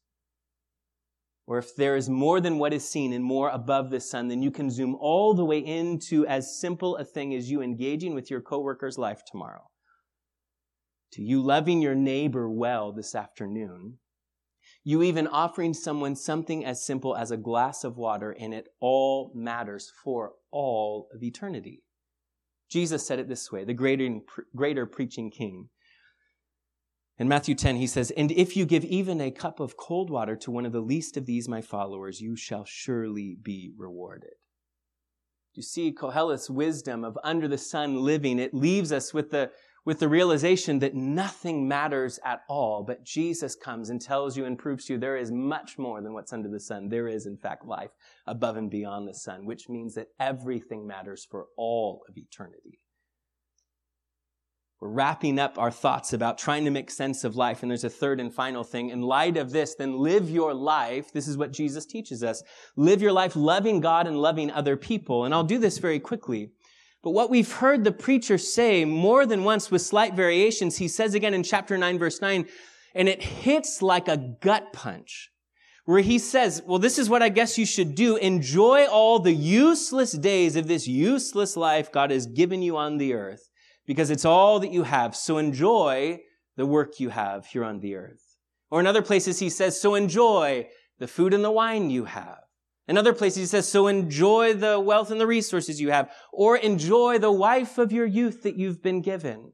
Or 1.46 1.60
if 1.60 1.76
there 1.76 1.96
is 1.96 2.10
more 2.10 2.42
than 2.42 2.58
what 2.58 2.74
is 2.74 2.88
seen 2.88 3.14
and 3.14 3.24
more 3.24 3.50
above 3.50 3.90
the 3.90 4.00
sun, 4.00 4.28
then 4.28 4.42
you 4.42 4.52
can 4.52 4.70
zoom 4.70 4.96
all 5.00 5.34
the 5.34 5.46
way 5.46 5.60
into 5.60 6.26
as 6.26 6.60
simple 6.60 6.98
a 6.98 7.06
thing 7.06 7.34
as 7.34 7.50
you 7.50 7.62
engaging 7.62 8.14
with 8.16 8.30
your 8.30 8.42
coworker's 8.42 8.98
life 8.98 9.22
tomorrow. 9.26 9.70
To 11.18 11.24
you 11.24 11.42
loving 11.42 11.82
your 11.82 11.96
neighbor 11.96 12.48
well 12.48 12.92
this 12.92 13.16
afternoon, 13.16 13.98
you 14.84 15.02
even 15.02 15.26
offering 15.26 15.74
someone 15.74 16.16
something 16.16 16.64
as 16.64 16.86
simple 16.86 17.16
as 17.16 17.32
a 17.32 17.38
glass 17.38 17.84
of 17.84 17.98
water, 17.98 18.36
and 18.40 18.54
it 18.54 18.68
all 18.80 19.32
matters 19.34 19.92
for 20.04 20.34
all 20.52 21.10
of 21.12 21.24
eternity. 21.24 21.82
Jesus 22.70 23.04
said 23.04 23.18
it 23.18 23.28
this 23.28 23.52
way, 23.52 23.64
the 23.64 23.74
greater, 23.74 24.20
greater 24.56 24.86
preaching 24.86 25.32
king. 25.32 25.70
In 27.18 27.28
Matthew 27.28 27.56
10, 27.56 27.78
he 27.78 27.88
says, 27.88 28.12
And 28.12 28.32
if 28.32 28.56
you 28.56 28.68
give 28.68 28.86
even 28.86 29.20
a 29.20 29.32
cup 29.32 29.60
of 29.60 29.76
cold 29.76 30.12
water 30.12 30.36
to 30.36 30.52
one 30.52 30.68
of 30.68 30.72
the 30.72 30.82
least 30.82 31.18
of 31.18 31.26
these 31.26 31.50
my 31.50 31.62
followers, 31.62 32.22
you 32.22 32.36
shall 32.36 32.64
surely 32.64 33.36
be 33.42 33.72
rewarded. 33.76 34.36
You 35.56 35.64
see 35.64 35.92
Kohelet's 35.92 36.52
wisdom 36.52 37.04
of 37.04 37.18
under 37.24 37.48
the 37.48 37.58
sun 37.58 38.04
living, 38.04 38.38
it 38.38 38.54
leaves 38.54 38.92
us 38.92 39.16
with 39.16 39.32
the 39.32 39.50
with 39.88 40.00
the 40.00 40.10
realization 40.10 40.80
that 40.80 40.96
nothing 40.96 41.66
matters 41.66 42.20
at 42.26 42.42
all, 42.50 42.84
but 42.84 43.06
Jesus 43.06 43.56
comes 43.56 43.90
and 43.90 44.02
tells 44.02 44.36
you 44.36 44.44
and 44.44 44.60
proves 44.60 44.84
to 44.84 44.94
you 44.94 45.00
there 45.00 45.16
is 45.16 45.32
much 45.32 45.78
more 45.78 46.02
than 46.02 46.12
what's 46.12 46.34
under 46.34 46.50
the 46.50 46.60
sun. 46.60 46.90
There 46.90 47.08
is, 47.08 47.26
in 47.26 47.38
fact, 47.38 47.66
life 47.66 47.92
above 48.26 48.58
and 48.58 48.70
beyond 48.70 49.08
the 49.08 49.14
sun, 49.14 49.46
which 49.46 49.70
means 49.70 49.96
that 49.96 50.10
everything 50.20 50.86
matters 50.86 51.26
for 51.32 51.46
all 51.56 52.04
of 52.10 52.18
eternity. 52.18 52.82
We're 54.82 54.90
wrapping 54.90 55.40
up 55.40 55.58
our 55.58 55.72
thoughts 55.72 56.12
about 56.12 56.38
trying 56.38 56.66
to 56.66 56.70
make 56.70 56.92
sense 56.92 57.24
of 57.24 57.38
life. 57.38 57.64
And 57.64 57.72
there's 57.72 57.86
a 57.86 57.90
third 57.90 58.20
and 58.20 58.32
final 58.32 58.66
thing. 58.66 58.90
In 58.90 59.02
light 59.02 59.38
of 59.38 59.52
this, 59.52 59.74
then 59.74 59.98
live 59.98 60.30
your 60.30 60.54
life. 60.54 61.14
This 61.14 61.30
is 61.30 61.38
what 61.38 61.54
Jesus 61.54 61.86
teaches 61.86 62.24
us. 62.24 62.44
Live 62.76 63.02
your 63.02 63.14
life 63.14 63.36
loving 63.36 63.80
God 63.80 64.06
and 64.06 64.18
loving 64.18 64.52
other 64.52 64.76
people. 64.76 65.24
And 65.24 65.34
I'll 65.34 65.44
do 65.44 65.58
this 65.58 65.80
very 65.80 66.00
quickly. 66.00 66.52
But 67.08 67.14
what 67.14 67.30
we've 67.30 67.50
heard 67.50 67.86
the 67.86 67.94
preacher 67.94 68.38
say 68.38 68.84
more 68.84 69.26
than 69.26 69.46
once 69.46 69.72
with 69.72 69.82
slight 69.82 70.14
variations, 70.14 70.76
he 70.76 70.90
says 70.90 71.14
again 71.14 71.34
in 71.34 71.42
chapter 71.42 71.78
9, 71.78 71.98
verse 71.98 72.22
9, 72.22 72.46
and 72.94 73.08
it 73.08 73.24
hits 73.24 73.82
like 73.82 74.10
a 74.10 74.18
gut 74.18 74.74
punch, 74.74 75.30
where 75.86 76.02
he 76.02 76.20
says, 76.20 76.62
well, 76.68 76.80
this 76.80 77.00
is 77.00 77.10
what 77.10 77.24
I 77.24 77.30
guess 77.30 77.58
you 77.58 77.66
should 77.66 77.96
do. 77.96 78.18
Enjoy 78.18 78.88
all 78.88 79.20
the 79.20 79.32
useless 79.32 80.12
days 80.12 80.58
of 80.58 80.68
this 80.68 80.86
useless 80.86 81.56
life 81.56 81.94
God 81.94 82.12
has 82.12 82.26
given 82.26 82.62
you 82.62 82.76
on 82.76 82.98
the 82.98 83.14
earth, 83.14 83.48
because 83.86 84.10
it's 84.10 84.26
all 84.26 84.60
that 84.60 84.74
you 84.74 84.84
have. 84.84 85.16
So 85.16 85.38
enjoy 85.38 86.20
the 86.58 86.66
work 86.66 87.00
you 87.00 87.08
have 87.08 87.46
here 87.46 87.64
on 87.64 87.80
the 87.80 87.96
earth. 87.96 88.36
Or 88.70 88.82
in 88.82 88.86
other 88.86 89.02
places, 89.02 89.40
he 89.40 89.50
says, 89.50 89.80
so 89.80 89.96
enjoy 89.96 90.68
the 91.00 91.08
food 91.08 91.34
and 91.34 91.46
the 91.46 91.52
wine 91.52 91.90
you 91.90 92.04
have. 92.04 92.40
In 92.88 92.98
other 92.98 93.14
places, 93.14 93.38
he 93.38 93.46
says, 93.46 93.68
so 93.68 93.88
enjoy 93.88 94.54
the 94.54 94.80
wealth 94.80 95.12
and 95.12 95.20
the 95.20 95.28
resources 95.28 95.82
you 95.82 95.92
have, 95.92 96.10
or 96.32 96.56
enjoy 96.56 97.20
the 97.20 97.32
wife 97.32 97.78
of 97.78 97.92
your 97.92 98.06
youth 98.06 98.44
that 98.44 98.56
you've 98.56 98.82
been 98.82 99.02
given. 99.02 99.52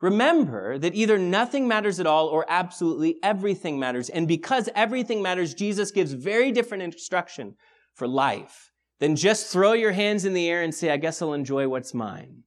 Remember 0.00 0.78
that 0.78 0.94
either 0.94 1.18
nothing 1.18 1.66
matters 1.66 1.98
at 1.98 2.06
all 2.06 2.28
or 2.28 2.46
absolutely 2.48 3.16
everything 3.22 3.80
matters. 3.80 4.08
And 4.08 4.28
because 4.28 4.68
everything 4.76 5.20
matters, 5.20 5.54
Jesus 5.54 5.90
gives 5.90 6.12
very 6.12 6.52
different 6.52 6.84
instruction 6.84 7.56
for 7.94 8.06
life 8.06 8.70
than 9.00 9.16
just 9.16 9.52
throw 9.52 9.72
your 9.72 9.90
hands 9.90 10.24
in 10.24 10.34
the 10.34 10.48
air 10.48 10.62
and 10.62 10.72
say, 10.72 10.90
I 10.90 10.96
guess 10.96 11.20
I'll 11.20 11.32
enjoy 11.32 11.68
what's 11.68 11.94
mine. 11.94 12.44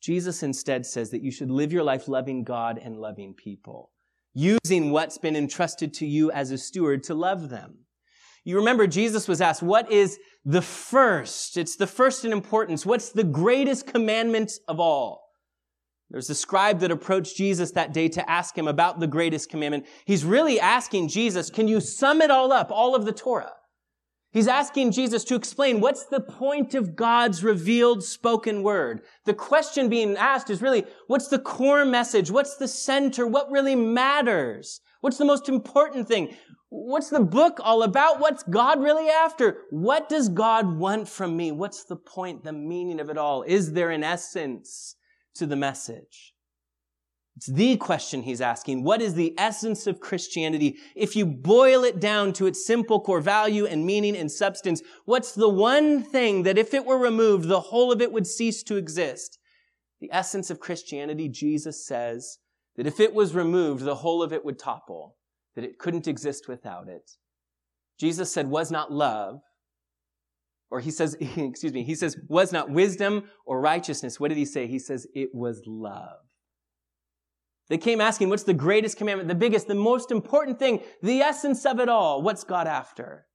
Jesus 0.00 0.44
instead 0.44 0.86
says 0.86 1.10
that 1.10 1.22
you 1.22 1.32
should 1.32 1.50
live 1.50 1.72
your 1.72 1.82
life 1.82 2.06
loving 2.06 2.44
God 2.44 2.78
and 2.78 2.96
loving 2.96 3.34
people, 3.34 3.90
using 4.32 4.92
what's 4.92 5.18
been 5.18 5.34
entrusted 5.34 5.92
to 5.94 6.06
you 6.06 6.30
as 6.30 6.52
a 6.52 6.58
steward 6.58 7.02
to 7.04 7.14
love 7.14 7.48
them. 7.48 7.78
You 8.48 8.56
remember 8.56 8.86
Jesus 8.86 9.28
was 9.28 9.42
asked, 9.42 9.62
what 9.62 9.92
is 9.92 10.18
the 10.42 10.62
first? 10.62 11.58
It's 11.58 11.76
the 11.76 11.86
first 11.86 12.24
in 12.24 12.32
importance. 12.32 12.86
What's 12.86 13.10
the 13.10 13.22
greatest 13.22 13.86
commandment 13.86 14.52
of 14.66 14.80
all? 14.80 15.22
There's 16.08 16.30
a 16.30 16.34
scribe 16.34 16.80
that 16.80 16.90
approached 16.90 17.36
Jesus 17.36 17.72
that 17.72 17.92
day 17.92 18.08
to 18.08 18.30
ask 18.30 18.56
him 18.56 18.66
about 18.66 19.00
the 19.00 19.06
greatest 19.06 19.50
commandment. 19.50 19.84
He's 20.06 20.24
really 20.24 20.58
asking 20.58 21.08
Jesus, 21.08 21.50
can 21.50 21.68
you 21.68 21.78
sum 21.78 22.22
it 22.22 22.30
all 22.30 22.50
up, 22.50 22.70
all 22.70 22.94
of 22.94 23.04
the 23.04 23.12
Torah? 23.12 23.52
He's 24.32 24.48
asking 24.48 24.92
Jesus 24.92 25.24
to 25.24 25.34
explain 25.34 25.80
what's 25.80 26.06
the 26.06 26.20
point 26.20 26.74
of 26.74 26.96
God's 26.96 27.44
revealed 27.44 28.02
spoken 28.02 28.62
word. 28.62 29.02
The 29.26 29.34
question 29.34 29.90
being 29.90 30.16
asked 30.16 30.48
is 30.48 30.62
really, 30.62 30.86
what's 31.06 31.28
the 31.28 31.38
core 31.38 31.84
message? 31.84 32.30
What's 32.30 32.56
the 32.56 32.68
center? 32.68 33.26
What 33.26 33.50
really 33.50 33.74
matters? 33.74 34.80
What's 35.02 35.18
the 35.18 35.24
most 35.26 35.50
important 35.50 36.08
thing? 36.08 36.34
What's 36.70 37.08
the 37.08 37.20
book 37.20 37.60
all 37.62 37.82
about? 37.82 38.20
What's 38.20 38.42
God 38.42 38.82
really 38.82 39.08
after? 39.08 39.62
What 39.70 40.08
does 40.08 40.28
God 40.28 40.78
want 40.78 41.08
from 41.08 41.36
me? 41.36 41.50
What's 41.50 41.84
the 41.84 41.96
point, 41.96 42.44
the 42.44 42.52
meaning 42.52 43.00
of 43.00 43.08
it 43.08 43.16
all? 43.16 43.42
Is 43.42 43.72
there 43.72 43.90
an 43.90 44.04
essence 44.04 44.96
to 45.36 45.46
the 45.46 45.56
message? 45.56 46.34
It's 47.36 47.46
the 47.46 47.76
question 47.76 48.22
he's 48.22 48.40
asking. 48.40 48.82
What 48.82 49.00
is 49.00 49.14
the 49.14 49.32
essence 49.38 49.86
of 49.86 50.00
Christianity? 50.00 50.76
If 50.96 51.14
you 51.14 51.24
boil 51.24 51.84
it 51.84 52.00
down 52.00 52.32
to 52.34 52.46
its 52.46 52.66
simple 52.66 53.00
core 53.00 53.20
value 53.20 53.64
and 53.64 53.86
meaning 53.86 54.16
and 54.16 54.30
substance, 54.30 54.82
what's 55.04 55.32
the 55.32 55.48
one 55.48 56.02
thing 56.02 56.42
that 56.42 56.58
if 56.58 56.74
it 56.74 56.84
were 56.84 56.98
removed, 56.98 57.48
the 57.48 57.60
whole 57.60 57.92
of 57.92 58.02
it 58.02 58.12
would 58.12 58.26
cease 58.26 58.62
to 58.64 58.76
exist? 58.76 59.38
The 60.00 60.10
essence 60.12 60.50
of 60.50 60.60
Christianity, 60.60 61.28
Jesus 61.28 61.86
says 61.86 62.38
that 62.76 62.88
if 62.88 62.98
it 62.98 63.14
was 63.14 63.34
removed, 63.34 63.84
the 63.84 63.96
whole 63.96 64.22
of 64.22 64.32
it 64.32 64.44
would 64.44 64.58
topple 64.58 65.17
that 65.58 65.64
it 65.64 65.76
couldn't 65.76 66.06
exist 66.06 66.46
without 66.46 66.86
it. 66.88 67.10
Jesus 67.98 68.32
said, 68.32 68.46
was 68.46 68.70
not 68.70 68.92
love, 68.92 69.40
or 70.70 70.78
he 70.78 70.92
says, 70.92 71.16
excuse 71.36 71.72
me, 71.72 71.82
he 71.82 71.96
says, 71.96 72.16
was 72.28 72.52
not 72.52 72.70
wisdom 72.70 73.24
or 73.44 73.60
righteousness. 73.60 74.20
What 74.20 74.28
did 74.28 74.38
he 74.38 74.44
say? 74.44 74.68
He 74.68 74.78
says, 74.78 75.08
it 75.16 75.30
was 75.34 75.62
love. 75.66 76.20
They 77.68 77.76
came 77.76 78.00
asking, 78.00 78.28
what's 78.28 78.44
the 78.44 78.54
greatest 78.54 78.98
commandment, 78.98 79.28
the 79.28 79.34
biggest, 79.34 79.66
the 79.66 79.74
most 79.74 80.12
important 80.12 80.60
thing, 80.60 80.80
the 81.02 81.22
essence 81.22 81.66
of 81.66 81.80
it 81.80 81.88
all? 81.88 82.22
What's 82.22 82.44
God 82.44 82.68
after? 82.68 83.26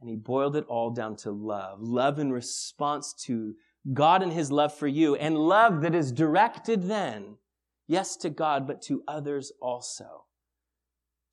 And 0.00 0.10
he 0.10 0.16
boiled 0.16 0.56
it 0.56 0.66
all 0.66 0.90
down 0.90 1.14
to 1.18 1.30
love. 1.30 1.78
Love 1.80 2.18
in 2.18 2.32
response 2.32 3.14
to 3.26 3.54
God 3.94 4.24
and 4.24 4.32
his 4.32 4.50
love 4.50 4.74
for 4.74 4.88
you, 4.88 5.14
and 5.14 5.38
love 5.38 5.82
that 5.82 5.94
is 5.94 6.10
directed 6.10 6.88
then, 6.88 7.36
yes, 7.86 8.16
to 8.16 8.28
God, 8.28 8.66
but 8.66 8.82
to 8.82 9.04
others 9.06 9.52
also. 9.62 10.24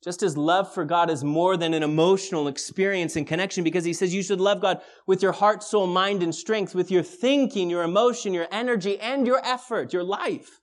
Just 0.06 0.22
as 0.22 0.36
love 0.36 0.72
for 0.72 0.84
God 0.84 1.10
is 1.10 1.24
more 1.24 1.56
than 1.56 1.74
an 1.74 1.82
emotional 1.82 2.46
experience 2.46 3.16
and 3.16 3.26
connection, 3.26 3.64
because 3.64 3.84
he 3.84 3.92
says 3.92 4.14
you 4.14 4.22
should 4.22 4.40
love 4.40 4.60
God 4.60 4.80
with 5.08 5.20
your 5.20 5.32
heart, 5.32 5.64
soul, 5.64 5.88
mind, 5.88 6.22
and 6.22 6.32
strength, 6.32 6.76
with 6.76 6.92
your 6.92 7.02
thinking, 7.02 7.68
your 7.68 7.82
emotion, 7.82 8.32
your 8.32 8.46
energy, 8.52 9.00
and 9.00 9.26
your 9.26 9.44
effort, 9.44 9.92
your 9.92 10.04
life. 10.04 10.60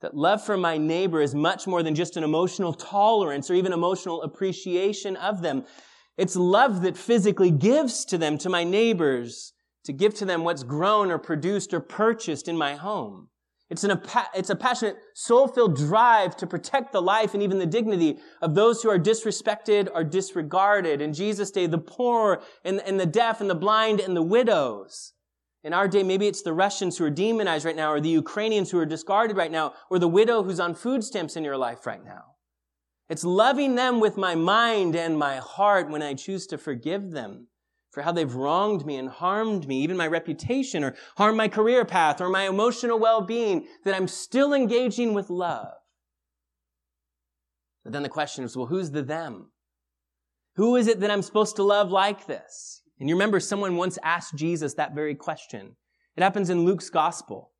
That 0.00 0.16
love 0.16 0.42
for 0.42 0.56
my 0.56 0.78
neighbor 0.78 1.20
is 1.20 1.34
much 1.34 1.66
more 1.66 1.82
than 1.82 1.94
just 1.94 2.16
an 2.16 2.24
emotional 2.24 2.72
tolerance 2.72 3.50
or 3.50 3.54
even 3.54 3.74
emotional 3.74 4.22
appreciation 4.22 5.16
of 5.16 5.42
them. 5.42 5.66
It's 6.16 6.34
love 6.34 6.80
that 6.80 6.96
physically 6.96 7.50
gives 7.50 8.06
to 8.06 8.16
them, 8.16 8.38
to 8.38 8.48
my 8.48 8.64
neighbors, 8.64 9.52
to 9.84 9.92
give 9.92 10.14
to 10.14 10.24
them 10.24 10.44
what's 10.44 10.62
grown 10.62 11.10
or 11.10 11.18
produced 11.18 11.74
or 11.74 11.80
purchased 11.80 12.48
in 12.48 12.56
my 12.56 12.74
home. 12.74 13.28
It's, 13.70 13.82
an, 13.82 14.00
it's 14.34 14.50
a 14.50 14.56
passionate, 14.56 14.98
soul-filled 15.14 15.76
drive 15.76 16.36
to 16.36 16.46
protect 16.46 16.92
the 16.92 17.00
life 17.00 17.32
and 17.32 17.42
even 17.42 17.58
the 17.58 17.66
dignity 17.66 18.18
of 18.42 18.54
those 18.54 18.82
who 18.82 18.90
are 18.90 18.98
disrespected 18.98 19.88
or 19.94 20.04
disregarded. 20.04 21.00
In 21.00 21.14
Jesus' 21.14 21.50
day, 21.50 21.66
the 21.66 21.78
poor 21.78 22.42
and, 22.62 22.80
and 22.82 23.00
the 23.00 23.06
deaf 23.06 23.40
and 23.40 23.48
the 23.48 23.54
blind 23.54 24.00
and 24.00 24.14
the 24.14 24.22
widows. 24.22 25.14
In 25.62 25.72
our 25.72 25.88
day, 25.88 26.02
maybe 26.02 26.26
it's 26.26 26.42
the 26.42 26.52
Russians 26.52 26.98
who 26.98 27.06
are 27.06 27.10
demonized 27.10 27.64
right 27.64 27.74
now, 27.74 27.90
or 27.90 28.00
the 28.00 28.10
Ukrainians 28.10 28.70
who 28.70 28.78
are 28.78 28.86
discarded 28.86 29.34
right 29.34 29.50
now, 29.50 29.72
or 29.90 29.98
the 29.98 30.08
widow 30.08 30.42
who's 30.42 30.60
on 30.60 30.74
food 30.74 31.02
stamps 31.02 31.34
in 31.34 31.42
your 31.42 31.56
life 31.56 31.86
right 31.86 32.04
now. 32.04 32.34
It's 33.08 33.24
loving 33.24 33.74
them 33.74 33.98
with 33.98 34.18
my 34.18 34.34
mind 34.34 34.94
and 34.94 35.18
my 35.18 35.36
heart 35.36 35.90
when 35.90 36.02
I 36.02 36.12
choose 36.12 36.46
to 36.48 36.58
forgive 36.58 37.12
them 37.12 37.48
for 37.94 38.02
how 38.02 38.12
they've 38.12 38.34
wronged 38.34 38.84
me 38.84 38.96
and 38.96 39.08
harmed 39.08 39.66
me, 39.68 39.80
even 39.80 39.96
my 39.96 40.06
reputation, 40.06 40.82
or 40.82 40.96
harmed 41.16 41.38
my 41.38 41.48
career 41.48 41.84
path, 41.84 42.20
or 42.20 42.28
my 42.28 42.48
emotional 42.48 42.98
well-being, 42.98 43.66
that 43.84 43.94
I'm 43.94 44.08
still 44.08 44.52
engaging 44.52 45.14
with 45.14 45.30
love. 45.30 45.72
But 47.84 47.92
then 47.92 48.02
the 48.02 48.08
question 48.08 48.44
is, 48.44 48.56
well, 48.56 48.66
who's 48.66 48.90
the 48.90 49.02
them? 49.02 49.52
Who 50.56 50.76
is 50.76 50.88
it 50.88 51.00
that 51.00 51.10
I'm 51.10 51.22
supposed 51.22 51.56
to 51.56 51.62
love 51.62 51.90
like 51.90 52.26
this? 52.26 52.82
And 52.98 53.08
you 53.08 53.14
remember 53.14 53.40
someone 53.40 53.76
once 53.76 53.98
asked 54.02 54.34
Jesus 54.34 54.74
that 54.74 54.94
very 54.94 55.14
question. 55.14 55.76
It 56.16 56.22
happens 56.22 56.50
in 56.50 56.64
Luke's 56.64 56.90
gospel 56.90 57.52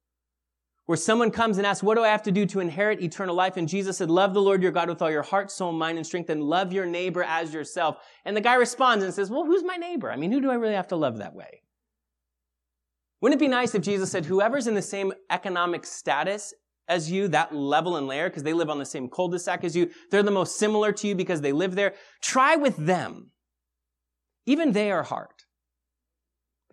where 0.86 0.96
someone 0.96 1.30
comes 1.30 1.56
and 1.56 1.66
asks, 1.66 1.82
what 1.82 1.94
do 1.94 2.04
I 2.04 2.08
have 2.08 2.22
to 2.24 2.32
do 2.32 2.44
to 2.46 2.60
inherit 2.60 3.02
eternal 3.02 3.34
life? 3.34 3.56
And 3.56 3.68
Jesus 3.68 3.98
said, 3.98 4.10
love 4.10 4.34
the 4.34 4.42
Lord 4.42 4.62
your 4.62 4.72
God 4.72 4.88
with 4.88 5.00
all 5.00 5.10
your 5.10 5.22
heart, 5.22 5.50
soul, 5.50 5.72
mind, 5.72 5.96
and 5.96 6.06
strength, 6.06 6.28
and 6.28 6.42
love 6.42 6.72
your 6.72 6.84
neighbor 6.84 7.22
as 7.22 7.54
yourself. 7.54 7.96
And 8.24 8.36
the 8.36 8.42
guy 8.42 8.54
responds 8.54 9.02
and 9.02 9.14
says, 9.14 9.30
well, 9.30 9.44
who's 9.44 9.64
my 9.64 9.76
neighbor? 9.76 10.10
I 10.10 10.16
mean, 10.16 10.30
who 10.30 10.42
do 10.42 10.50
I 10.50 10.54
really 10.54 10.74
have 10.74 10.88
to 10.88 10.96
love 10.96 11.18
that 11.18 11.34
way? 11.34 11.62
Wouldn't 13.20 13.40
it 13.40 13.44
be 13.44 13.48
nice 13.48 13.74
if 13.74 13.82
Jesus 13.82 14.10
said, 14.10 14.26
whoever's 14.26 14.66
in 14.66 14.74
the 14.74 14.82
same 14.82 15.14
economic 15.30 15.86
status 15.86 16.52
as 16.86 17.10
you, 17.10 17.28
that 17.28 17.54
level 17.54 17.96
and 17.96 18.06
layer, 18.06 18.28
because 18.28 18.42
they 18.42 18.52
live 18.52 18.68
on 18.68 18.78
the 18.78 18.84
same 18.84 19.08
cul-de-sac 19.08 19.64
as 19.64 19.74
you, 19.74 19.90
they're 20.10 20.22
the 20.22 20.30
most 20.30 20.58
similar 20.58 20.92
to 20.92 21.08
you 21.08 21.14
because 21.14 21.40
they 21.40 21.52
live 21.52 21.74
there. 21.74 21.94
Try 22.20 22.56
with 22.56 22.76
them. 22.76 23.30
Even 24.44 24.72
they 24.72 24.90
are 24.90 25.02
hard. 25.02 25.33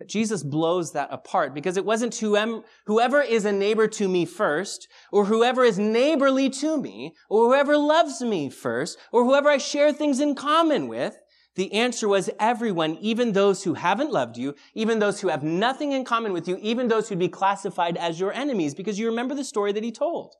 But 0.02 0.08
Jesus 0.08 0.42
blows 0.42 0.90
that 0.94 1.10
apart 1.12 1.54
because 1.54 1.76
it 1.76 1.84
wasn't 1.84 2.16
whoever 2.16 3.22
is 3.22 3.44
a 3.44 3.52
neighbor 3.52 3.86
to 3.86 4.08
me 4.08 4.24
first, 4.24 4.88
or 5.12 5.26
whoever 5.26 5.62
is 5.62 5.78
neighborly 5.78 6.50
to 6.50 6.76
me, 6.76 7.14
or 7.30 7.46
whoever 7.46 7.76
loves 7.76 8.20
me 8.20 8.50
first, 8.50 8.98
or 9.12 9.24
whoever 9.24 9.48
I 9.48 9.58
share 9.58 9.92
things 9.92 10.18
in 10.18 10.34
common 10.34 10.88
with. 10.88 11.16
The 11.54 11.72
answer 11.72 12.08
was 12.08 12.30
everyone, 12.40 12.98
even 13.00 13.30
those 13.30 13.62
who 13.62 13.74
haven't 13.74 14.10
loved 14.10 14.36
you, 14.36 14.56
even 14.74 14.98
those 14.98 15.20
who 15.20 15.28
have 15.28 15.44
nothing 15.44 15.92
in 15.92 16.04
common 16.04 16.32
with 16.32 16.48
you, 16.48 16.58
even 16.60 16.88
those 16.88 17.08
who'd 17.08 17.20
be 17.20 17.28
classified 17.28 17.96
as 17.96 18.18
your 18.18 18.32
enemies, 18.32 18.74
because 18.74 18.98
you 18.98 19.06
remember 19.06 19.36
the 19.36 19.44
story 19.44 19.70
that 19.70 19.84
he 19.84 19.92
told. 19.92 20.34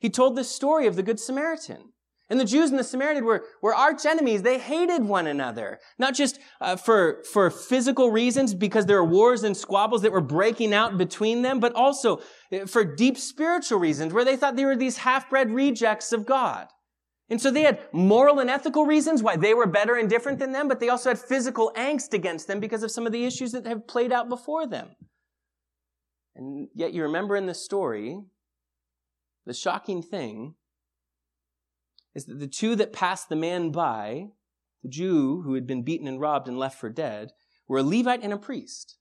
He 0.00 0.10
told 0.10 0.34
the 0.34 0.42
story 0.42 0.88
of 0.88 0.96
the 0.96 1.04
Good 1.04 1.20
Samaritan. 1.20 1.92
And 2.30 2.38
the 2.38 2.44
Jews 2.44 2.70
and 2.70 2.78
the 2.78 2.84
Samaritans 2.84 3.26
were, 3.26 3.44
were 3.60 3.74
arch 3.74 4.06
enemies. 4.06 4.42
They 4.42 4.58
hated 4.58 5.02
one 5.04 5.26
another. 5.26 5.80
Not 5.98 6.14
just 6.14 6.38
uh, 6.60 6.76
for, 6.76 7.24
for 7.24 7.50
physical 7.50 8.12
reasons, 8.12 8.54
because 8.54 8.86
there 8.86 9.02
were 9.02 9.10
wars 9.10 9.42
and 9.42 9.56
squabbles 9.56 10.02
that 10.02 10.12
were 10.12 10.20
breaking 10.20 10.72
out 10.72 10.96
between 10.96 11.42
them, 11.42 11.58
but 11.58 11.74
also 11.74 12.20
uh, 12.52 12.66
for 12.66 12.84
deep 12.84 13.18
spiritual 13.18 13.80
reasons, 13.80 14.12
where 14.12 14.24
they 14.24 14.36
thought 14.36 14.54
they 14.54 14.64
were 14.64 14.76
these 14.76 14.98
half-bred 14.98 15.50
rejects 15.50 16.12
of 16.12 16.24
God. 16.24 16.68
And 17.28 17.40
so 17.40 17.50
they 17.50 17.62
had 17.62 17.80
moral 17.92 18.38
and 18.38 18.48
ethical 18.48 18.86
reasons 18.86 19.22
why 19.22 19.36
they 19.36 19.54
were 19.54 19.66
better 19.66 19.96
and 19.96 20.08
different 20.08 20.38
than 20.38 20.52
them, 20.52 20.68
but 20.68 20.78
they 20.78 20.88
also 20.88 21.10
had 21.10 21.18
physical 21.18 21.72
angst 21.76 22.14
against 22.14 22.46
them 22.46 22.60
because 22.60 22.84
of 22.84 22.92
some 22.92 23.06
of 23.06 23.12
the 23.12 23.24
issues 23.24 23.52
that 23.52 23.66
have 23.66 23.88
played 23.88 24.12
out 24.12 24.28
before 24.28 24.66
them. 24.66 24.88
And 26.36 26.68
yet 26.74 26.92
you 26.92 27.02
remember 27.02 27.36
in 27.36 27.46
the 27.46 27.54
story, 27.54 28.20
the 29.46 29.54
shocking 29.54 30.02
thing 30.02 30.54
is 32.14 32.24
that 32.26 32.38
the 32.38 32.46
two 32.46 32.74
that 32.76 32.92
passed 32.92 33.28
the 33.28 33.36
man 33.36 33.70
by, 33.70 34.28
the 34.82 34.88
Jew 34.88 35.42
who 35.42 35.54
had 35.54 35.66
been 35.66 35.82
beaten 35.82 36.08
and 36.08 36.20
robbed 36.20 36.48
and 36.48 36.58
left 36.58 36.78
for 36.78 36.88
dead, 36.88 37.32
were 37.68 37.78
a 37.78 37.82
Levite 37.82 38.22
and 38.22 38.32
a 38.32 38.38
priest. 38.38 38.96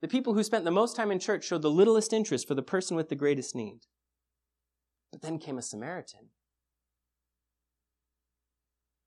The 0.00 0.08
people 0.08 0.34
who 0.34 0.42
spent 0.42 0.64
the 0.64 0.70
most 0.70 0.96
time 0.96 1.12
in 1.12 1.20
church 1.20 1.44
showed 1.44 1.62
the 1.62 1.70
littlest 1.70 2.12
interest 2.12 2.48
for 2.48 2.54
the 2.54 2.62
person 2.62 2.96
with 2.96 3.08
the 3.08 3.14
greatest 3.14 3.54
need. 3.54 3.80
But 5.12 5.22
then 5.22 5.38
came 5.38 5.58
a 5.58 5.62
Samaritan. 5.62 6.30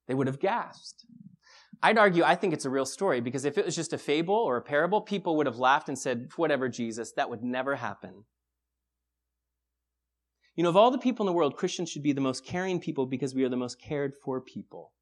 They 0.08 0.14
would 0.14 0.28
have 0.28 0.40
gasped. 0.40 1.06
I'd 1.84 1.98
argue, 1.98 2.24
I 2.24 2.36
think 2.36 2.54
it's 2.54 2.66
a 2.66 2.70
real 2.70 2.86
story 2.86 3.20
because 3.20 3.44
if 3.44 3.58
it 3.58 3.66
was 3.66 3.76
just 3.76 3.92
a 3.92 3.98
fable 3.98 4.36
or 4.36 4.56
a 4.56 4.62
parable, 4.62 5.02
people 5.02 5.36
would 5.36 5.46
have 5.46 5.58
laughed 5.58 5.90
and 5.90 6.00
said, 6.00 6.30
whatever, 6.38 6.70
Jesus, 6.70 7.12
that 7.14 7.30
would 7.30 7.44
never 7.44 7.76
happen. 7.76 8.24
You 10.56 10.64
know, 10.64 10.70
of 10.70 10.78
all 10.78 10.92
the 10.92 10.98
people 10.98 11.26
in 11.26 11.28
the 11.28 11.36
world, 11.36 11.58
Christians 11.58 11.90
should 11.90 12.04
be 12.04 12.14
the 12.14 12.22
most 12.22 12.46
caring 12.46 12.80
people 12.80 13.06
because 13.06 13.36
we 13.36 13.44
are 13.44 13.50
the 13.50 13.58
most 13.58 13.80
cared 13.80 14.14
for 14.16 14.40
people. 14.40 14.94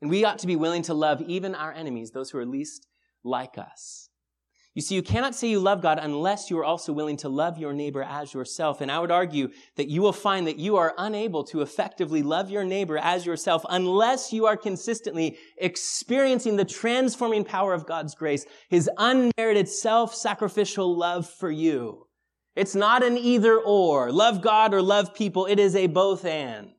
And 0.00 0.10
we 0.10 0.24
ought 0.24 0.38
to 0.40 0.46
be 0.46 0.56
willing 0.56 0.82
to 0.82 0.94
love 0.94 1.22
even 1.22 1.54
our 1.54 1.72
enemies, 1.72 2.10
those 2.10 2.30
who 2.30 2.38
are 2.38 2.46
least 2.46 2.86
like 3.24 3.58
us. 3.58 4.10
You 4.74 4.82
see, 4.82 4.94
you 4.94 5.02
cannot 5.02 5.34
say 5.34 5.48
you 5.48 5.58
love 5.58 5.82
God 5.82 5.98
unless 6.00 6.50
you 6.50 6.58
are 6.58 6.64
also 6.64 6.92
willing 6.92 7.16
to 7.16 7.28
love 7.28 7.58
your 7.58 7.72
neighbor 7.72 8.02
as 8.02 8.32
yourself. 8.32 8.80
And 8.80 8.92
I 8.92 9.00
would 9.00 9.10
argue 9.10 9.48
that 9.74 9.88
you 9.88 10.02
will 10.02 10.12
find 10.12 10.46
that 10.46 10.58
you 10.58 10.76
are 10.76 10.94
unable 10.98 11.42
to 11.44 11.62
effectively 11.62 12.22
love 12.22 12.48
your 12.48 12.62
neighbor 12.62 12.96
as 12.96 13.26
yourself 13.26 13.64
unless 13.68 14.32
you 14.32 14.46
are 14.46 14.56
consistently 14.56 15.36
experiencing 15.56 16.54
the 16.54 16.64
transforming 16.64 17.44
power 17.44 17.74
of 17.74 17.86
God's 17.86 18.14
grace, 18.14 18.46
His 18.68 18.88
unmerited 18.98 19.68
self-sacrificial 19.68 20.96
love 20.96 21.28
for 21.28 21.50
you. 21.50 22.07
It's 22.58 22.74
not 22.74 23.04
an 23.04 23.16
either 23.16 23.56
or. 23.56 24.10
Love 24.10 24.42
God 24.42 24.74
or 24.74 24.82
love 24.82 25.14
people. 25.14 25.46
It 25.46 25.60
is 25.60 25.76
a 25.76 25.86
both 25.86 26.24
and. 26.24 26.72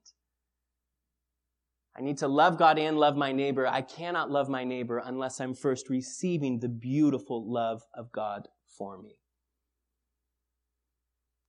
I 1.97 2.01
need 2.01 2.17
to 2.17 2.27
love 2.27 2.57
God 2.57 2.77
and 2.77 2.97
love 2.97 3.15
my 3.15 3.31
neighbor. 3.31 3.65
I 3.65 3.81
cannot 3.81 4.29
love 4.29 4.49
my 4.49 4.65
neighbor 4.65 5.01
unless 5.03 5.39
I'm 5.39 5.53
first 5.53 5.89
receiving 5.89 6.59
the 6.59 6.67
beautiful 6.67 7.49
love 7.49 7.81
of 7.93 8.11
God 8.11 8.49
for 8.77 9.01
me. 9.01 9.19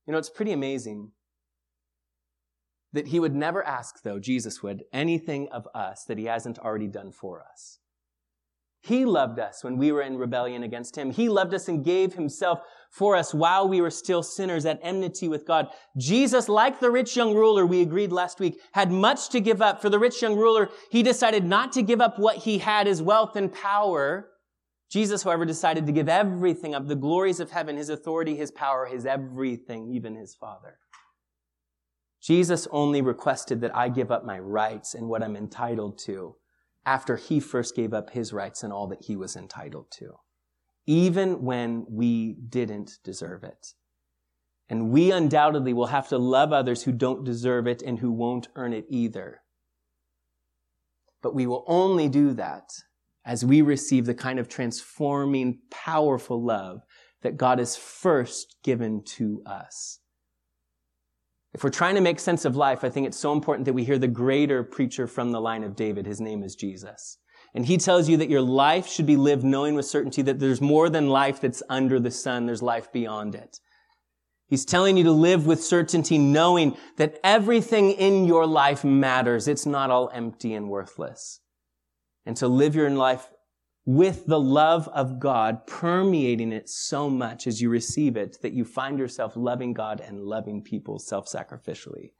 You 0.07 0.13
know, 0.13 0.17
it's 0.17 0.29
pretty 0.29 0.53
amazing 0.53 1.11
that 2.93 3.07
he 3.07 3.19
would 3.19 3.35
never 3.35 3.65
ask, 3.65 4.01
though, 4.01 4.19
Jesus 4.19 4.63
would, 4.63 4.83
anything 4.93 5.49
of 5.49 5.67
us 5.75 6.05
that 6.05 6.17
he 6.17 6.25
hasn't 6.25 6.57
already 6.57 6.87
done 6.87 7.11
for 7.11 7.41
us. 7.41 7.79
He 8.81 9.05
loved 9.05 9.39
us 9.39 9.63
when 9.63 9.77
we 9.77 9.91
were 9.91 10.01
in 10.01 10.17
rebellion 10.17 10.63
against 10.63 10.97
him. 10.97 11.11
He 11.11 11.29
loved 11.29 11.53
us 11.53 11.67
and 11.67 11.85
gave 11.85 12.13
himself 12.13 12.61
for 12.91 13.15
us 13.15 13.33
while 13.33 13.67
we 13.67 13.81
were 13.81 13.89
still 13.89 14.21
sinners 14.21 14.65
at 14.65 14.79
enmity 14.83 15.27
with 15.27 15.47
God. 15.47 15.69
Jesus, 15.97 16.47
like 16.47 16.79
the 16.79 16.91
rich 16.91 17.15
young 17.15 17.33
ruler 17.33 17.65
we 17.65 17.81
agreed 17.81 18.11
last 18.11 18.39
week, 18.39 18.59
had 18.73 18.91
much 18.91 19.29
to 19.29 19.39
give 19.39 19.61
up. 19.61 19.81
For 19.81 19.89
the 19.89 19.97
rich 19.97 20.21
young 20.21 20.35
ruler, 20.35 20.69
he 20.91 21.01
decided 21.01 21.45
not 21.45 21.71
to 21.73 21.81
give 21.81 22.01
up 22.01 22.19
what 22.19 22.37
he 22.37 22.59
had, 22.59 22.87
his 22.87 23.01
wealth 23.01 23.35
and 23.35 23.51
power. 23.51 24.27
Jesus, 24.89 25.23
however, 25.23 25.45
decided 25.45 25.85
to 25.85 25.93
give 25.93 26.09
everything 26.09 26.75
up, 26.75 26.87
the 26.87 26.95
glories 26.95 27.39
of 27.39 27.49
heaven, 27.49 27.77
his 27.77 27.87
authority, 27.87 28.35
his 28.35 28.51
power, 28.51 28.85
his 28.85 29.05
everything, 29.05 29.87
even 29.87 30.15
his 30.15 30.35
Father. 30.35 30.77
Jesus 32.21 32.67
only 32.71 33.01
requested 33.01 33.61
that 33.61 33.75
I 33.75 33.87
give 33.87 34.11
up 34.11 34.25
my 34.25 34.37
rights 34.37 34.93
and 34.93 35.07
what 35.07 35.23
I'm 35.23 35.37
entitled 35.37 35.97
to 35.99 36.35
after 36.85 37.15
he 37.15 37.39
first 37.39 37.75
gave 37.75 37.93
up 37.93 38.11
his 38.11 38.33
rights 38.33 38.63
and 38.63 38.73
all 38.73 38.87
that 38.87 39.05
he 39.05 39.15
was 39.15 39.35
entitled 39.35 39.87
to, 39.91 40.15
even 40.85 41.43
when 41.43 41.85
we 41.89 42.33
didn't 42.33 42.99
deserve 43.03 43.43
it. 43.43 43.73
And 44.69 44.89
we 44.89 45.11
undoubtedly 45.11 45.73
will 45.73 45.87
have 45.87 46.07
to 46.09 46.17
love 46.17 46.53
others 46.53 46.83
who 46.83 46.91
don't 46.91 47.25
deserve 47.25 47.67
it 47.67 47.81
and 47.81 47.99
who 47.99 48.11
won't 48.11 48.47
earn 48.55 48.73
it 48.73 48.85
either. 48.89 49.41
But 51.21 51.35
we 51.35 51.45
will 51.45 51.65
only 51.67 52.07
do 52.07 52.33
that 52.33 52.71
as 53.25 53.45
we 53.45 53.61
receive 53.61 54.05
the 54.05 54.15
kind 54.15 54.39
of 54.39 54.47
transforming, 54.47 55.59
powerful 55.69 56.41
love 56.41 56.81
that 57.21 57.37
God 57.37 57.59
has 57.59 57.75
first 57.75 58.55
given 58.63 59.03
to 59.03 59.43
us. 59.45 59.99
If 61.53 61.63
we're 61.63 61.69
trying 61.69 61.95
to 61.95 62.01
make 62.01 62.19
sense 62.19 62.45
of 62.45 62.55
life, 62.55 62.83
I 62.83 62.89
think 62.89 63.05
it's 63.05 63.17
so 63.17 63.33
important 63.33 63.65
that 63.65 63.73
we 63.73 63.83
hear 63.83 63.99
the 63.99 64.07
greater 64.07 64.63
preacher 64.63 65.05
from 65.05 65.31
the 65.31 65.41
line 65.41 65.63
of 65.63 65.75
David. 65.75 66.05
His 66.05 66.21
name 66.21 66.43
is 66.43 66.55
Jesus. 66.55 67.17
And 67.53 67.65
he 67.65 67.77
tells 67.77 68.07
you 68.07 68.17
that 68.17 68.29
your 68.29 68.41
life 68.41 68.87
should 68.87 69.05
be 69.05 69.17
lived 69.17 69.43
knowing 69.43 69.75
with 69.75 69.85
certainty 69.85 70.21
that 70.21 70.39
there's 70.39 70.61
more 70.61 70.89
than 70.89 71.09
life 71.09 71.41
that's 71.41 71.61
under 71.69 71.99
the 71.99 72.11
sun. 72.11 72.45
There's 72.45 72.61
life 72.61 72.91
beyond 72.91 73.35
it. 73.35 73.59
He's 74.47 74.65
telling 74.65 74.97
you 74.97 75.03
to 75.05 75.11
live 75.11 75.45
with 75.45 75.63
certainty, 75.63 76.17
knowing 76.17 76.77
that 76.97 77.19
everything 77.23 77.91
in 77.91 78.25
your 78.25 78.45
life 78.45 78.83
matters. 78.83 79.47
It's 79.47 79.65
not 79.65 79.91
all 79.91 80.09
empty 80.13 80.53
and 80.53 80.69
worthless. 80.69 81.39
And 82.25 82.37
to 82.37 82.47
live 82.47 82.75
your 82.75 82.89
life 82.89 83.29
with 83.85 84.27
the 84.27 84.39
love 84.39 84.87
of 84.89 85.19
God 85.19 85.65
permeating 85.65 86.51
it 86.51 86.69
so 86.69 87.09
much 87.09 87.47
as 87.47 87.61
you 87.61 87.69
receive 87.69 88.15
it 88.15 88.37
that 88.41 88.53
you 88.53 88.63
find 88.63 88.99
yourself 88.99 89.33
loving 89.35 89.73
God 89.73 90.01
and 90.01 90.21
loving 90.21 90.61
people 90.61 90.99
self-sacrificially. 90.99 92.11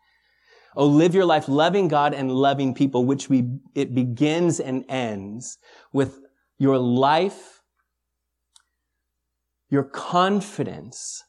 Oh, 0.76 0.88
live 0.88 1.13
your 1.13 1.26
life 1.26 1.49
loving 1.49 1.88
God 1.88 2.13
and 2.13 2.32
loving 2.32 2.74
people, 2.74 3.05
which 3.05 3.30
we, 3.30 3.49
it 3.76 3.93
begins 3.93 4.59
and 4.59 4.86
ends 4.88 5.57
with 5.91 6.19
your 6.57 6.78
life, 6.78 7.61
your 9.69 9.84
confidence, 9.84 11.24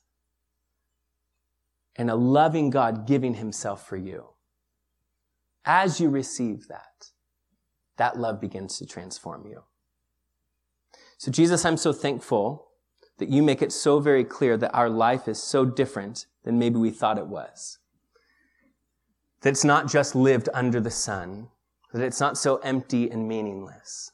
and 1.96 2.08
a 2.08 2.14
loving 2.14 2.70
God 2.70 3.06
giving 3.06 3.34
himself 3.34 3.86
for 3.86 3.96
you. 3.96 4.28
As 5.64 6.00
you 6.00 6.08
receive 6.08 6.68
that, 6.68 7.10
that 7.96 8.18
love 8.18 8.40
begins 8.40 8.78
to 8.78 8.86
transform 8.86 9.46
you. 9.46 9.62
So 11.18 11.30
Jesus, 11.30 11.64
I'm 11.64 11.76
so 11.76 11.92
thankful 11.92 12.68
that 13.18 13.28
you 13.28 13.42
make 13.42 13.62
it 13.62 13.72
so 13.72 14.00
very 14.00 14.24
clear 14.24 14.56
that 14.56 14.74
our 14.74 14.90
life 14.90 15.28
is 15.28 15.40
so 15.40 15.64
different 15.64 16.26
than 16.44 16.58
maybe 16.58 16.76
we 16.76 16.90
thought 16.90 17.18
it 17.18 17.28
was 17.28 17.78
that 19.42 19.50
it's 19.50 19.64
not 19.64 19.88
just 19.88 20.14
lived 20.14 20.48
under 20.54 20.80
the 20.80 20.90
sun, 20.90 21.48
that 21.92 22.02
it's 22.02 22.20
not 22.20 22.38
so 22.38 22.56
empty 22.58 23.10
and 23.10 23.28
meaningless. 23.28 24.12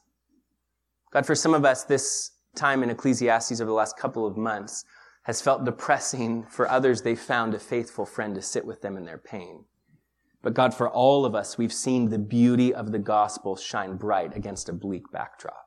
God, 1.11 1.25
for 1.25 1.35
some 1.35 1.53
of 1.53 1.65
us, 1.65 1.83
this 1.83 2.31
time 2.55 2.83
in 2.83 2.89
Ecclesiastes 2.89 3.61
over 3.61 3.69
the 3.69 3.73
last 3.73 3.97
couple 3.97 4.25
of 4.25 4.37
months 4.37 4.85
has 5.23 5.41
felt 5.41 5.65
depressing. 5.65 6.43
For 6.49 6.69
others, 6.69 7.01
they 7.01 7.15
found 7.15 7.53
a 7.53 7.59
faithful 7.59 8.05
friend 8.05 8.35
to 8.35 8.41
sit 8.41 8.65
with 8.65 8.81
them 8.81 8.97
in 8.97 9.05
their 9.05 9.17
pain. 9.17 9.65
But 10.41 10.53
God, 10.53 10.73
for 10.73 10.89
all 10.89 11.25
of 11.25 11.35
us, 11.35 11.57
we've 11.57 11.73
seen 11.73 12.09
the 12.09 12.19
beauty 12.19 12.73
of 12.73 12.91
the 12.91 12.99
gospel 12.99 13.55
shine 13.55 13.97
bright 13.97 14.35
against 14.35 14.69
a 14.69 14.73
bleak 14.73 15.11
backdrop. 15.11 15.65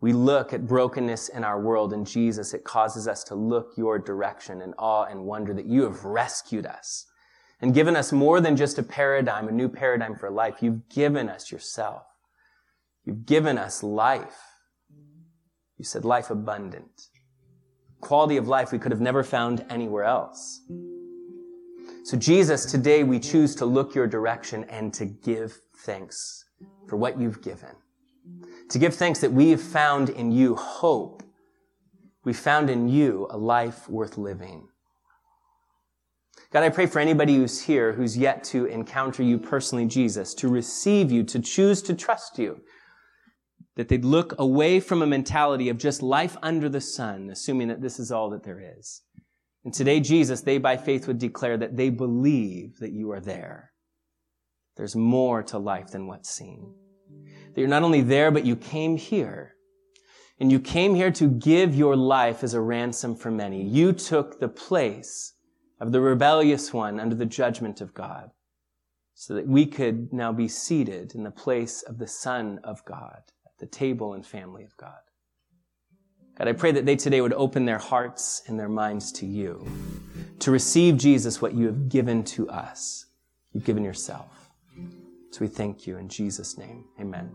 We 0.00 0.12
look 0.12 0.52
at 0.52 0.66
brokenness 0.66 1.28
in 1.28 1.42
our 1.42 1.60
world 1.60 1.92
and 1.92 2.06
Jesus, 2.06 2.54
it 2.54 2.62
causes 2.62 3.08
us 3.08 3.24
to 3.24 3.34
look 3.34 3.72
your 3.76 3.98
direction 3.98 4.62
in 4.62 4.72
awe 4.74 5.04
and 5.04 5.24
wonder 5.24 5.52
that 5.52 5.66
you 5.66 5.82
have 5.82 6.04
rescued 6.04 6.64
us 6.64 7.07
and 7.60 7.74
given 7.74 7.96
us 7.96 8.12
more 8.12 8.40
than 8.40 8.56
just 8.56 8.78
a 8.78 8.82
paradigm, 8.82 9.48
a 9.48 9.52
new 9.52 9.68
paradigm 9.68 10.14
for 10.14 10.30
life. 10.30 10.56
You've 10.60 10.88
given 10.88 11.28
us 11.28 11.50
yourself. 11.50 12.04
You've 13.04 13.26
given 13.26 13.58
us 13.58 13.82
life. 13.82 14.38
You 15.76 15.84
said 15.84 16.04
life 16.04 16.30
abundant. 16.30 17.08
Quality 18.00 18.36
of 18.36 18.46
life 18.46 18.70
we 18.70 18.78
could 18.78 18.92
have 18.92 19.00
never 19.00 19.24
found 19.24 19.64
anywhere 19.70 20.04
else. 20.04 20.60
So 22.04 22.16
Jesus, 22.16 22.64
today 22.64 23.02
we 23.02 23.18
choose 23.18 23.54
to 23.56 23.66
look 23.66 23.94
your 23.94 24.06
direction 24.06 24.64
and 24.64 24.94
to 24.94 25.04
give 25.04 25.60
thanks 25.78 26.44
for 26.88 26.96
what 26.96 27.20
you've 27.20 27.42
given. 27.42 27.74
To 28.70 28.78
give 28.78 28.94
thanks 28.94 29.20
that 29.20 29.32
we 29.32 29.50
have 29.50 29.60
found 29.60 30.10
in 30.10 30.30
you 30.30 30.54
hope. 30.54 31.22
We 32.24 32.32
found 32.32 32.70
in 32.70 32.88
you 32.88 33.26
a 33.30 33.36
life 33.36 33.88
worth 33.88 34.16
living. 34.16 34.68
God, 36.50 36.62
I 36.62 36.70
pray 36.70 36.86
for 36.86 36.98
anybody 36.98 37.36
who's 37.36 37.60
here 37.60 37.92
who's 37.92 38.16
yet 38.16 38.42
to 38.44 38.64
encounter 38.64 39.22
you 39.22 39.36
personally, 39.36 39.84
Jesus, 39.84 40.32
to 40.34 40.48
receive 40.48 41.12
you, 41.12 41.22
to 41.24 41.40
choose 41.40 41.82
to 41.82 41.94
trust 41.94 42.38
you, 42.38 42.62
that 43.76 43.88
they'd 43.88 44.04
look 44.04 44.34
away 44.38 44.80
from 44.80 45.02
a 45.02 45.06
mentality 45.06 45.68
of 45.68 45.76
just 45.76 46.02
life 46.02 46.38
under 46.42 46.70
the 46.70 46.80
sun, 46.80 47.28
assuming 47.30 47.68
that 47.68 47.82
this 47.82 47.98
is 47.98 48.10
all 48.10 48.30
that 48.30 48.44
there 48.44 48.62
is. 48.78 49.02
And 49.64 49.74
today, 49.74 50.00
Jesus, 50.00 50.40
they 50.40 50.56
by 50.56 50.78
faith 50.78 51.06
would 51.06 51.18
declare 51.18 51.58
that 51.58 51.76
they 51.76 51.90
believe 51.90 52.78
that 52.78 52.92
you 52.92 53.10
are 53.12 53.20
there. 53.20 53.72
There's 54.76 54.96
more 54.96 55.42
to 55.42 55.58
life 55.58 55.88
than 55.88 56.06
what's 56.06 56.30
seen. 56.30 56.72
That 57.54 57.60
you're 57.60 57.68
not 57.68 57.82
only 57.82 58.00
there, 58.00 58.30
but 58.30 58.46
you 58.46 58.56
came 58.56 58.96
here. 58.96 59.54
And 60.40 60.50
you 60.50 60.60
came 60.60 60.94
here 60.94 61.10
to 61.10 61.26
give 61.26 61.74
your 61.74 61.96
life 61.96 62.42
as 62.42 62.54
a 62.54 62.60
ransom 62.60 63.16
for 63.16 63.30
many. 63.30 63.62
You 63.62 63.92
took 63.92 64.40
the 64.40 64.48
place 64.48 65.34
of 65.80 65.92
the 65.92 66.00
rebellious 66.00 66.72
one 66.72 66.98
under 66.98 67.14
the 67.14 67.26
judgment 67.26 67.80
of 67.80 67.94
God, 67.94 68.30
so 69.14 69.34
that 69.34 69.46
we 69.46 69.66
could 69.66 70.12
now 70.12 70.32
be 70.32 70.48
seated 70.48 71.14
in 71.14 71.24
the 71.24 71.30
place 71.30 71.82
of 71.82 71.98
the 71.98 72.06
Son 72.06 72.60
of 72.64 72.84
God, 72.84 73.22
at 73.46 73.58
the 73.58 73.66
table 73.66 74.14
and 74.14 74.24
family 74.24 74.64
of 74.64 74.76
God. 74.76 74.98
God, 76.36 76.46
I 76.46 76.52
pray 76.52 76.70
that 76.70 76.86
they 76.86 76.94
today 76.94 77.20
would 77.20 77.32
open 77.32 77.64
their 77.64 77.78
hearts 77.78 78.42
and 78.46 78.58
their 78.58 78.68
minds 78.68 79.10
to 79.12 79.26
you, 79.26 79.66
to 80.38 80.52
receive 80.52 80.96
Jesus, 80.96 81.42
what 81.42 81.54
you 81.54 81.66
have 81.66 81.88
given 81.88 82.22
to 82.24 82.48
us. 82.48 83.06
You've 83.52 83.64
given 83.64 83.84
yourself. 83.84 84.50
So 85.32 85.40
we 85.40 85.48
thank 85.48 85.86
you 85.86 85.96
in 85.96 86.08
Jesus' 86.08 86.56
name. 86.56 86.84
Amen. 87.00 87.34